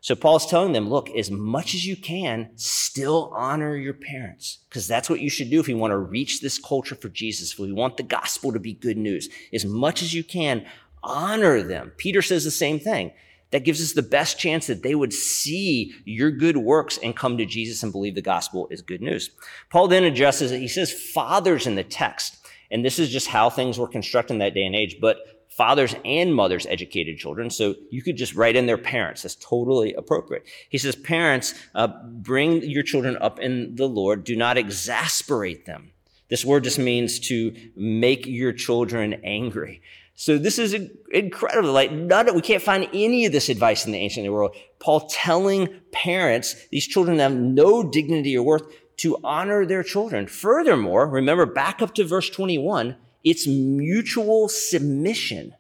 So 0.07 0.15
Paul's 0.15 0.45
telling 0.45 0.71
them, 0.71 0.87
look, 0.87 1.09
as 1.09 1.29
much 1.29 1.75
as 1.75 1.85
you 1.85 1.97
can, 1.97 2.51
still 2.55 3.29
honor 3.35 3.75
your 3.75 3.93
parents, 3.93 4.59
because 4.69 4.87
that's 4.87 5.09
what 5.09 5.19
you 5.19 5.29
should 5.29 5.49
do 5.49 5.59
if 5.59 5.67
you 5.67 5.75
want 5.75 5.91
to 5.91 5.97
reach 5.97 6.39
this 6.39 6.57
culture 6.57 6.95
for 6.95 7.09
Jesus, 7.09 7.51
if 7.51 7.59
we 7.59 7.73
want 7.73 7.97
the 7.97 8.03
gospel 8.03 8.53
to 8.53 8.59
be 8.59 8.71
good 8.71 8.95
news. 8.95 9.27
As 9.51 9.65
much 9.65 10.01
as 10.01 10.13
you 10.13 10.23
can, 10.23 10.65
honor 11.03 11.61
them. 11.61 11.91
Peter 11.97 12.21
says 12.21 12.45
the 12.45 12.51
same 12.51 12.79
thing. 12.79 13.11
That 13.51 13.65
gives 13.65 13.81
us 13.81 13.91
the 13.91 14.01
best 14.01 14.39
chance 14.39 14.67
that 14.67 14.81
they 14.81 14.95
would 14.95 15.11
see 15.11 15.93
your 16.05 16.31
good 16.31 16.55
works 16.55 16.97
and 17.03 17.13
come 17.13 17.37
to 17.37 17.45
Jesus 17.45 17.83
and 17.83 17.91
believe 17.91 18.15
the 18.15 18.21
gospel 18.21 18.69
is 18.71 18.81
good 18.81 19.01
news. 19.01 19.31
Paul 19.69 19.89
then 19.89 20.05
addresses 20.05 20.53
it. 20.53 20.61
He 20.61 20.69
says 20.69 20.93
fathers 20.93 21.67
in 21.67 21.75
the 21.75 21.83
text. 21.83 22.37
And 22.71 22.85
this 22.85 22.97
is 22.97 23.09
just 23.09 23.27
how 23.27 23.49
things 23.49 23.77
were 23.77 23.89
constructed 23.89 24.35
in 24.35 24.39
that 24.39 24.53
day 24.53 24.63
and 24.63 24.73
age. 24.73 24.99
But 25.01 25.17
fathers 25.57 25.95
and 26.05 26.35
mothers 26.35 26.67
educated 26.67 27.17
children. 27.17 27.49
So 27.49 27.75
you 27.89 28.03
could 28.03 28.15
just 28.15 28.35
write 28.35 28.55
in 28.55 28.67
their 28.67 28.77
parents. 28.77 29.23
That's 29.23 29.35
totally 29.35 29.95
appropriate. 29.95 30.45
He 30.69 30.77
says, 30.77 30.95
parents, 30.95 31.55
uh, 31.73 31.87
bring 32.05 32.61
your 32.61 32.83
children 32.83 33.17
up 33.17 33.39
in 33.39 33.75
the 33.75 33.87
Lord. 33.87 34.23
Do 34.23 34.35
not 34.35 34.57
exasperate 34.57 35.65
them. 35.65 35.91
This 36.29 36.45
word 36.45 36.63
just 36.63 36.77
means 36.77 37.19
to 37.21 37.55
make 37.75 38.27
your 38.27 38.53
children 38.53 39.19
angry. 39.23 39.81
So 40.13 40.37
this 40.37 40.59
is 40.59 40.75
incredible. 41.11 41.71
Like 41.71 41.91
none 41.91 42.33
we 42.35 42.41
can't 42.41 42.61
find 42.61 42.87
any 42.93 43.25
of 43.25 43.31
this 43.31 43.49
advice 43.49 43.85
in 43.85 43.91
the 43.91 43.99
ancient 43.99 44.31
world. 44.31 44.55
Paul 44.79 45.07
telling 45.09 45.69
parents, 45.91 46.55
these 46.71 46.85
children 46.85 47.17
have 47.17 47.33
no 47.33 47.81
dignity 47.83 48.37
or 48.37 48.43
worth 48.43 48.63
to 48.97 49.17
honor 49.23 49.65
their 49.65 49.83
children. 49.83 50.27
Furthermore, 50.27 51.07
remember 51.07 51.45
back 51.45 51.81
up 51.81 51.95
to 51.95 52.03
verse 52.03 52.29
21, 52.29 52.95
it's 53.23 53.47
mutual 53.47 54.49
submission. 54.49 55.53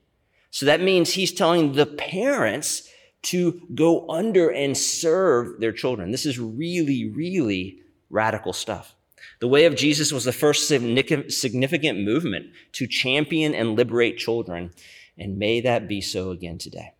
So 0.51 0.65
that 0.65 0.81
means 0.81 1.13
he's 1.13 1.31
telling 1.31 1.73
the 1.73 1.85
parents 1.85 2.89
to 3.23 3.61
go 3.75 4.09
under 4.09 4.49
and 4.49 4.77
serve 4.77 5.59
their 5.59 5.71
children. 5.71 6.11
This 6.11 6.25
is 6.25 6.39
really, 6.39 7.09
really 7.09 7.79
radical 8.09 8.53
stuff. 8.53 8.95
The 9.39 9.47
way 9.47 9.65
of 9.65 9.75
Jesus 9.75 10.11
was 10.11 10.23
the 10.23 10.31
first 10.31 10.67
significant 10.67 11.99
movement 11.99 12.47
to 12.73 12.87
champion 12.87 13.53
and 13.53 13.75
liberate 13.75 14.17
children, 14.17 14.71
and 15.17 15.37
may 15.37 15.61
that 15.61 15.87
be 15.87 16.01
so 16.01 16.31
again 16.31 16.57
today. 16.57 16.93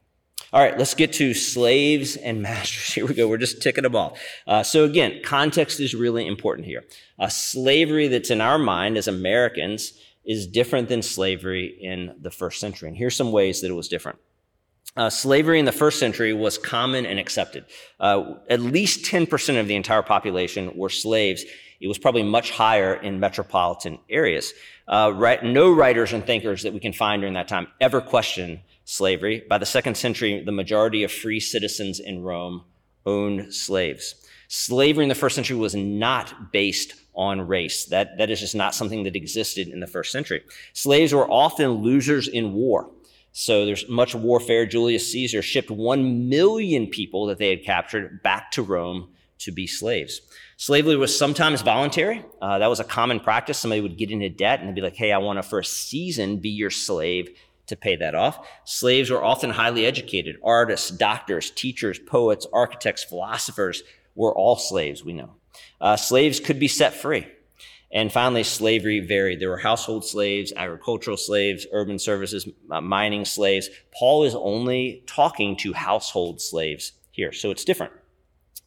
All 0.54 0.62
right, 0.62 0.78
let's 0.78 0.94
get 0.94 1.14
to 1.14 1.34
slaves 1.34 2.16
and 2.16 2.42
masters. 2.42 2.94
Here 2.94 3.06
we 3.06 3.14
go. 3.14 3.28
We're 3.28 3.38
just 3.38 3.62
ticking 3.62 3.84
them 3.84 3.96
off. 3.96 4.20
Uh, 4.46 4.64
so 4.64 4.86
again, 4.86 5.22
context 5.24 5.80
is 5.80 5.94
really 5.94 6.28
important 6.28 6.68
here. 6.68 6.86
Uh, 7.20 7.28
slavery 7.28 8.08
that's 8.08 8.30
in 8.30 8.40
our 8.40 8.58
mind 8.58 8.98
as 8.98 9.08
Americans 9.08 9.94
is 10.28 10.46
different 10.46 10.90
than 10.90 11.02
slavery 11.02 11.78
in 11.82 12.14
the 12.22 12.30
first 12.30 12.60
century. 12.60 12.90
And 12.90 12.98
here's 12.98 13.16
some 13.16 13.32
ways 13.32 13.62
that 13.62 13.70
it 13.70 13.74
was 13.74 13.88
different. 13.88 14.20
Uh, 14.98 15.10
slavery 15.10 15.60
in 15.60 15.66
the 15.66 15.72
first 15.72 16.00
century 16.00 16.34
was 16.34 16.58
common 16.58 17.06
and 17.06 17.20
accepted. 17.20 17.66
Uh, 18.00 18.34
at 18.50 18.60
least 18.60 19.06
10% 19.06 19.60
of 19.60 19.68
the 19.68 19.76
entire 19.76 20.02
population 20.02 20.76
were 20.76 20.90
slaves. 20.90 21.46
It 21.80 21.88
was 21.88 21.98
probably 21.98 22.24
much 22.24 22.52
higher 22.52 22.96
in 22.96 23.20
metropolitan 23.20 24.00
areas. 24.10 24.54
Uh, 24.88 25.14
right, 25.16 25.44
no 25.44 25.72
writers 25.72 26.14
and 26.14 26.26
thinkers 26.26 26.64
that 26.64 26.74
we 26.74 26.80
can 26.80 26.94
find 26.94 27.22
during 27.22 27.36
that 27.36 27.48
time 27.48 27.68
ever 27.80 28.02
questioned 28.02 28.60
slavery. 28.86 29.44
By 29.48 29.60
the 29.60 29.66
second 29.66 29.96
century, 29.96 30.44
the 30.44 30.52
majority 30.52 31.04
of 31.04 31.12
free 31.12 31.40
citizens 31.40 32.00
in 32.00 32.24
Rome 32.24 32.64
owned 33.06 33.54
slaves. 33.54 34.16
Slavery 34.48 35.04
in 35.04 35.10
the 35.10 35.16
first 35.16 35.36
century 35.36 35.58
was 35.58 35.76
not 35.76 36.52
based 36.52 36.94
on 37.18 37.42
race. 37.42 37.86
That, 37.86 38.18
that 38.18 38.30
is 38.30 38.40
just 38.40 38.56
not 38.56 38.76
something 38.76 39.04
that 39.04 39.16
existed 39.16 39.68
in 39.68 39.80
the 39.80 39.88
first 39.88 40.12
century. 40.12 40.44
Slaves 40.74 41.14
were 41.14 41.30
often 41.30 41.72
losers 41.72 42.28
in 42.28 42.54
war. 42.54 42.90
So 43.34 43.66
there's 43.66 43.88
much 43.90 44.16
warfare. 44.16 44.66
Julius 44.66 45.12
Caesar 45.12 45.42
shipped 45.42 45.70
1 45.70 46.30
million 46.30 46.88
people 46.88 47.26
that 47.28 47.38
they 47.38 47.50
had 47.50 47.64
captured 47.64 48.24
back 48.24 48.52
to 48.52 48.62
Rome 48.62 49.10
to 49.40 49.52
be 49.52 49.68
slaves. 49.68 50.22
Slavery 50.58 50.96
was 50.96 51.16
sometimes 51.16 51.62
voluntary. 51.62 52.26
Uh, 52.42 52.58
that 52.58 52.68
was 52.68 52.80
a 52.80 52.84
common 52.84 53.20
practice. 53.20 53.60
Somebody 53.60 53.82
would 53.82 53.98
get 53.98 54.10
into 54.10 54.30
debt 54.30 54.60
and 54.60 54.70
they'd 54.70 54.76
be 54.76 54.82
like, 54.82 54.96
hey, 54.96 55.12
I 55.12 55.20
want 55.20 55.38
to 55.38 55.44
for 55.44 55.60
a 55.60 55.66
season 55.66 56.38
be 56.38 56.50
your 56.50 56.72
slave 56.72 57.30
to 57.68 57.76
pay 57.76 57.96
that 57.98 58.16
off. 58.16 58.48
Slaves 58.64 59.10
were 59.10 59.24
often 59.24 59.52
highly 59.52 59.86
educated. 59.86 60.38
Artists, 60.44 60.90
doctors, 60.90 61.52
teachers, 61.52 62.00
poets, 62.00 62.48
architects, 62.52 63.04
philosophers 63.04 63.84
were 64.16 64.34
all 64.34 64.56
slaves, 64.56 65.04
we 65.04 65.14
know. 65.14 65.37
Uh, 65.80 65.96
slaves 65.96 66.40
could 66.40 66.60
be 66.60 66.68
set 66.68 66.94
free. 66.94 67.28
And 67.92 68.12
finally, 68.12 68.44
slavery 68.44 69.00
varied. 69.00 69.40
There 69.40 69.50
were 69.50 69.58
household 69.58 70.04
slaves, 70.04 70.52
agricultural 70.56 71.18
slaves, 71.18 71.66
urban 71.72 72.00
services, 72.00 72.48
mining 72.68 73.24
slaves. 73.24 73.70
Paul 73.98 74.26
is 74.26 74.36
only 74.36 75.04
talking 75.08 75.56
to 75.58 75.74
household 75.74 76.42
slaves 76.42 76.92
here, 77.12 77.32
so 77.32 77.50
it's 77.50 77.64
different. 77.64 77.94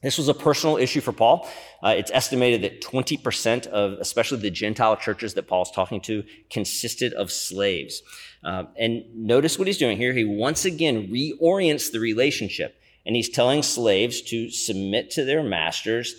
This 0.03 0.17
was 0.17 0.29
a 0.29 0.35
personal 0.35 0.79
issue 0.79 1.03
for 1.03 1.13
Paul. 1.13 1.47
Uh, 1.83 1.91
it's 1.91 2.11
estimated 2.15 2.63
that 2.63 2.81
20% 2.81 3.67
of, 3.67 3.99
especially 4.01 4.39
the 4.39 4.51
Gentile 4.51 4.97
churches 4.97 5.35
that 5.35 5.47
Paul's 5.47 5.71
talking 5.71 6.01
to, 6.03 6.25
consisted 6.49 7.13
of 7.13 7.31
slaves. 7.31 8.03
Uh, 8.43 8.65
and 8.79 9.05
notice 9.15 9.59
what 9.59 9.67
he's 9.67 9.77
doing 9.77 9.99
here. 9.99 10.15
He 10.15 10.25
once 10.25 10.65
again 10.65 11.09
reorients 11.09 11.93
the 11.93 12.01
relationship, 12.01 12.81
and 13.05 13.15
he's 13.15 13.29
telling 13.29 13.63
slaves 13.63 14.23
to 14.23 14.49
submit 14.49 15.11
to 15.11 15.25
their 15.27 15.43
masters 15.43 16.15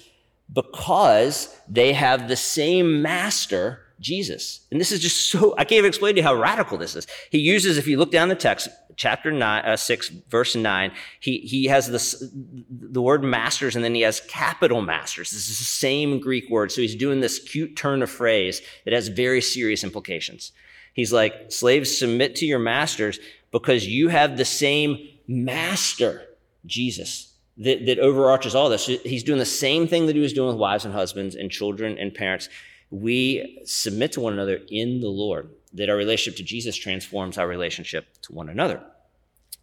because 0.53 1.55
they 1.67 1.93
have 1.93 2.27
the 2.27 2.35
same 2.35 3.01
master, 3.01 3.81
Jesus. 3.99 4.61
And 4.71 4.81
this 4.81 4.91
is 4.91 4.99
just 4.99 5.29
so, 5.29 5.53
I 5.53 5.63
can't 5.63 5.73
even 5.73 5.87
explain 5.87 6.15
to 6.15 6.21
you 6.21 6.25
how 6.25 6.35
radical 6.35 6.77
this 6.77 6.95
is. 6.95 7.07
He 7.29 7.39
uses, 7.39 7.77
if 7.77 7.87
you 7.87 7.97
look 7.97 8.11
down 8.11 8.29
the 8.29 8.35
text, 8.35 8.67
chapter 8.97 9.31
nine, 9.31 9.63
uh, 9.63 9.77
6, 9.77 10.09
verse 10.29 10.55
9, 10.55 10.91
he, 11.19 11.39
he 11.39 11.65
has 11.65 11.89
this, 11.89 12.23
the 12.69 13.01
word 13.01 13.23
masters 13.23 13.75
and 13.75 13.85
then 13.85 13.95
he 13.95 14.01
has 14.01 14.21
capital 14.27 14.81
masters. 14.81 15.31
This 15.31 15.49
is 15.49 15.59
the 15.59 15.63
same 15.63 16.19
Greek 16.19 16.49
word. 16.49 16.71
So 16.71 16.81
he's 16.81 16.95
doing 16.95 17.21
this 17.21 17.39
cute 17.39 17.75
turn 17.75 18.01
of 18.01 18.09
phrase 18.09 18.61
that 18.83 18.93
has 18.93 19.07
very 19.07 19.41
serious 19.41 19.83
implications. 19.83 20.51
He's 20.93 21.13
like, 21.13 21.51
slaves, 21.51 21.97
submit 21.97 22.35
to 22.37 22.45
your 22.45 22.59
masters 22.59 23.19
because 23.51 23.87
you 23.87 24.09
have 24.09 24.35
the 24.35 24.45
same 24.45 24.97
master, 25.27 26.23
Jesus 26.65 27.30
that, 27.57 27.85
that 27.85 27.99
overarches 27.99 28.55
all 28.55 28.69
this. 28.69 28.85
He's 28.85 29.23
doing 29.23 29.39
the 29.39 29.45
same 29.45 29.87
thing 29.87 30.07
that 30.07 30.15
he 30.15 30.21
was 30.21 30.33
doing 30.33 30.47
with 30.47 30.57
wives 30.57 30.85
and 30.85 30.93
husbands 30.93 31.35
and 31.35 31.51
children 31.51 31.97
and 31.97 32.13
parents. 32.13 32.49
We 32.89 33.61
submit 33.65 34.13
to 34.13 34.21
one 34.21 34.33
another 34.33 34.59
in 34.69 34.99
the 35.01 35.09
Lord, 35.09 35.49
that 35.73 35.89
our 35.89 35.95
relationship 35.95 36.37
to 36.37 36.43
Jesus 36.43 36.75
transforms 36.75 37.37
our 37.37 37.47
relationship 37.47 38.07
to 38.23 38.33
one 38.33 38.49
another. 38.49 38.81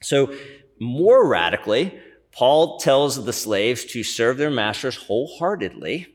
So, 0.00 0.32
more 0.80 1.26
radically, 1.26 1.98
Paul 2.30 2.78
tells 2.78 3.24
the 3.24 3.32
slaves 3.32 3.84
to 3.86 4.04
serve 4.04 4.36
their 4.36 4.50
masters 4.50 4.96
wholeheartedly, 4.96 6.06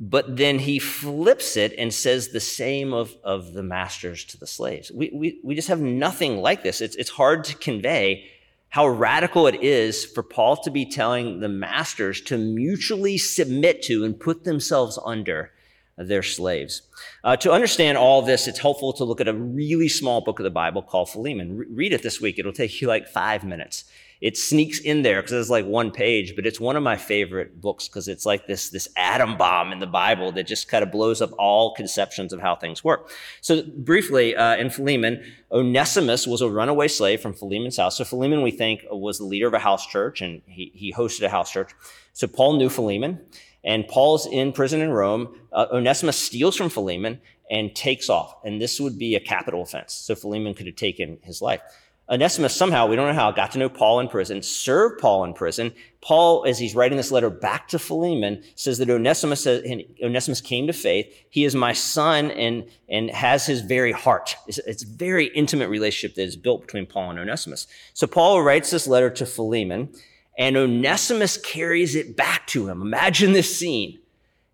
but 0.00 0.36
then 0.36 0.60
he 0.60 0.78
flips 0.78 1.56
it 1.56 1.74
and 1.76 1.92
says 1.92 2.28
the 2.28 2.40
same 2.40 2.92
of, 2.92 3.14
of 3.22 3.52
the 3.52 3.62
masters 3.62 4.24
to 4.26 4.38
the 4.38 4.46
slaves. 4.46 4.90
We, 4.90 5.10
we, 5.12 5.40
we 5.44 5.54
just 5.54 5.68
have 5.68 5.80
nothing 5.80 6.38
like 6.38 6.62
this. 6.62 6.80
It's, 6.80 6.96
it's 6.96 7.10
hard 7.10 7.44
to 7.44 7.54
convey 7.56 8.30
how 8.72 8.88
radical 8.88 9.46
it 9.46 9.62
is 9.62 10.02
for 10.02 10.22
Paul 10.22 10.56
to 10.56 10.70
be 10.70 10.86
telling 10.86 11.40
the 11.40 11.48
masters 11.48 12.22
to 12.22 12.38
mutually 12.38 13.18
submit 13.18 13.82
to 13.82 14.02
and 14.02 14.18
put 14.18 14.44
themselves 14.44 14.98
under 15.04 15.50
their 15.98 16.22
slaves. 16.22 16.80
Uh, 17.22 17.36
to 17.36 17.52
understand 17.52 17.98
all 17.98 18.22
this, 18.22 18.48
it's 18.48 18.60
helpful 18.60 18.94
to 18.94 19.04
look 19.04 19.20
at 19.20 19.28
a 19.28 19.34
really 19.34 19.90
small 19.90 20.22
book 20.22 20.38
of 20.38 20.44
the 20.44 20.50
Bible 20.50 20.80
called 20.80 21.10
Philemon. 21.10 21.58
Re- 21.58 21.66
read 21.70 21.92
it 21.92 22.02
this 22.02 22.18
week. 22.18 22.38
It'll 22.38 22.50
take 22.50 22.80
you 22.80 22.88
like 22.88 23.06
five 23.06 23.44
minutes 23.44 23.84
it 24.22 24.36
sneaks 24.36 24.78
in 24.78 25.02
there 25.02 25.20
because 25.20 25.32
it's 25.32 25.50
like 25.50 25.66
one 25.66 25.90
page, 25.90 26.36
but 26.36 26.46
it's 26.46 26.60
one 26.60 26.76
of 26.76 26.82
my 26.84 26.96
favorite 26.96 27.60
books 27.60 27.88
because 27.88 28.06
it's 28.06 28.24
like 28.24 28.46
this, 28.46 28.70
this 28.70 28.88
atom 28.96 29.36
bomb 29.36 29.72
in 29.72 29.80
the 29.80 29.86
Bible 29.86 30.30
that 30.30 30.46
just 30.46 30.68
kind 30.68 30.84
of 30.84 30.92
blows 30.92 31.20
up 31.20 31.32
all 31.40 31.74
conceptions 31.74 32.32
of 32.32 32.40
how 32.40 32.54
things 32.54 32.84
work. 32.84 33.10
So 33.40 33.64
briefly, 33.64 34.36
uh, 34.36 34.54
in 34.54 34.70
Philemon, 34.70 35.24
Onesimus 35.50 36.24
was 36.24 36.40
a 36.40 36.48
runaway 36.48 36.86
slave 36.86 37.20
from 37.20 37.34
Philemon's 37.34 37.78
house. 37.78 37.98
So 37.98 38.04
Philemon, 38.04 38.42
we 38.42 38.52
think, 38.52 38.84
was 38.92 39.18
the 39.18 39.24
leader 39.24 39.48
of 39.48 39.54
a 39.54 39.58
house 39.58 39.84
church 39.88 40.22
and 40.22 40.40
he, 40.46 40.70
he 40.72 40.92
hosted 40.92 41.22
a 41.22 41.28
house 41.28 41.50
church. 41.50 41.72
So 42.12 42.28
Paul 42.28 42.58
knew 42.58 42.68
Philemon 42.68 43.18
and 43.64 43.88
Paul's 43.88 44.26
in 44.26 44.52
prison 44.52 44.80
in 44.80 44.90
Rome. 44.90 45.36
Uh, 45.52 45.66
Onesimus 45.72 46.16
steals 46.16 46.54
from 46.54 46.70
Philemon 46.70 47.20
and 47.50 47.74
takes 47.74 48.08
off. 48.08 48.36
And 48.44 48.62
this 48.62 48.78
would 48.78 49.00
be 49.00 49.16
a 49.16 49.20
capital 49.20 49.62
offense. 49.62 49.94
So 49.94 50.14
Philemon 50.14 50.54
could 50.54 50.66
have 50.66 50.76
taken 50.76 51.18
his 51.22 51.42
life. 51.42 51.60
Onesimus 52.10 52.54
somehow, 52.54 52.86
we 52.86 52.96
don't 52.96 53.06
know 53.06 53.14
how, 53.14 53.30
got 53.30 53.52
to 53.52 53.58
know 53.58 53.68
Paul 53.68 54.00
in 54.00 54.08
prison, 54.08 54.42
served 54.42 55.00
Paul 55.00 55.24
in 55.24 55.34
prison. 55.34 55.72
Paul, 56.00 56.44
as 56.46 56.58
he's 56.58 56.74
writing 56.74 56.96
this 56.96 57.12
letter 57.12 57.30
back 57.30 57.68
to 57.68 57.78
Philemon, 57.78 58.42
says 58.56 58.78
that 58.78 58.90
Onesimus, 58.90 59.46
uh, 59.46 59.62
Onesimus 60.02 60.40
came 60.40 60.66
to 60.66 60.72
faith. 60.72 61.14
He 61.30 61.44
is 61.44 61.54
my 61.54 61.72
son 61.72 62.32
and, 62.32 62.66
and 62.88 63.08
has 63.10 63.46
his 63.46 63.60
very 63.60 63.92
heart. 63.92 64.36
It's, 64.48 64.58
it's 64.58 64.82
a 64.82 64.86
very 64.86 65.26
intimate 65.28 65.68
relationship 65.68 66.16
that 66.16 66.24
is 66.24 66.36
built 66.36 66.62
between 66.62 66.86
Paul 66.86 67.10
and 67.10 67.20
Onesimus. 67.20 67.68
So 67.94 68.08
Paul 68.08 68.42
writes 68.42 68.70
this 68.70 68.88
letter 68.88 69.08
to 69.10 69.24
Philemon, 69.24 69.88
and 70.36 70.56
Onesimus 70.56 71.36
carries 71.36 71.94
it 71.94 72.16
back 72.16 72.48
to 72.48 72.68
him. 72.68 72.82
Imagine 72.82 73.32
this 73.32 73.56
scene. 73.56 74.00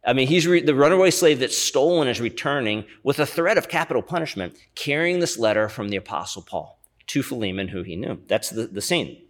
I 0.07 0.13
mean, 0.13 0.29
he's 0.29 0.47
re- 0.47 0.63
the 0.63 0.75
runaway 0.75 1.11
slave 1.11 1.41
that's 1.41 1.57
stolen 1.57 2.09
is 2.09 2.21
returning 2.21 2.85
with 3.03 3.19
a 3.19 3.27
threat 3.27 3.59
of 3.59 3.69
capital 3.69 4.03
punishment, 4.03 4.55
carrying 4.75 5.19
this 5.19 5.39
letter 5.39 5.69
from 5.69 5.89
the 5.89 5.97
apostle 5.97 6.43
Paul 6.43 6.78
to 7.09 7.23
Philemon, 7.23 7.69
who 7.69 7.83
he 7.83 7.97
knew. 7.97 8.21
That's 8.29 8.51
the, 8.51 8.67
the 8.67 8.81
scene. 8.81 9.23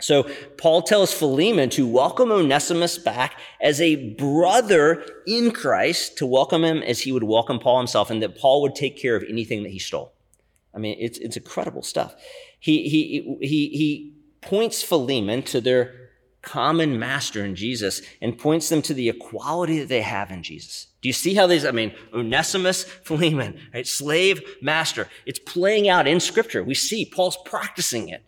So 0.00 0.30
Paul 0.56 0.82
tells 0.82 1.12
Philemon 1.12 1.70
to 1.70 1.86
welcome 1.86 2.30
Onesimus 2.30 2.98
back 2.98 3.38
as 3.60 3.80
a 3.80 4.14
brother 4.14 5.04
in 5.26 5.50
Christ, 5.50 6.16
to 6.18 6.26
welcome 6.26 6.62
him 6.64 6.82
as 6.82 7.00
he 7.00 7.10
would 7.10 7.24
welcome 7.24 7.58
Paul 7.58 7.78
himself, 7.78 8.10
and 8.10 8.22
that 8.22 8.38
Paul 8.38 8.62
would 8.62 8.76
take 8.76 8.96
care 8.96 9.16
of 9.16 9.24
anything 9.28 9.64
that 9.64 9.70
he 9.72 9.80
stole. 9.80 10.12
I 10.72 10.78
mean, 10.78 10.96
it's, 11.00 11.18
it's 11.18 11.36
incredible 11.36 11.82
stuff. 11.82 12.14
He, 12.60 12.88
he, 12.88 13.36
he, 13.40 13.68
he 13.70 14.14
points 14.40 14.82
Philemon 14.82 15.42
to 15.44 15.60
their 15.60 15.97
common 16.42 16.98
master 16.98 17.44
in 17.44 17.54
Jesus 17.54 18.02
and 18.22 18.38
points 18.38 18.68
them 18.68 18.82
to 18.82 18.94
the 18.94 19.08
equality 19.08 19.80
that 19.80 19.88
they 19.88 20.02
have 20.02 20.30
in 20.30 20.42
Jesus. 20.42 20.86
Do 21.00 21.08
you 21.08 21.12
see 21.12 21.34
how 21.34 21.46
these, 21.46 21.64
I 21.64 21.70
mean, 21.70 21.94
Onesimus, 22.12 22.84
Philemon, 23.04 23.58
right? 23.72 23.86
Slave, 23.86 24.42
master. 24.62 25.08
It's 25.26 25.38
playing 25.38 25.88
out 25.88 26.06
in 26.06 26.20
scripture. 26.20 26.62
We 26.62 26.74
see 26.74 27.04
Paul's 27.04 27.38
practicing 27.44 28.08
it. 28.08 28.24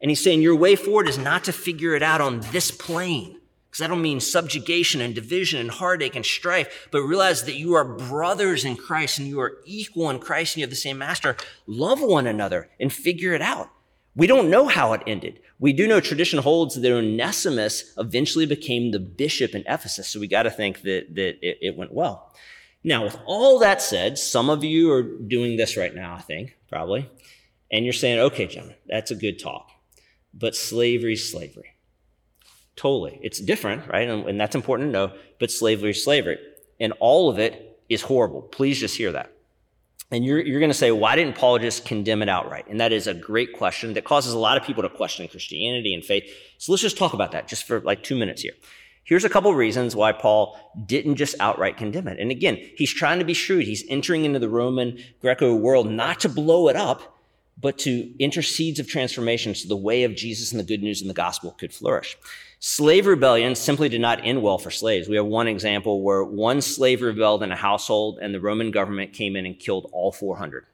And 0.00 0.10
he's 0.10 0.22
saying 0.22 0.42
your 0.42 0.56
way 0.56 0.76
forward 0.76 1.08
is 1.08 1.18
not 1.18 1.44
to 1.44 1.52
figure 1.52 1.94
it 1.94 2.02
out 2.02 2.20
on 2.20 2.40
this 2.52 2.70
plane. 2.70 3.38
Because 3.68 3.80
that'll 3.80 3.96
mean 3.96 4.20
subjugation 4.20 5.00
and 5.00 5.14
division 5.14 5.60
and 5.60 5.70
heartache 5.70 6.16
and 6.16 6.24
strife, 6.24 6.88
but 6.90 7.02
realize 7.02 7.44
that 7.44 7.56
you 7.56 7.74
are 7.74 7.84
brothers 7.84 8.64
in 8.64 8.76
Christ 8.76 9.18
and 9.18 9.28
you 9.28 9.40
are 9.40 9.58
equal 9.66 10.08
in 10.08 10.20
Christ 10.20 10.54
and 10.54 10.60
you 10.60 10.64
have 10.64 10.70
the 10.70 10.76
same 10.76 10.98
master. 10.98 11.36
Love 11.66 12.00
one 12.00 12.26
another 12.26 12.70
and 12.80 12.90
figure 12.90 13.34
it 13.34 13.42
out. 13.42 13.70
We 14.18 14.26
don't 14.26 14.50
know 14.50 14.66
how 14.66 14.94
it 14.94 15.02
ended. 15.06 15.38
We 15.60 15.72
do 15.72 15.86
know 15.86 16.00
tradition 16.00 16.40
holds 16.40 16.74
that 16.74 16.92
Onesimus 16.92 17.94
eventually 17.96 18.46
became 18.46 18.90
the 18.90 18.98
bishop 18.98 19.54
in 19.54 19.62
Ephesus, 19.68 20.08
so 20.08 20.18
we 20.18 20.26
got 20.26 20.42
to 20.42 20.50
think 20.50 20.82
that, 20.82 21.14
that 21.14 21.38
it, 21.40 21.58
it 21.62 21.76
went 21.76 21.94
well. 21.94 22.34
Now, 22.82 23.04
with 23.04 23.16
all 23.26 23.60
that 23.60 23.80
said, 23.80 24.18
some 24.18 24.50
of 24.50 24.64
you 24.64 24.90
are 24.90 25.04
doing 25.04 25.56
this 25.56 25.76
right 25.76 25.94
now, 25.94 26.16
I 26.16 26.20
think, 26.20 26.56
probably, 26.68 27.08
and 27.70 27.84
you're 27.84 27.92
saying, 27.92 28.18
okay, 28.18 28.48
John, 28.48 28.74
that's 28.88 29.12
a 29.12 29.14
good 29.14 29.38
talk, 29.38 29.70
but 30.34 30.56
slavery's 30.56 31.30
slavery. 31.30 31.76
Totally. 32.74 33.20
It's 33.22 33.38
different, 33.38 33.86
right? 33.86 34.08
And, 34.08 34.28
and 34.28 34.40
that's 34.40 34.56
important 34.56 34.88
to 34.88 34.92
know, 34.92 35.12
but 35.38 35.52
slavery 35.52 35.90
is 35.90 36.02
slavery. 36.02 36.38
And 36.80 36.92
all 36.98 37.30
of 37.30 37.38
it 37.38 37.80
is 37.88 38.02
horrible. 38.02 38.42
Please 38.42 38.80
just 38.80 38.96
hear 38.96 39.12
that. 39.12 39.32
And 40.10 40.24
you're, 40.24 40.40
you're 40.40 40.60
going 40.60 40.70
to 40.70 40.74
say, 40.74 40.90
why 40.90 41.16
didn't 41.16 41.36
Paul 41.36 41.58
just 41.58 41.84
condemn 41.84 42.22
it 42.22 42.30
outright? 42.30 42.66
And 42.68 42.80
that 42.80 42.92
is 42.92 43.06
a 43.06 43.12
great 43.12 43.52
question 43.52 43.92
that 43.92 44.04
causes 44.04 44.32
a 44.32 44.38
lot 44.38 44.56
of 44.56 44.62
people 44.62 44.82
to 44.82 44.88
question 44.88 45.28
Christianity 45.28 45.92
and 45.92 46.02
faith. 46.02 46.24
So 46.56 46.72
let's 46.72 46.82
just 46.82 46.96
talk 46.96 47.12
about 47.12 47.32
that 47.32 47.46
just 47.46 47.64
for 47.64 47.80
like 47.80 48.02
two 48.02 48.16
minutes 48.16 48.40
here. 48.40 48.54
Here's 49.04 49.24
a 49.24 49.28
couple 49.28 49.54
reasons 49.54 49.96
why 49.96 50.12
Paul 50.12 50.58
didn't 50.86 51.16
just 51.16 51.34
outright 51.40 51.76
condemn 51.76 52.08
it. 52.08 52.18
And 52.18 52.30
again, 52.30 52.58
he's 52.76 52.92
trying 52.92 53.18
to 53.18 53.24
be 53.24 53.34
shrewd. 53.34 53.64
He's 53.64 53.84
entering 53.88 54.24
into 54.24 54.38
the 54.38 54.48
Roman 54.48 54.98
Greco 55.20 55.54
world 55.54 55.90
not 55.90 56.20
to 56.20 56.28
blow 56.28 56.68
it 56.68 56.76
up, 56.76 57.17
but 57.60 57.78
to 57.78 58.12
enter 58.20 58.42
seeds 58.42 58.78
of 58.78 58.88
transformation 58.88 59.54
so 59.54 59.68
the 59.68 59.76
way 59.76 60.04
of 60.04 60.14
Jesus 60.14 60.52
and 60.52 60.60
the 60.60 60.64
good 60.64 60.82
news 60.82 61.00
and 61.00 61.10
the 61.10 61.14
gospel 61.14 61.52
could 61.52 61.72
flourish. 61.72 62.16
Slave 62.60 63.06
rebellion 63.06 63.54
simply 63.54 63.88
did 63.88 64.00
not 64.00 64.24
end 64.24 64.42
well 64.42 64.58
for 64.58 64.70
slaves. 64.70 65.08
We 65.08 65.16
have 65.16 65.26
one 65.26 65.48
example 65.48 66.02
where 66.02 66.24
one 66.24 66.60
slave 66.60 67.02
rebelled 67.02 67.42
in 67.42 67.52
a 67.52 67.56
household 67.56 68.18
and 68.20 68.34
the 68.34 68.40
Roman 68.40 68.70
government 68.70 69.12
came 69.12 69.36
in 69.36 69.46
and 69.46 69.58
killed 69.58 69.88
all 69.92 70.12
400. 70.12 70.66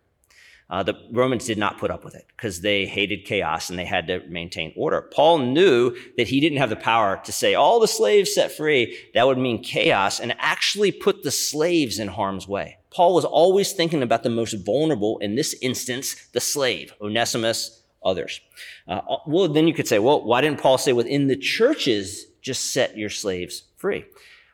Uh, 0.71 0.83
the 0.83 0.95
Romans 1.13 1.45
did 1.45 1.59
not 1.59 1.79
put 1.79 1.91
up 1.91 2.05
with 2.05 2.15
it 2.15 2.27
because 2.37 2.63
they 2.63 2.87
hated 2.87 3.27
chaos 3.27 3.69
and 3.69 3.79
they 3.79 3.85
had 3.85 4.07
to 4.07 4.21
maintain 4.29 4.73
order. 4.77 5.03
Paul 5.03 5.39
knew 5.39 5.95
that 6.17 6.29
he 6.29 6.41
didn't 6.41 6.59
have 6.59 6.71
the 6.71 6.77
power 6.77 7.21
to 7.25 7.33
say, 7.33 7.55
all 7.55 7.81
the 7.81 7.87
slaves 7.87 8.35
set 8.35 8.51
free, 8.51 8.97
that 9.13 9.27
would 9.27 9.39
mean 9.39 9.63
chaos, 9.63 10.21
and 10.21 10.35
actually 10.39 10.91
put 10.91 11.23
the 11.23 11.31
slaves 11.31 11.99
in 11.99 12.09
harm's 12.09 12.49
way. 12.49 12.79
Paul 12.95 13.15
was 13.15 13.25
always 13.25 13.73
thinking 13.73 14.03
about 14.03 14.23
the 14.23 14.31
most 14.31 14.55
vulnerable, 14.65 15.19
in 15.19 15.35
this 15.35 15.55
instance, 15.61 16.15
the 16.33 16.41
slave, 16.41 16.95
Onesimus, 17.01 17.83
others. 18.05 18.41
Uh, 18.87 19.01
well, 19.27 19.49
then 19.49 19.67
you 19.67 19.75
could 19.75 19.89
say, 19.89 19.99
well, 19.99 20.25
why 20.25 20.41
didn't 20.41 20.61
Paul 20.61 20.79
say 20.79 20.93
within 20.93 21.27
the 21.27 21.37
churches, 21.37 22.27
just 22.41 22.73
set 22.73 22.97
your 22.97 23.11
slaves 23.11 23.65
free? 23.77 24.05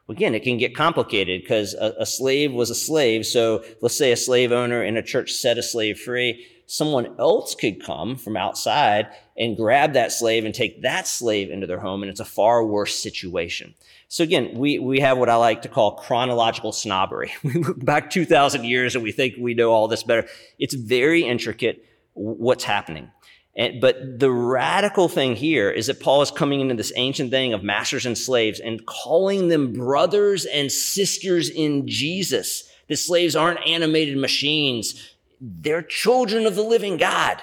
Again, 0.09 0.35
it 0.35 0.43
can 0.43 0.59
get 0.59 0.75
complicated 0.75 1.43
because 1.43 1.75
a, 1.75 1.95
a 2.01 2.07
slave 2.07 2.53
was 2.53 2.71
a 2.71 2.75
slave. 2.75 3.27
So 3.27 3.63
let's 3.81 3.97
say 3.97 4.11
a 4.11 4.17
slave 4.17 4.53
owner 4.53 4.83
in 4.83 4.97
a 4.97 5.03
church 5.03 5.33
set 5.33 5.59
a 5.59 5.63
slave 5.63 6.01
free. 6.01 6.47
Someone 6.67 7.15
else 7.19 7.55
could 7.55 7.85
come 7.85 8.17
from 8.17 8.37
outside 8.37 9.09
and 9.37 9.57
grab 9.57 9.93
that 9.93 10.13
slave 10.13 10.45
and 10.45 10.55
take 10.55 10.83
that 10.83 11.07
slave 11.07 11.51
into 11.51 11.67
their 11.67 11.81
home, 11.81 12.03
and 12.03 12.11
it's 12.11 12.21
a 12.21 12.25
far 12.25 12.65
worse 12.65 12.95
situation. 12.95 13.75
So 14.13 14.25
again, 14.25 14.59
we, 14.59 14.81
we 14.81 14.99
have 14.99 15.19
what 15.19 15.29
I 15.29 15.37
like 15.37 15.63
to 15.63 15.69
call 15.69 15.93
chronological 15.93 16.73
snobbery. 16.73 17.33
We 17.45 17.53
look 17.55 17.83
back 17.85 18.11
2,000 18.11 18.65
years 18.65 18.97
and 18.97 19.05
we 19.05 19.13
think 19.13 19.37
we 19.39 19.55
know 19.55 19.71
all 19.71 19.87
this 19.87 20.03
better. 20.03 20.27
It's 20.59 20.75
very 20.75 21.23
intricate 21.23 21.85
what's 22.15 22.65
happening. 22.65 23.13
And, 23.55 23.81
but 23.81 24.19
the 24.19 24.33
radical 24.33 25.09
thing 25.09 25.37
here 25.37 25.71
is 25.71 25.87
that 25.87 26.01
Paul 26.01 26.23
is 26.23 26.33
coming 26.33 26.61
into 26.61 26.75
this 26.75 26.93
ancient 26.97 27.31
thing 27.31 27.53
of 27.53 27.63
masters 27.63 28.05
and 28.05 28.19
slaves 28.19 28.59
and 28.59 28.85
calling 28.85 29.47
them 29.47 29.73
brothers 29.73 30.45
and 30.45 30.73
sisters 30.73 31.49
in 31.49 31.87
Jesus. 31.87 32.69
The 32.89 32.97
slaves 32.97 33.37
aren't 33.37 33.65
animated 33.65 34.17
machines. 34.17 35.15
They're 35.41 35.83
children 35.83 36.47
of 36.47 36.57
the 36.57 36.65
living 36.65 36.97
God. 36.97 37.41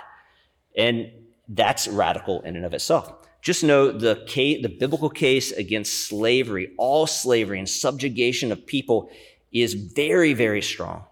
And 0.75 1.11
that's 1.47 1.87
radical 1.87 2.41
in 2.41 2.57
and 2.57 2.65
of 2.65 2.73
itself. 2.73 3.13
Just 3.47 3.63
know 3.63 3.91
the, 3.91 4.25
case, 4.27 4.61
the 4.61 4.67
biblical 4.67 5.09
case 5.09 5.53
against 5.53 6.07
slavery, 6.09 6.73
all 6.77 7.07
slavery 7.07 7.59
and 7.59 7.69
subjugation 7.69 8.51
of 8.51 8.67
people 8.67 9.09
is 9.53 9.73
very, 9.73 10.33
very 10.33 10.61
strong 10.61 11.05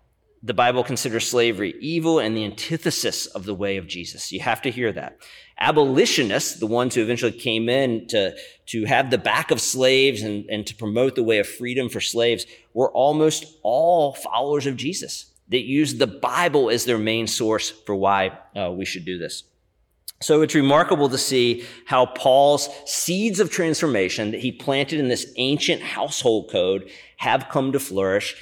the 0.45 0.53
Bible 0.53 0.83
considers 0.83 1.27
slavery 1.27 1.73
evil 1.79 2.19
and 2.19 2.37
the 2.37 2.45
antithesis 2.45 3.25
of 3.25 3.45
the 3.45 3.55
way 3.55 3.77
of 3.77 3.87
Jesus. 3.87 4.31
You 4.31 4.41
have 4.41 4.61
to 4.61 4.69
hear 4.69 4.91
that. 4.91 5.17
Abolitionists, 5.59 6.59
the 6.59 6.67
ones 6.67 6.93
who 6.93 7.01
eventually 7.01 7.31
came 7.31 7.67
in 7.67 8.05
to, 8.09 8.35
to 8.67 8.85
have 8.85 9.09
the 9.09 9.17
back 9.17 9.49
of 9.49 9.59
slaves 9.59 10.21
and, 10.21 10.45
and 10.47 10.67
to 10.67 10.75
promote 10.75 11.15
the 11.15 11.23
way 11.23 11.39
of 11.39 11.47
freedom 11.47 11.89
for 11.89 11.99
slaves, 11.99 12.45
were 12.75 12.91
almost 12.91 13.57
all 13.63 14.13
followers 14.13 14.67
of 14.67 14.77
Jesus 14.77 15.31
that 15.49 15.63
used 15.63 15.97
the 15.97 16.07
Bible 16.07 16.69
as 16.69 16.85
their 16.85 16.99
main 16.99 17.25
source 17.25 17.71
for 17.71 17.95
why 17.95 18.37
uh, 18.55 18.71
we 18.71 18.85
should 18.85 19.05
do 19.05 19.17
this. 19.17 19.45
So 20.21 20.41
it's 20.41 20.56
remarkable 20.56 21.10
to 21.10 21.17
see 21.17 21.65
how 21.86 22.06
Paul's 22.06 22.69
seeds 22.86 23.39
of 23.39 23.51
transformation 23.51 24.32
that 24.32 24.39
he 24.39 24.51
planted 24.51 24.99
in 24.99 25.10
this 25.10 25.32
ancient 25.36 25.82
household 25.82 26.49
code 26.49 26.89
have 27.17 27.49
come 27.49 27.73
to 27.73 27.80
flourish 27.80 28.36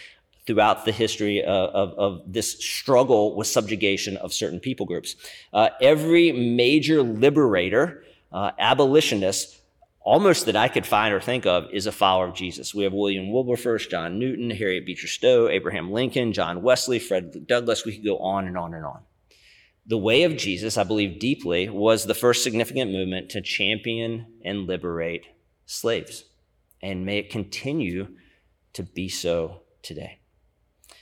throughout 0.46 0.86
the 0.86 0.92
history 0.92 1.42
of, 1.44 1.70
of, 1.70 1.94
of, 1.98 2.22
this 2.28 2.64
struggle 2.64 3.36
with 3.36 3.48
subjugation 3.48 4.18
of 4.18 4.34
certain 4.34 4.60
people 4.60 4.86
groups. 4.86 5.16
Uh, 5.54 5.70
every 5.82 6.32
major 6.32 7.02
liberator, 7.02 8.04
uh, 8.32 8.52
abolitionist, 8.60 9.62
almost 10.02 10.46
that 10.46 10.56
I 10.56 10.68
could 10.68 10.86
find 10.86 11.14
or 11.14 11.22
think 11.22 11.46
of, 11.46 11.72
is 11.72 11.88
a 11.88 11.92
follower 11.92 12.28
of 12.28 12.36
Jesus. 12.36 12.76
We 12.76 12.84
have 12.84 12.94
William 12.94 13.32
Wilberforce, 13.32 13.88
John 13.88 14.20
Newton, 14.20 14.52
Harriet 14.52 14.86
Beecher 14.86 15.08
Stowe, 15.08 15.48
Abraham 15.48 15.92
Lincoln, 15.92 16.34
John 16.34 16.62
Wesley, 16.62 17.00
Fred 17.00 17.48
Douglass. 17.48 17.86
We 17.86 17.96
could 17.96 18.06
go 18.06 18.18
on 18.18 18.46
and 18.46 18.58
on 18.58 18.74
and 18.74 18.86
on. 18.86 19.00
The 19.86 19.98
way 19.98 20.24
of 20.24 20.38
Jesus, 20.38 20.78
I 20.78 20.84
believe 20.84 21.20
deeply, 21.20 21.68
was 21.68 22.06
the 22.06 22.14
first 22.14 22.44
significant 22.44 22.92
movement 22.92 23.30
to 23.32 23.42
champion 23.42 24.26
and 24.46 24.66
liberate 24.66 25.26
slaves. 25.66 26.24
And 26.82 27.06
may 27.06 27.18
it 27.18 27.30
continue 27.30 28.08
to 28.74 28.84
be 28.84 29.10
so 29.10 29.62
today. 29.82 30.20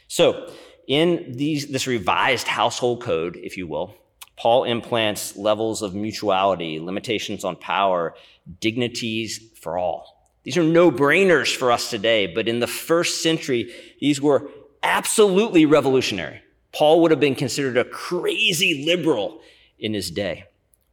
So, 0.07 0.51
in 0.87 1.33
these, 1.37 1.67
this 1.67 1.87
revised 1.87 2.47
household 2.47 3.01
code, 3.01 3.37
if 3.37 3.55
you 3.55 3.67
will, 3.67 3.95
Paul 4.35 4.63
implants 4.63 5.37
levels 5.37 5.83
of 5.83 5.93
mutuality, 5.93 6.79
limitations 6.79 7.45
on 7.45 7.55
power, 7.55 8.15
dignities 8.59 9.39
for 9.61 9.77
all. 9.77 10.21
These 10.43 10.57
are 10.57 10.63
no 10.63 10.91
brainers 10.91 11.55
for 11.55 11.71
us 11.71 11.91
today, 11.91 12.25
but 12.25 12.47
in 12.47 12.59
the 12.59 12.67
first 12.67 13.21
century, 13.21 13.71
these 13.99 14.19
were 14.19 14.49
absolutely 14.81 15.65
revolutionary. 15.67 16.41
Paul 16.73 17.01
would 17.01 17.11
have 17.11 17.19
been 17.19 17.35
considered 17.35 17.77
a 17.77 17.85
crazy 17.85 18.83
liberal 18.85 19.41
in 19.79 19.93
his 19.93 20.09
day. 20.09 20.45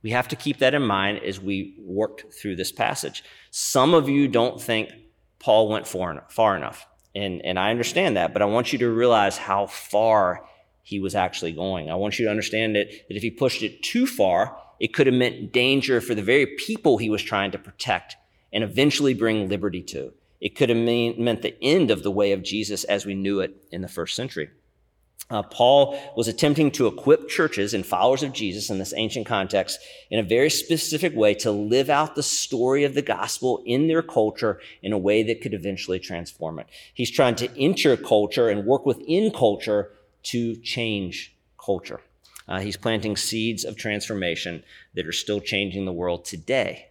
We 0.02 0.10
have 0.10 0.28
to 0.28 0.36
keep 0.36 0.58
that 0.58 0.74
in 0.74 0.82
mind 0.82 1.18
as 1.24 1.40
we 1.40 1.74
worked 1.78 2.32
through 2.32 2.56
this 2.56 2.72
passage. 2.72 3.24
Some 3.50 3.94
of 3.94 4.08
you 4.08 4.28
don't 4.28 4.60
think 4.60 4.90
Paul 5.38 5.68
went 5.68 5.86
far 5.86 6.56
enough. 6.56 6.86
And, 7.14 7.44
and 7.44 7.58
I 7.58 7.70
understand 7.70 8.16
that, 8.16 8.32
but 8.32 8.42
I 8.42 8.46
want 8.46 8.72
you 8.72 8.78
to 8.80 8.90
realize 8.90 9.38
how 9.38 9.66
far 9.66 10.44
he 10.82 11.00
was 11.00 11.14
actually 11.14 11.52
going. 11.52 11.90
I 11.90 11.96
want 11.96 12.18
you 12.18 12.26
to 12.26 12.30
understand 12.30 12.76
that, 12.76 12.88
that 13.08 13.16
if 13.16 13.22
he 13.22 13.30
pushed 13.30 13.62
it 13.62 13.82
too 13.82 14.06
far, 14.06 14.56
it 14.80 14.94
could 14.94 15.06
have 15.06 15.14
meant 15.14 15.52
danger 15.52 16.00
for 16.00 16.14
the 16.14 16.22
very 16.22 16.46
people 16.46 16.98
he 16.98 17.10
was 17.10 17.22
trying 17.22 17.50
to 17.50 17.58
protect 17.58 18.16
and 18.52 18.62
eventually 18.62 19.14
bring 19.14 19.48
liberty 19.48 19.82
to. 19.82 20.12
It 20.40 20.54
could 20.54 20.68
have 20.68 20.78
mean, 20.78 21.22
meant 21.22 21.42
the 21.42 21.56
end 21.62 21.90
of 21.90 22.02
the 22.02 22.10
way 22.10 22.32
of 22.32 22.42
Jesus 22.42 22.84
as 22.84 23.04
we 23.04 23.14
knew 23.14 23.40
it 23.40 23.56
in 23.72 23.82
the 23.82 23.88
first 23.88 24.14
century. 24.14 24.50
Uh, 25.30 25.42
Paul 25.42 25.98
was 26.16 26.26
attempting 26.26 26.70
to 26.72 26.86
equip 26.86 27.28
churches 27.28 27.74
and 27.74 27.84
followers 27.84 28.22
of 28.22 28.32
Jesus 28.32 28.70
in 28.70 28.78
this 28.78 28.94
ancient 28.96 29.26
context 29.26 29.78
in 30.10 30.18
a 30.18 30.22
very 30.22 30.48
specific 30.48 31.14
way 31.14 31.34
to 31.34 31.50
live 31.50 31.90
out 31.90 32.14
the 32.14 32.22
story 32.22 32.84
of 32.84 32.94
the 32.94 33.02
gospel 33.02 33.62
in 33.66 33.88
their 33.88 34.02
culture 34.02 34.58
in 34.82 34.92
a 34.92 34.98
way 34.98 35.22
that 35.22 35.42
could 35.42 35.52
eventually 35.52 35.98
transform 35.98 36.58
it. 36.58 36.66
He's 36.94 37.10
trying 37.10 37.34
to 37.36 37.58
enter 37.58 37.96
culture 37.96 38.48
and 38.48 38.64
work 38.64 38.86
within 38.86 39.30
culture 39.30 39.90
to 40.24 40.56
change 40.56 41.36
culture. 41.62 42.00
Uh, 42.48 42.60
he's 42.60 42.78
planting 42.78 43.14
seeds 43.14 43.64
of 43.64 43.76
transformation 43.76 44.64
that 44.94 45.06
are 45.06 45.12
still 45.12 45.40
changing 45.40 45.84
the 45.84 45.92
world 45.92 46.24
today. 46.24 46.86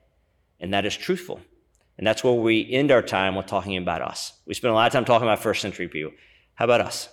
And 0.59 0.71
that 0.75 0.85
is 0.85 0.95
truthful. 0.95 1.39
And 1.97 2.05
that's 2.05 2.23
where 2.23 2.33
we 2.33 2.71
end 2.71 2.91
our 2.91 3.01
time 3.01 3.33
with 3.33 3.47
talking 3.47 3.77
about 3.77 4.03
us. 4.03 4.33
We 4.45 4.53
spend 4.53 4.71
a 4.71 4.75
lot 4.75 4.85
of 4.85 4.93
time 4.93 5.05
talking 5.05 5.27
about 5.27 5.39
first 5.39 5.63
century 5.63 5.87
people. 5.87 6.11
How 6.53 6.65
about 6.65 6.81
us? 6.81 7.09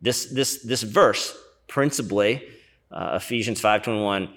This, 0.00 0.26
this, 0.26 0.62
this 0.62 0.82
verse, 0.82 1.36
principally, 1.68 2.46
uh, 2.90 3.14
Ephesians 3.16 3.60
5.21, 3.60 4.30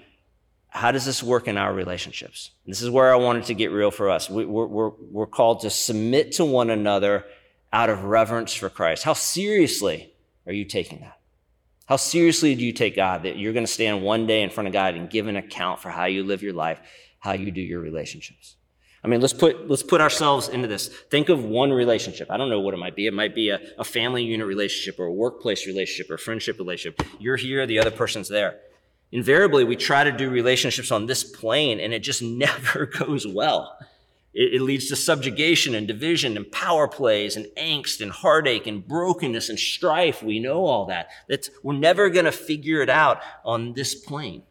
how 0.68 0.92
does 0.92 1.04
this 1.04 1.22
work 1.22 1.48
in 1.48 1.56
our 1.56 1.72
relationships? 1.72 2.50
This 2.66 2.80
is 2.80 2.90
where 2.90 3.12
I 3.12 3.16
wanted 3.16 3.44
to 3.44 3.54
get 3.54 3.72
real 3.72 3.90
for 3.90 4.08
us. 4.08 4.30
We, 4.30 4.44
we're, 4.44 4.66
we're, 4.66 4.90
we're 5.10 5.26
called 5.26 5.60
to 5.60 5.70
submit 5.70 6.32
to 6.32 6.44
one 6.44 6.70
another 6.70 7.24
out 7.72 7.90
of 7.90 8.04
reverence 8.04 8.54
for 8.54 8.68
Christ. 8.68 9.04
How 9.04 9.12
seriously 9.12 10.12
are 10.46 10.52
you 10.52 10.64
taking 10.64 11.00
that? 11.00 11.18
How 11.86 11.96
seriously 11.96 12.54
do 12.54 12.64
you 12.64 12.72
take 12.72 12.94
God 12.94 13.24
that 13.24 13.36
you're 13.36 13.52
going 13.52 13.66
to 13.66 13.72
stand 13.72 14.02
one 14.02 14.26
day 14.26 14.42
in 14.42 14.50
front 14.50 14.68
of 14.68 14.72
God 14.72 14.94
and 14.94 15.10
give 15.10 15.26
an 15.26 15.34
account 15.34 15.80
for 15.80 15.90
how 15.90 16.04
you 16.04 16.22
live 16.22 16.40
your 16.40 16.52
life, 16.52 16.80
how 17.18 17.32
you 17.32 17.50
do 17.50 17.60
your 17.60 17.80
relationships? 17.80 18.54
I 19.02 19.08
mean, 19.08 19.20
let's 19.20 19.32
put, 19.32 19.68
let's 19.68 19.82
put 19.82 20.00
ourselves 20.00 20.48
into 20.48 20.68
this. 20.68 20.88
Think 20.88 21.30
of 21.30 21.42
one 21.44 21.72
relationship. 21.72 22.30
I 22.30 22.36
don't 22.36 22.50
know 22.50 22.60
what 22.60 22.74
it 22.74 22.76
might 22.76 22.94
be. 22.94 23.06
It 23.06 23.14
might 23.14 23.34
be 23.34 23.48
a, 23.48 23.58
a 23.78 23.84
family 23.84 24.24
unit 24.24 24.46
relationship 24.46 25.00
or 25.00 25.06
a 25.06 25.12
workplace 25.12 25.66
relationship 25.66 26.10
or 26.10 26.18
friendship 26.18 26.58
relationship. 26.58 27.06
You're 27.18 27.36
here, 27.36 27.66
the 27.66 27.78
other 27.78 27.90
person's 27.90 28.28
there. 28.28 28.60
Invariably, 29.10 29.64
we 29.64 29.74
try 29.74 30.04
to 30.04 30.12
do 30.12 30.28
relationships 30.28 30.90
on 30.90 31.06
this 31.06 31.24
plane 31.24 31.80
and 31.80 31.94
it 31.94 32.00
just 32.00 32.22
never 32.22 32.86
goes 32.86 33.26
well. 33.26 33.78
It, 34.34 34.54
it 34.54 34.60
leads 34.60 34.88
to 34.88 34.96
subjugation 34.96 35.74
and 35.74 35.88
division 35.88 36.36
and 36.36 36.50
power 36.52 36.86
plays 36.86 37.36
and 37.36 37.46
angst 37.56 38.02
and 38.02 38.12
heartache 38.12 38.66
and 38.66 38.86
brokenness 38.86 39.48
and 39.48 39.58
strife. 39.58 40.22
We 40.22 40.40
know 40.40 40.66
all 40.66 40.84
that. 40.86 41.08
That 41.28 41.48
we're 41.62 41.72
never 41.72 42.10
going 42.10 42.26
to 42.26 42.32
figure 42.32 42.82
it 42.82 42.90
out 42.90 43.22
on 43.46 43.72
this 43.72 43.94
plane. 43.94 44.42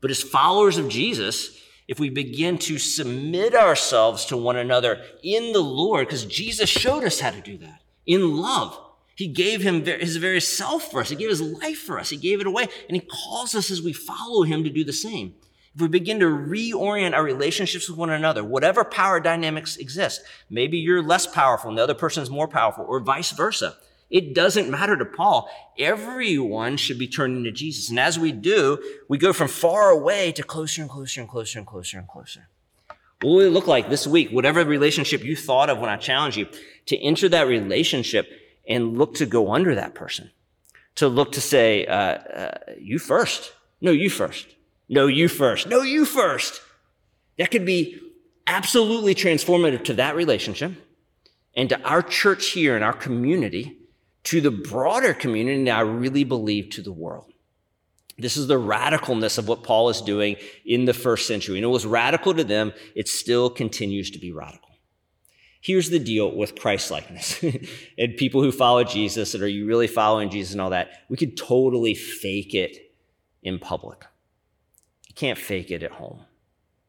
But 0.00 0.12
as 0.12 0.22
followers 0.22 0.78
of 0.78 0.88
Jesus, 0.88 1.58
if 1.86 2.00
we 2.00 2.10
begin 2.10 2.58
to 2.58 2.78
submit 2.78 3.54
ourselves 3.54 4.24
to 4.26 4.36
one 4.36 4.56
another 4.56 5.02
in 5.22 5.52
the 5.52 5.60
Lord, 5.60 6.06
because 6.06 6.24
Jesus 6.24 6.68
showed 6.68 7.04
us 7.04 7.20
how 7.20 7.30
to 7.30 7.40
do 7.40 7.58
that 7.58 7.82
in 8.06 8.36
love. 8.36 8.78
He 9.16 9.28
gave 9.28 9.62
him 9.62 9.84
his 9.84 10.16
very 10.16 10.40
self 10.40 10.90
for 10.90 11.00
us. 11.00 11.10
He 11.10 11.16
gave 11.16 11.28
his 11.28 11.40
life 11.40 11.78
for 11.78 12.00
us. 12.00 12.10
He 12.10 12.16
gave 12.16 12.40
it 12.40 12.46
away. 12.46 12.66
And 12.88 12.96
he 12.96 13.00
calls 13.00 13.54
us 13.54 13.70
as 13.70 13.80
we 13.80 13.92
follow 13.92 14.42
him 14.42 14.64
to 14.64 14.70
do 14.70 14.82
the 14.82 14.92
same. 14.92 15.34
If 15.74 15.80
we 15.80 15.88
begin 15.88 16.20
to 16.20 16.26
reorient 16.26 17.14
our 17.14 17.22
relationships 17.22 17.88
with 17.88 17.98
one 17.98 18.10
another, 18.10 18.44
whatever 18.44 18.84
power 18.84 19.20
dynamics 19.20 19.76
exist, 19.76 20.22
maybe 20.48 20.78
you're 20.78 21.02
less 21.02 21.26
powerful 21.26 21.68
and 21.68 21.78
the 21.78 21.82
other 21.82 21.94
person 21.94 22.22
is 22.22 22.30
more 22.30 22.48
powerful, 22.48 22.84
or 22.88 23.00
vice 23.00 23.32
versa. 23.32 23.76
It 24.10 24.34
doesn't 24.34 24.70
matter 24.70 24.96
to 24.96 25.04
Paul. 25.04 25.48
Everyone 25.78 26.76
should 26.76 26.98
be 26.98 27.08
turning 27.08 27.44
to 27.44 27.50
Jesus. 27.50 27.90
And 27.90 27.98
as 27.98 28.18
we 28.18 28.32
do, 28.32 28.78
we 29.08 29.18
go 29.18 29.32
from 29.32 29.48
far 29.48 29.90
away 29.90 30.32
to 30.32 30.42
closer 30.42 30.82
and 30.82 30.90
closer 30.90 31.20
and 31.20 31.28
closer 31.28 31.58
and 31.58 31.66
closer 31.66 31.98
and 31.98 32.08
closer. 32.08 32.48
What 33.22 33.30
will 33.30 33.40
it 33.40 33.50
look 33.50 33.66
like 33.66 33.88
this 33.88 34.06
week? 34.06 34.30
Whatever 34.30 34.64
relationship 34.64 35.24
you 35.24 35.34
thought 35.34 35.70
of 35.70 35.78
when 35.78 35.88
I 35.88 35.96
challenge 35.96 36.36
you, 36.36 36.46
to 36.86 36.98
enter 36.98 37.28
that 37.30 37.48
relationship 37.48 38.28
and 38.68 38.98
look 38.98 39.14
to 39.14 39.26
go 39.26 39.52
under 39.52 39.74
that 39.74 39.94
person. 39.94 40.30
To 40.96 41.08
look 41.08 41.32
to 41.32 41.40
say, 41.40 41.86
uh, 41.86 41.94
uh, 41.94 42.58
you 42.78 42.98
first. 42.98 43.52
No, 43.80 43.90
you 43.90 44.10
first. 44.10 44.46
No, 44.88 45.06
you 45.06 45.28
first. 45.28 45.66
No, 45.66 45.82
you 45.82 46.04
first. 46.04 46.60
That 47.38 47.50
could 47.50 47.64
be 47.64 48.00
absolutely 48.46 49.14
transformative 49.14 49.84
to 49.84 49.94
that 49.94 50.14
relationship 50.14 50.72
and 51.56 51.68
to 51.70 51.80
our 51.82 52.02
church 52.02 52.48
here 52.48 52.74
and 52.74 52.84
our 52.84 52.92
community 52.92 53.78
to 54.24 54.40
the 54.40 54.50
broader 54.50 55.14
community, 55.14 55.58
and 55.58 55.68
I 55.68 55.80
really 55.80 56.24
believe 56.24 56.70
to 56.70 56.82
the 56.82 56.92
world. 56.92 57.30
This 58.18 58.36
is 58.36 58.46
the 58.46 58.60
radicalness 58.60 59.38
of 59.38 59.48
what 59.48 59.64
Paul 59.64 59.88
is 59.88 60.00
doing 60.00 60.36
in 60.64 60.84
the 60.84 60.94
first 60.94 61.26
century. 61.26 61.56
And 61.56 61.64
it 61.64 61.68
was 61.68 61.84
radical 61.84 62.32
to 62.34 62.44
them, 62.44 62.72
it 62.94 63.08
still 63.08 63.50
continues 63.50 64.10
to 64.12 64.18
be 64.18 64.32
radical. 64.32 64.70
Here's 65.60 65.90
the 65.90 65.98
deal 65.98 66.36
with 66.36 66.56
Christ 66.56 66.90
likeness 66.90 67.42
and 67.98 68.16
people 68.16 68.42
who 68.42 68.52
follow 68.52 68.84
Jesus 68.84 69.34
and 69.34 69.42
are 69.42 69.48
you 69.48 69.66
really 69.66 69.86
following 69.86 70.28
Jesus 70.28 70.52
and 70.52 70.60
all 70.60 70.70
that? 70.70 70.90
We 71.08 71.16
could 71.16 71.36
totally 71.36 71.94
fake 71.94 72.54
it 72.54 72.76
in 73.42 73.58
public. 73.58 74.04
You 75.08 75.14
can't 75.14 75.38
fake 75.38 75.70
it 75.70 75.82
at 75.82 75.92
home. 75.92 76.20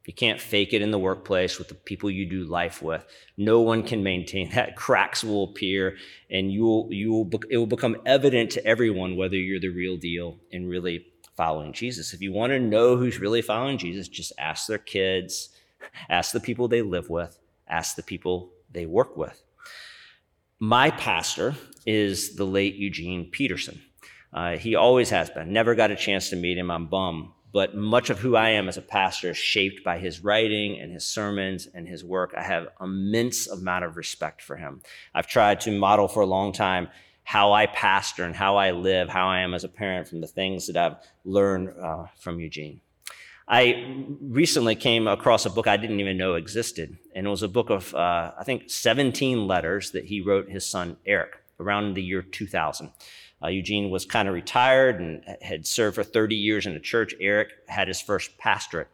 You 0.06 0.14
can't 0.14 0.40
fake 0.40 0.74
it 0.74 0.82
in 0.82 0.92
the 0.92 1.00
workplace 1.00 1.58
with 1.58 1.68
the 1.68 1.74
people 1.74 2.12
you 2.12 2.30
do 2.30 2.46
life 2.46 2.82
with. 2.82 3.04
No 3.38 3.62
one 3.62 3.84
can 3.84 4.04
maintain 4.04 4.50
that. 4.54 4.76
Cracks 4.76 5.24
will 5.24 5.46
appear, 5.46 5.98
and 6.30 6.52
you 6.52 6.64
will, 6.64 6.88
you 6.92 7.12
will, 7.12 7.30
it 7.50 7.58
will 7.58 7.66
become 7.66 7.98
evident 8.06 8.52
to 8.52 8.66
everyone 8.66 9.16
whether 9.16 9.36
you're 9.36 9.60
the 9.60 9.70
real 9.70 9.98
deal 9.98 10.38
and 10.52 10.70
really 10.70 11.08
following 11.36 11.74
Jesus. 11.74 12.14
If 12.14 12.22
you 12.22 12.32
want 12.32 12.52
to 12.52 12.60
know 12.60 12.96
who's 12.96 13.20
really 13.20 13.42
following 13.42 13.78
Jesus, 13.78 14.08
just 14.08 14.32
ask 14.38 14.68
their 14.68 14.78
kids, 14.78 15.50
ask 16.10 16.32
the 16.32 16.40
people 16.40 16.68
they 16.68 16.82
live 16.82 17.10
with, 17.10 17.38
ask 17.68 17.96
the 17.96 18.04
people 18.04 18.52
they 18.72 18.86
work 18.86 19.18
with. 19.18 19.42
My 20.60 20.92
pastor 20.92 21.56
is 21.86 22.36
the 22.36 22.46
late 22.46 22.76
Eugene 22.76 23.30
Peterson. 23.30 23.82
Uh, 24.32 24.58
he 24.58 24.76
always 24.76 25.10
has 25.10 25.30
been. 25.30 25.52
Never 25.52 25.76
got 25.76 25.92
a 25.92 25.96
chance 25.96 26.30
to 26.30 26.36
meet 26.36 26.58
him. 26.58 26.72
I'm 26.72 26.88
bummed 26.88 27.30
but 27.56 27.74
much 27.74 28.10
of 28.10 28.20
who 28.20 28.36
I 28.36 28.50
am 28.50 28.68
as 28.68 28.76
a 28.76 28.82
pastor 28.82 29.30
is 29.30 29.38
shaped 29.38 29.82
by 29.82 29.98
his 29.98 30.22
writing 30.22 30.78
and 30.78 30.92
his 30.92 31.06
sermons 31.06 31.70
and 31.74 31.88
his 31.88 32.04
work. 32.04 32.34
I 32.38 32.44
have 32.44 32.68
immense 32.82 33.48
amount 33.48 33.86
of 33.86 33.96
respect 33.96 34.42
for 34.42 34.58
him. 34.58 34.82
I've 35.14 35.28
tried 35.28 35.62
to 35.62 35.72
model 35.72 36.10
for 36.10 36.20
a 36.20 36.26
long 36.26 36.52
time 36.52 36.90
how 37.24 37.54
I 37.54 37.68
pastor 37.68 38.26
and 38.26 38.36
how 38.36 38.58
I 38.58 38.72
live, 38.72 39.08
how 39.08 39.30
I 39.30 39.40
am 39.40 39.54
as 39.54 39.64
a 39.64 39.70
parent 39.70 40.10
from 40.10 40.20
the 40.20 40.28
things 40.28 40.68
that 40.68 40.76
I've 40.76 40.98
learned 41.24 41.70
uh, 41.82 42.08
from 42.20 42.42
Eugene. 42.42 42.82
I 43.48 44.04
recently 44.20 44.76
came 44.76 45.08
across 45.08 45.46
a 45.46 45.50
book 45.50 45.66
I 45.66 45.78
didn't 45.78 46.02
even 46.02 46.18
know 46.18 46.34
existed, 46.34 46.98
and 47.16 47.26
it 47.26 47.30
was 47.30 47.42
a 47.42 47.48
book 47.48 47.70
of, 47.70 47.96
uh, 47.96 48.34
I 48.38 48.44
think, 48.44 48.70
17 48.70 49.48
letters 49.48 49.92
that 49.92 50.04
he 50.04 50.20
wrote 50.20 50.50
his 50.50 50.66
son 50.66 50.98
Eric 51.06 51.38
around 51.62 51.94
the 51.94 52.04
year 52.04 52.22
2000. 52.22 52.92
Uh, 53.46 53.50
Eugene 53.50 53.92
was 53.92 54.06
kind 54.06 54.28
of 54.28 54.34
retired 54.34 55.00
and 55.00 55.24
had 55.42 55.68
served 55.68 55.96
for 55.96 56.04
30 56.04 56.36
years 56.36 56.66
in 56.66 56.74
the 56.74 56.80
church. 56.80 57.14
Eric 57.20 57.50
had 57.68 57.88
his 57.88 58.02
first 58.02 58.36
pastorate. 58.40 58.88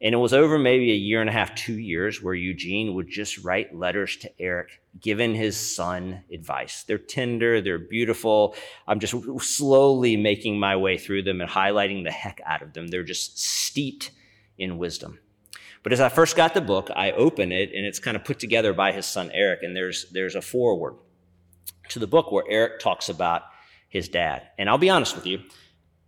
And 0.00 0.14
it 0.14 0.18
was 0.18 0.32
over 0.32 0.58
maybe 0.58 0.92
a 0.92 0.96
year 0.96 1.20
and 1.20 1.28
a 1.28 1.32
half, 1.32 1.54
two 1.54 1.78
years, 1.78 2.22
where 2.22 2.32
Eugene 2.32 2.94
would 2.94 3.08
just 3.08 3.44
write 3.44 3.76
letters 3.76 4.16
to 4.18 4.30
Eric, 4.40 4.80
giving 4.98 5.34
his 5.34 5.58
son 5.58 6.24
advice. 6.32 6.84
They're 6.84 6.96
tender, 6.96 7.60
they're 7.60 7.78
beautiful. 7.78 8.54
I'm 8.88 8.98
just 8.98 9.14
slowly 9.40 10.16
making 10.16 10.58
my 10.58 10.76
way 10.76 10.96
through 10.96 11.24
them 11.24 11.42
and 11.42 11.50
highlighting 11.50 12.04
the 12.04 12.10
heck 12.10 12.40
out 12.46 12.62
of 12.62 12.72
them. 12.72 12.88
They're 12.88 13.02
just 13.02 13.38
steeped 13.38 14.10
in 14.56 14.78
wisdom. 14.78 15.18
But 15.82 15.92
as 15.92 16.00
I 16.00 16.08
first 16.08 16.34
got 16.34 16.54
the 16.54 16.62
book, 16.62 16.88
I 16.96 17.10
open 17.12 17.52
it 17.52 17.72
and 17.74 17.84
it's 17.84 17.98
kind 17.98 18.16
of 18.16 18.24
put 18.24 18.38
together 18.38 18.72
by 18.72 18.92
his 18.92 19.04
son 19.04 19.30
Eric, 19.34 19.62
and 19.62 19.76
there's 19.76 20.06
there's 20.10 20.34
a 20.34 20.42
foreword 20.42 20.94
to 21.88 21.98
the 21.98 22.06
book 22.06 22.32
where 22.32 22.44
Eric 22.48 22.80
talks 22.80 23.08
about 23.08 23.42
his 23.90 24.08
dad. 24.08 24.48
And 24.56 24.70
I'll 24.70 24.78
be 24.78 24.88
honest 24.88 25.14
with 25.14 25.26
you, 25.26 25.42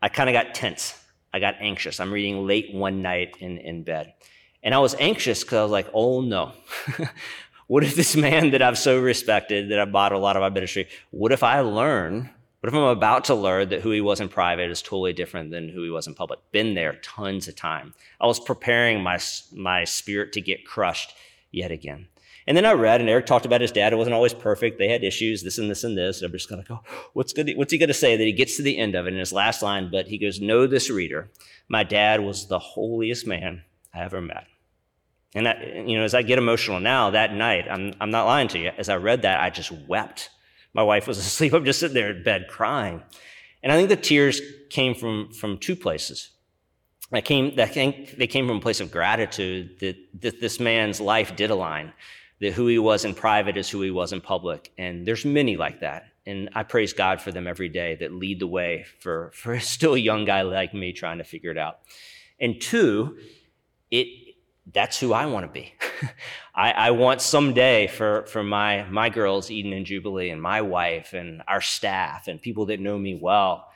I 0.01 0.09
kind 0.09 0.30
of 0.30 0.33
got 0.33 0.55
tense. 0.55 0.99
I 1.35 1.41
got 1.41 1.57
anxious. 1.61 2.01
I'm 2.01 2.12
reading 2.12 2.47
late 2.47 2.72
one 2.72 3.03
night 3.03 3.37
in, 3.41 3.59
in 3.59 3.83
bed. 3.83 4.14
And 4.62 4.74
I 4.74 4.78
was 4.78 4.95
anxious 4.99 5.43
because 5.43 5.59
I 5.59 5.62
was 5.62 5.72
like, 5.72 5.89
oh 5.93 6.20
no. 6.20 6.53
what 7.66 7.85
if 7.85 7.95
this 7.97 8.16
man 8.16 8.53
that 8.53 8.62
I've 8.62 8.78
so 8.78 9.01
respected, 9.01 9.70
that 9.70 9.80
I 9.80 9.85
bought 9.85 10.12
a 10.12 10.18
lot 10.18 10.37
of 10.37 10.41
my 10.41 10.49
ministry, 10.49 10.89
what 11.11 11.33
if 11.33 11.43
I 11.43 11.61
learn, 11.61 12.30
what 12.61 12.68
if 12.68 12.74
I'm 12.74 12.85
about 12.85 13.24
to 13.24 13.35
learn 13.35 13.70
that 13.70 13.80
who 13.80 13.91
he 13.91 14.01
was 14.01 14.20
in 14.20 14.28
private 14.28 14.70
is 14.70 14.83
totally 14.83 15.12
different 15.12 15.51
than 15.51 15.68
who 15.68 15.83
he 15.83 15.91
was 15.91 16.07
in 16.07 16.14
public? 16.14 16.39
Been 16.53 16.74
there 16.74 16.95
tons 17.03 17.49
of 17.49 17.57
time. 17.57 17.95
I 18.20 18.26
was 18.26 18.39
preparing 18.39 19.03
my, 19.03 19.18
my 19.53 19.85
spirit 19.85 20.33
to 20.35 20.41
get 20.41 20.64
crushed 20.64 21.14
yet 21.51 21.72
again. 21.72 22.07
And 22.47 22.57
then 22.57 22.64
I 22.64 22.72
read, 22.72 23.01
and 23.01 23.09
Eric 23.09 23.26
talked 23.26 23.47
about 23.47 23.61
his 23.61 23.70
dad. 23.70 23.93
It 23.93 23.97
wasn't 23.97 24.14
always 24.14 24.34
perfect. 24.34 24.78
They 24.78 24.88
had 24.88 25.05
issues, 25.05 25.43
this 25.43 25.59
and 25.59 25.70
this 25.70 25.84
and 25.84 25.97
this. 25.97 26.22
I'm 26.22 26.32
just 26.32 26.49
going 26.49 26.62
to 26.62 26.68
go, 26.68 26.80
what's, 27.12 27.32
good, 27.32 27.53
what's 27.55 27.72
he 27.72 27.78
going 27.78 27.88
to 27.88 27.95
say 27.95 28.16
that 28.16 28.24
he 28.24 28.32
gets 28.32 28.57
to 28.57 28.62
the 28.62 28.78
end 28.78 28.95
of 28.95 29.07
it 29.07 29.12
in 29.12 29.18
his 29.18 29.32
last 29.32 29.62
line? 29.62 29.90
But 29.90 30.09
he 30.09 30.18
goes, 30.18 30.40
Know 30.40 30.66
this 30.66 30.90
reader. 30.90 31.30
My 31.68 31.84
dad 31.84 32.20
was 32.20 32.49
the 32.49 32.59
holiest 32.59 33.26
man 33.26 33.62
I 33.95 34.01
ever 34.01 34.20
met. 34.20 34.47
And 35.34 35.47
that, 35.47 35.88
you 35.88 35.97
know, 35.97 36.05
as 36.05 36.14
I 36.14 36.22
get 36.22 36.38
emotional 36.38 36.80
now, 36.80 37.11
that 37.11 37.32
night, 37.32 37.66
I'm, 37.70 37.95
I'm 38.01 38.11
not 38.11 38.26
lying 38.26 38.49
to 38.49 38.59
you. 38.59 38.70
As 38.76 38.88
I 38.88 38.97
read 38.97 39.22
that, 39.22 39.40
I 39.40 39.51
just 39.51 39.70
wept. 39.70 40.30
My 40.74 40.82
wife 40.82 41.07
was 41.07 41.18
asleep. 41.26 41.53
I'm 41.53 41.64
just 41.64 41.80
sitting 41.80 41.95
there 41.95 42.11
in 42.11 42.22
bed 42.22 42.47
crying. 42.49 43.03
And 43.62 43.70
I 43.70 43.76
think 43.76 43.88
the 43.88 43.97
tears 43.97 44.40
came 44.70 44.95
from, 44.95 45.32
from 45.32 45.59
two 45.59 45.76
places. 45.76 46.30
I 47.12 47.20
came, 47.20 47.53
I 47.59 47.66
think 47.66 48.16
they 48.16 48.26
came 48.26 48.47
from 48.49 48.57
a 48.57 48.61
place 48.61 48.80
of 48.80 48.90
gratitude 48.90 49.78
that, 49.80 49.97
that 50.22 50.40
this 50.40 50.59
man's 50.59 51.01
life 51.01 51.36
did 51.36 51.51
align, 51.51 51.93
that 52.43 52.53
who 52.53 52.66
he 52.66 52.78
was 52.78 53.05
in 53.05 53.14
private 53.14 53.57
is 53.57 53.70
who 53.70 53.82
he 53.82 53.93
was 53.93 54.12
in 54.12 54.20
public. 54.20 54.72
And 54.76 55.07
there's 55.07 55.24
many 55.24 55.57
like 55.57 55.80
that. 55.80 56.07
And 56.26 56.51
I 56.57 56.64
praise 56.64 56.93
God 56.93 57.20
for 57.20 57.30
them 57.30 57.47
every 57.47 57.68
day 57.68 57.95
that 58.01 58.12
lead 58.12 58.40
the 58.40 58.49
way 58.49 58.84
for, 58.99 59.30
for 59.34 59.59
still 59.61 59.95
a 59.95 59.99
young 59.99 60.24
guy 60.24 60.43
like 60.43 60.74
me 60.74 60.93
trying 60.93 61.18
to 61.18 61.24
figure 61.24 61.53
it 61.53 61.57
out. 61.57 61.78
And 62.40 62.61
two, 62.61 63.16
it, 63.93 64.09
that's 64.72 64.99
who 64.99 65.12
I 65.12 65.26
want 65.26 65.47
to 65.47 65.53
be. 65.53 65.72
I, 66.55 66.72
I, 66.72 66.90
want 66.90 67.20
someday 67.20 67.86
for, 67.86 68.26
for 68.26 68.43
my, 68.43 68.84
my 68.90 69.09
girls, 69.09 69.49
Eden 69.49 69.72
and 69.72 69.86
Jubilee, 69.86 70.30
and 70.30 70.43
my 70.43 70.62
wife, 70.62 71.12
and 71.12 71.43
our 71.47 71.61
staff, 71.61 72.26
and 72.26 72.43
people 72.43 72.66
that 72.66 72.80
know 72.80 72.99
me 72.99 73.14
well, 73.14 73.68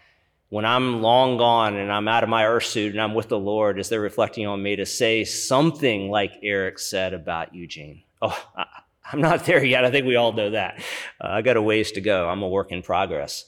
when 0.48 0.64
I'm 0.64 1.02
long 1.02 1.38
gone 1.38 1.76
and 1.76 1.92
I'm 1.92 2.08
out 2.08 2.24
of 2.24 2.28
my 2.28 2.46
earth 2.46 2.64
suit 2.64 2.92
and 2.92 3.00
I'm 3.00 3.14
with 3.14 3.28
the 3.28 3.38
Lord, 3.38 3.78
as 3.78 3.88
they're 3.88 4.00
reflecting 4.00 4.46
on 4.46 4.62
me, 4.62 4.76
to 4.76 4.86
say 4.86 5.22
something 5.22 6.10
like 6.10 6.32
Eric 6.42 6.80
said 6.80 7.14
about 7.14 7.54
Eugene. 7.54 8.02
Oh, 8.22 8.48
I, 8.56 8.66
am 9.12 9.20
not 9.20 9.44
there 9.44 9.64
yet. 9.64 9.84
I 9.84 9.90
think 9.90 10.06
we 10.06 10.16
all 10.16 10.32
know 10.32 10.50
that. 10.50 10.78
Uh, 11.20 11.28
I 11.28 11.42
got 11.42 11.56
a 11.56 11.62
ways 11.62 11.92
to 11.92 12.00
go. 12.00 12.28
I'm 12.28 12.42
a 12.42 12.48
work 12.48 12.72
in 12.72 12.82
progress. 12.82 13.44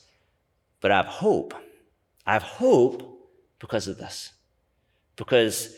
But 0.80 0.90
I 0.90 0.96
have 0.96 1.06
hope. 1.06 1.54
I 2.26 2.34
have 2.34 2.42
hope 2.42 3.30
because 3.58 3.88
of 3.88 3.98
this. 3.98 4.32
Because 5.16 5.74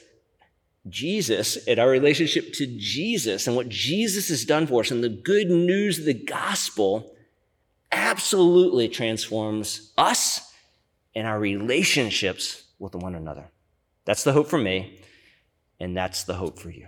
Jesus 0.88 1.56
and 1.66 1.78
our 1.78 1.88
relationship 1.88 2.52
to 2.54 2.66
Jesus 2.78 3.46
and 3.46 3.54
what 3.54 3.68
Jesus 3.68 4.28
has 4.28 4.44
done 4.44 4.66
for 4.66 4.80
us 4.80 4.90
and 4.90 5.04
the 5.04 5.08
good 5.08 5.48
news 5.50 5.98
of 5.98 6.04
the 6.04 6.14
gospel 6.14 7.14
absolutely 7.92 8.88
transforms 8.88 9.92
us 9.98 10.52
and 11.14 11.26
our 11.26 11.38
relationships 11.38 12.64
with 12.78 12.94
one 12.94 13.14
another. 13.14 13.50
That's 14.04 14.24
the 14.24 14.32
hope 14.32 14.48
for 14.48 14.58
me, 14.58 15.00
and 15.78 15.96
that's 15.96 16.24
the 16.24 16.34
hope 16.34 16.58
for 16.58 16.70
you. 16.70 16.86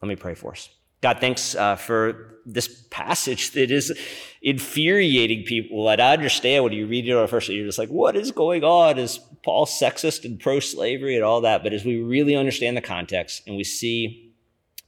Let 0.00 0.08
me 0.08 0.16
pray 0.16 0.34
for 0.34 0.52
us. 0.52 0.68
God, 1.02 1.18
thanks 1.20 1.54
uh, 1.54 1.76
for 1.76 2.38
this 2.46 2.86
passage 2.90 3.52
that 3.52 3.70
is 3.70 3.92
infuriating 4.40 5.44
people. 5.44 5.88
And 5.88 6.00
I 6.00 6.12
understand 6.12 6.64
when 6.64 6.72
you 6.72 6.86
read 6.86 7.08
it 7.08 7.12
on 7.12 7.26
first, 7.28 7.48
you're 7.48 7.66
just 7.66 7.78
like, 7.78 7.88
what 7.88 8.16
is 8.16 8.30
going 8.30 8.64
on? 8.64 8.98
Is 8.98 9.18
Paul 9.44 9.66
sexist 9.66 10.24
and 10.24 10.38
pro 10.40 10.60
slavery 10.60 11.16
and 11.16 11.24
all 11.24 11.40
that? 11.42 11.62
But 11.62 11.72
as 11.72 11.84
we 11.84 12.00
really 12.00 12.36
understand 12.36 12.76
the 12.76 12.82
context 12.82 13.42
and 13.46 13.56
we 13.56 13.64
see 13.64 14.32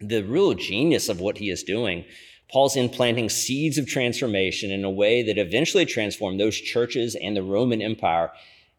the 0.00 0.22
real 0.22 0.54
genius 0.54 1.08
of 1.08 1.20
what 1.20 1.38
he 1.38 1.50
is 1.50 1.62
doing, 1.62 2.04
Paul's 2.50 2.76
implanting 2.76 3.28
seeds 3.28 3.78
of 3.78 3.86
transformation 3.86 4.70
in 4.70 4.84
a 4.84 4.90
way 4.90 5.22
that 5.22 5.38
eventually 5.38 5.86
transformed 5.86 6.38
those 6.38 6.56
churches 6.56 7.16
and 7.20 7.36
the 7.36 7.42
Roman 7.42 7.82
Empire 7.82 8.30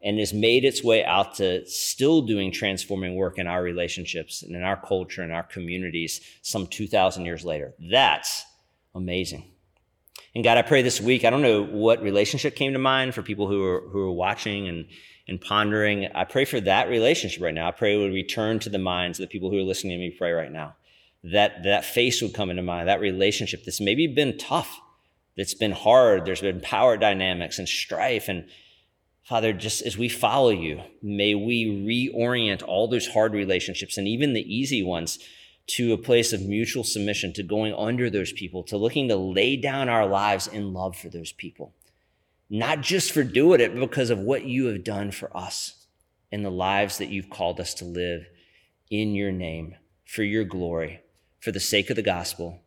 and 0.06 0.20
has 0.20 0.34
made 0.34 0.64
its 0.64 0.84
way 0.84 1.04
out 1.04 1.34
to 1.34 1.66
still 1.66 2.22
doing 2.22 2.52
transforming 2.52 3.16
work 3.16 3.40
in 3.40 3.48
our 3.48 3.64
relationships 3.64 4.44
and 4.44 4.56
in 4.56 4.62
our 4.62 4.78
culture 4.78 5.24
and 5.24 5.34
our 5.34 5.42
communities 5.42 6.22
some 6.44 6.68
2,000 6.68 7.26
years 7.26 7.44
later. 7.44 7.74
That's 7.80 8.46
amazing. 8.94 9.52
And 10.36 10.44
God, 10.44 10.60
I 10.60 10.62
pray 10.62 10.84
this 10.84 11.02
week, 11.02 11.26
I 11.26 11.32
don't 11.32 11.42
know 11.42 11.64
what 11.64 12.04
relationship 12.04 12.56
came 12.56 12.74
to 12.74 12.80
mind 12.80 13.16
for 13.16 13.24
people 13.24 13.48
who 13.48 13.64
are, 13.64 13.82
who 13.90 14.00
are 14.02 14.12
watching 14.12 14.68
and, 14.68 14.86
and 15.28 15.42
pondering. 15.42 16.08
I 16.14 16.24
pray 16.24 16.46
for 16.46 16.62
that 16.62 16.88
relationship 16.88 17.42
right 17.42 17.54
now. 17.54 17.68
I 17.68 17.72
pray 17.72 17.96
it 17.96 17.98
would 17.98 18.14
return 18.14 18.60
to 18.60 18.70
the 18.70 18.78
minds 18.78 19.20
of 19.20 19.24
the 19.24 19.32
people 19.32 19.50
who 19.50 19.58
are 19.58 19.64
listening 19.64 19.98
to 19.98 20.00
me 20.00 20.16
pray 20.16 20.34
right 20.34 20.52
now. 20.52 20.76
That, 21.24 21.64
that 21.64 21.84
face 21.84 22.22
would 22.22 22.36
come 22.36 22.52
into 22.52 22.62
mind, 22.62 22.88
that 22.88 23.02
relationship 23.02 23.66
that's 23.66 23.82
maybe 23.82 24.06
been 24.06 24.38
tough, 24.38 24.80
that's 25.36 25.56
been 25.56 25.72
hard. 25.72 26.26
There's 26.26 26.42
been 26.42 26.62
power 26.62 26.96
dynamics 26.96 27.58
and 27.58 27.68
strife 27.68 28.30
and, 28.30 28.46
Father, 29.26 29.54
just 29.54 29.82
as 29.82 29.98
we 29.98 30.08
follow 30.08 30.52
you, 30.52 30.84
may 31.02 31.34
we 31.34 31.66
reorient 31.66 32.62
all 32.62 32.88
those 32.88 33.08
hard 33.08 33.34
relationships 33.34 33.98
and 33.98 34.08
even 34.08 34.34
the 34.34 34.56
easy 34.56 34.84
ones 34.84 35.18
to 35.66 35.94
a 35.94 35.98
place 35.98 36.32
of 36.32 36.44
mutual 36.44 36.84
submission, 36.84 37.34
to 37.34 37.42
going 37.42 37.74
under 37.74 38.08
those 38.08 38.32
people, 38.32 38.62
to 38.62 38.78
looking 38.78 39.08
to 39.08 39.16
lay 39.16 39.58
down 39.58 39.90
our 39.90 40.06
lives 40.06 40.46
in 40.46 40.74
love 40.74 40.96
for 40.96 41.10
those 41.10 41.32
people. 41.32 41.74
Not 42.52 42.82
just 42.82 43.12
for 43.12 43.24
doing 43.24 43.60
it, 43.60 43.74
but 43.74 43.80
because 43.80 44.12
of 44.12 44.20
what 44.20 44.46
you 44.46 44.68
have 44.68 44.84
done 44.84 45.10
for 45.10 45.36
us 45.36 45.88
and 46.32 46.46
the 46.46 46.52
lives 46.52 47.00
that 47.00 47.10
you've 47.10 47.32
called 47.32 47.60
us 47.60 47.74
to 47.76 47.86
live 47.86 48.28
in 48.92 49.16
your 49.16 49.32
name, 49.32 49.74
for 50.06 50.22
your 50.22 50.44
glory, 50.44 51.02
for 51.40 51.52
the 51.52 51.60
sake 51.60 51.90
of 51.90 51.96
the 51.96 52.04
gospel, 52.04 52.62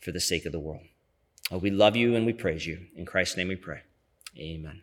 for 0.00 0.12
the 0.12 0.20
sake 0.20 0.44
of 0.44 0.52
the 0.52 0.60
world. 0.60 0.84
Oh, 1.50 1.56
we 1.56 1.70
love 1.70 1.96
you 1.96 2.14
and 2.14 2.26
we 2.26 2.34
praise 2.34 2.66
you. 2.66 2.88
In 2.94 3.06
Christ's 3.06 3.38
name 3.38 3.48
we 3.48 3.56
pray. 3.56 3.80
Amen. 4.38 4.82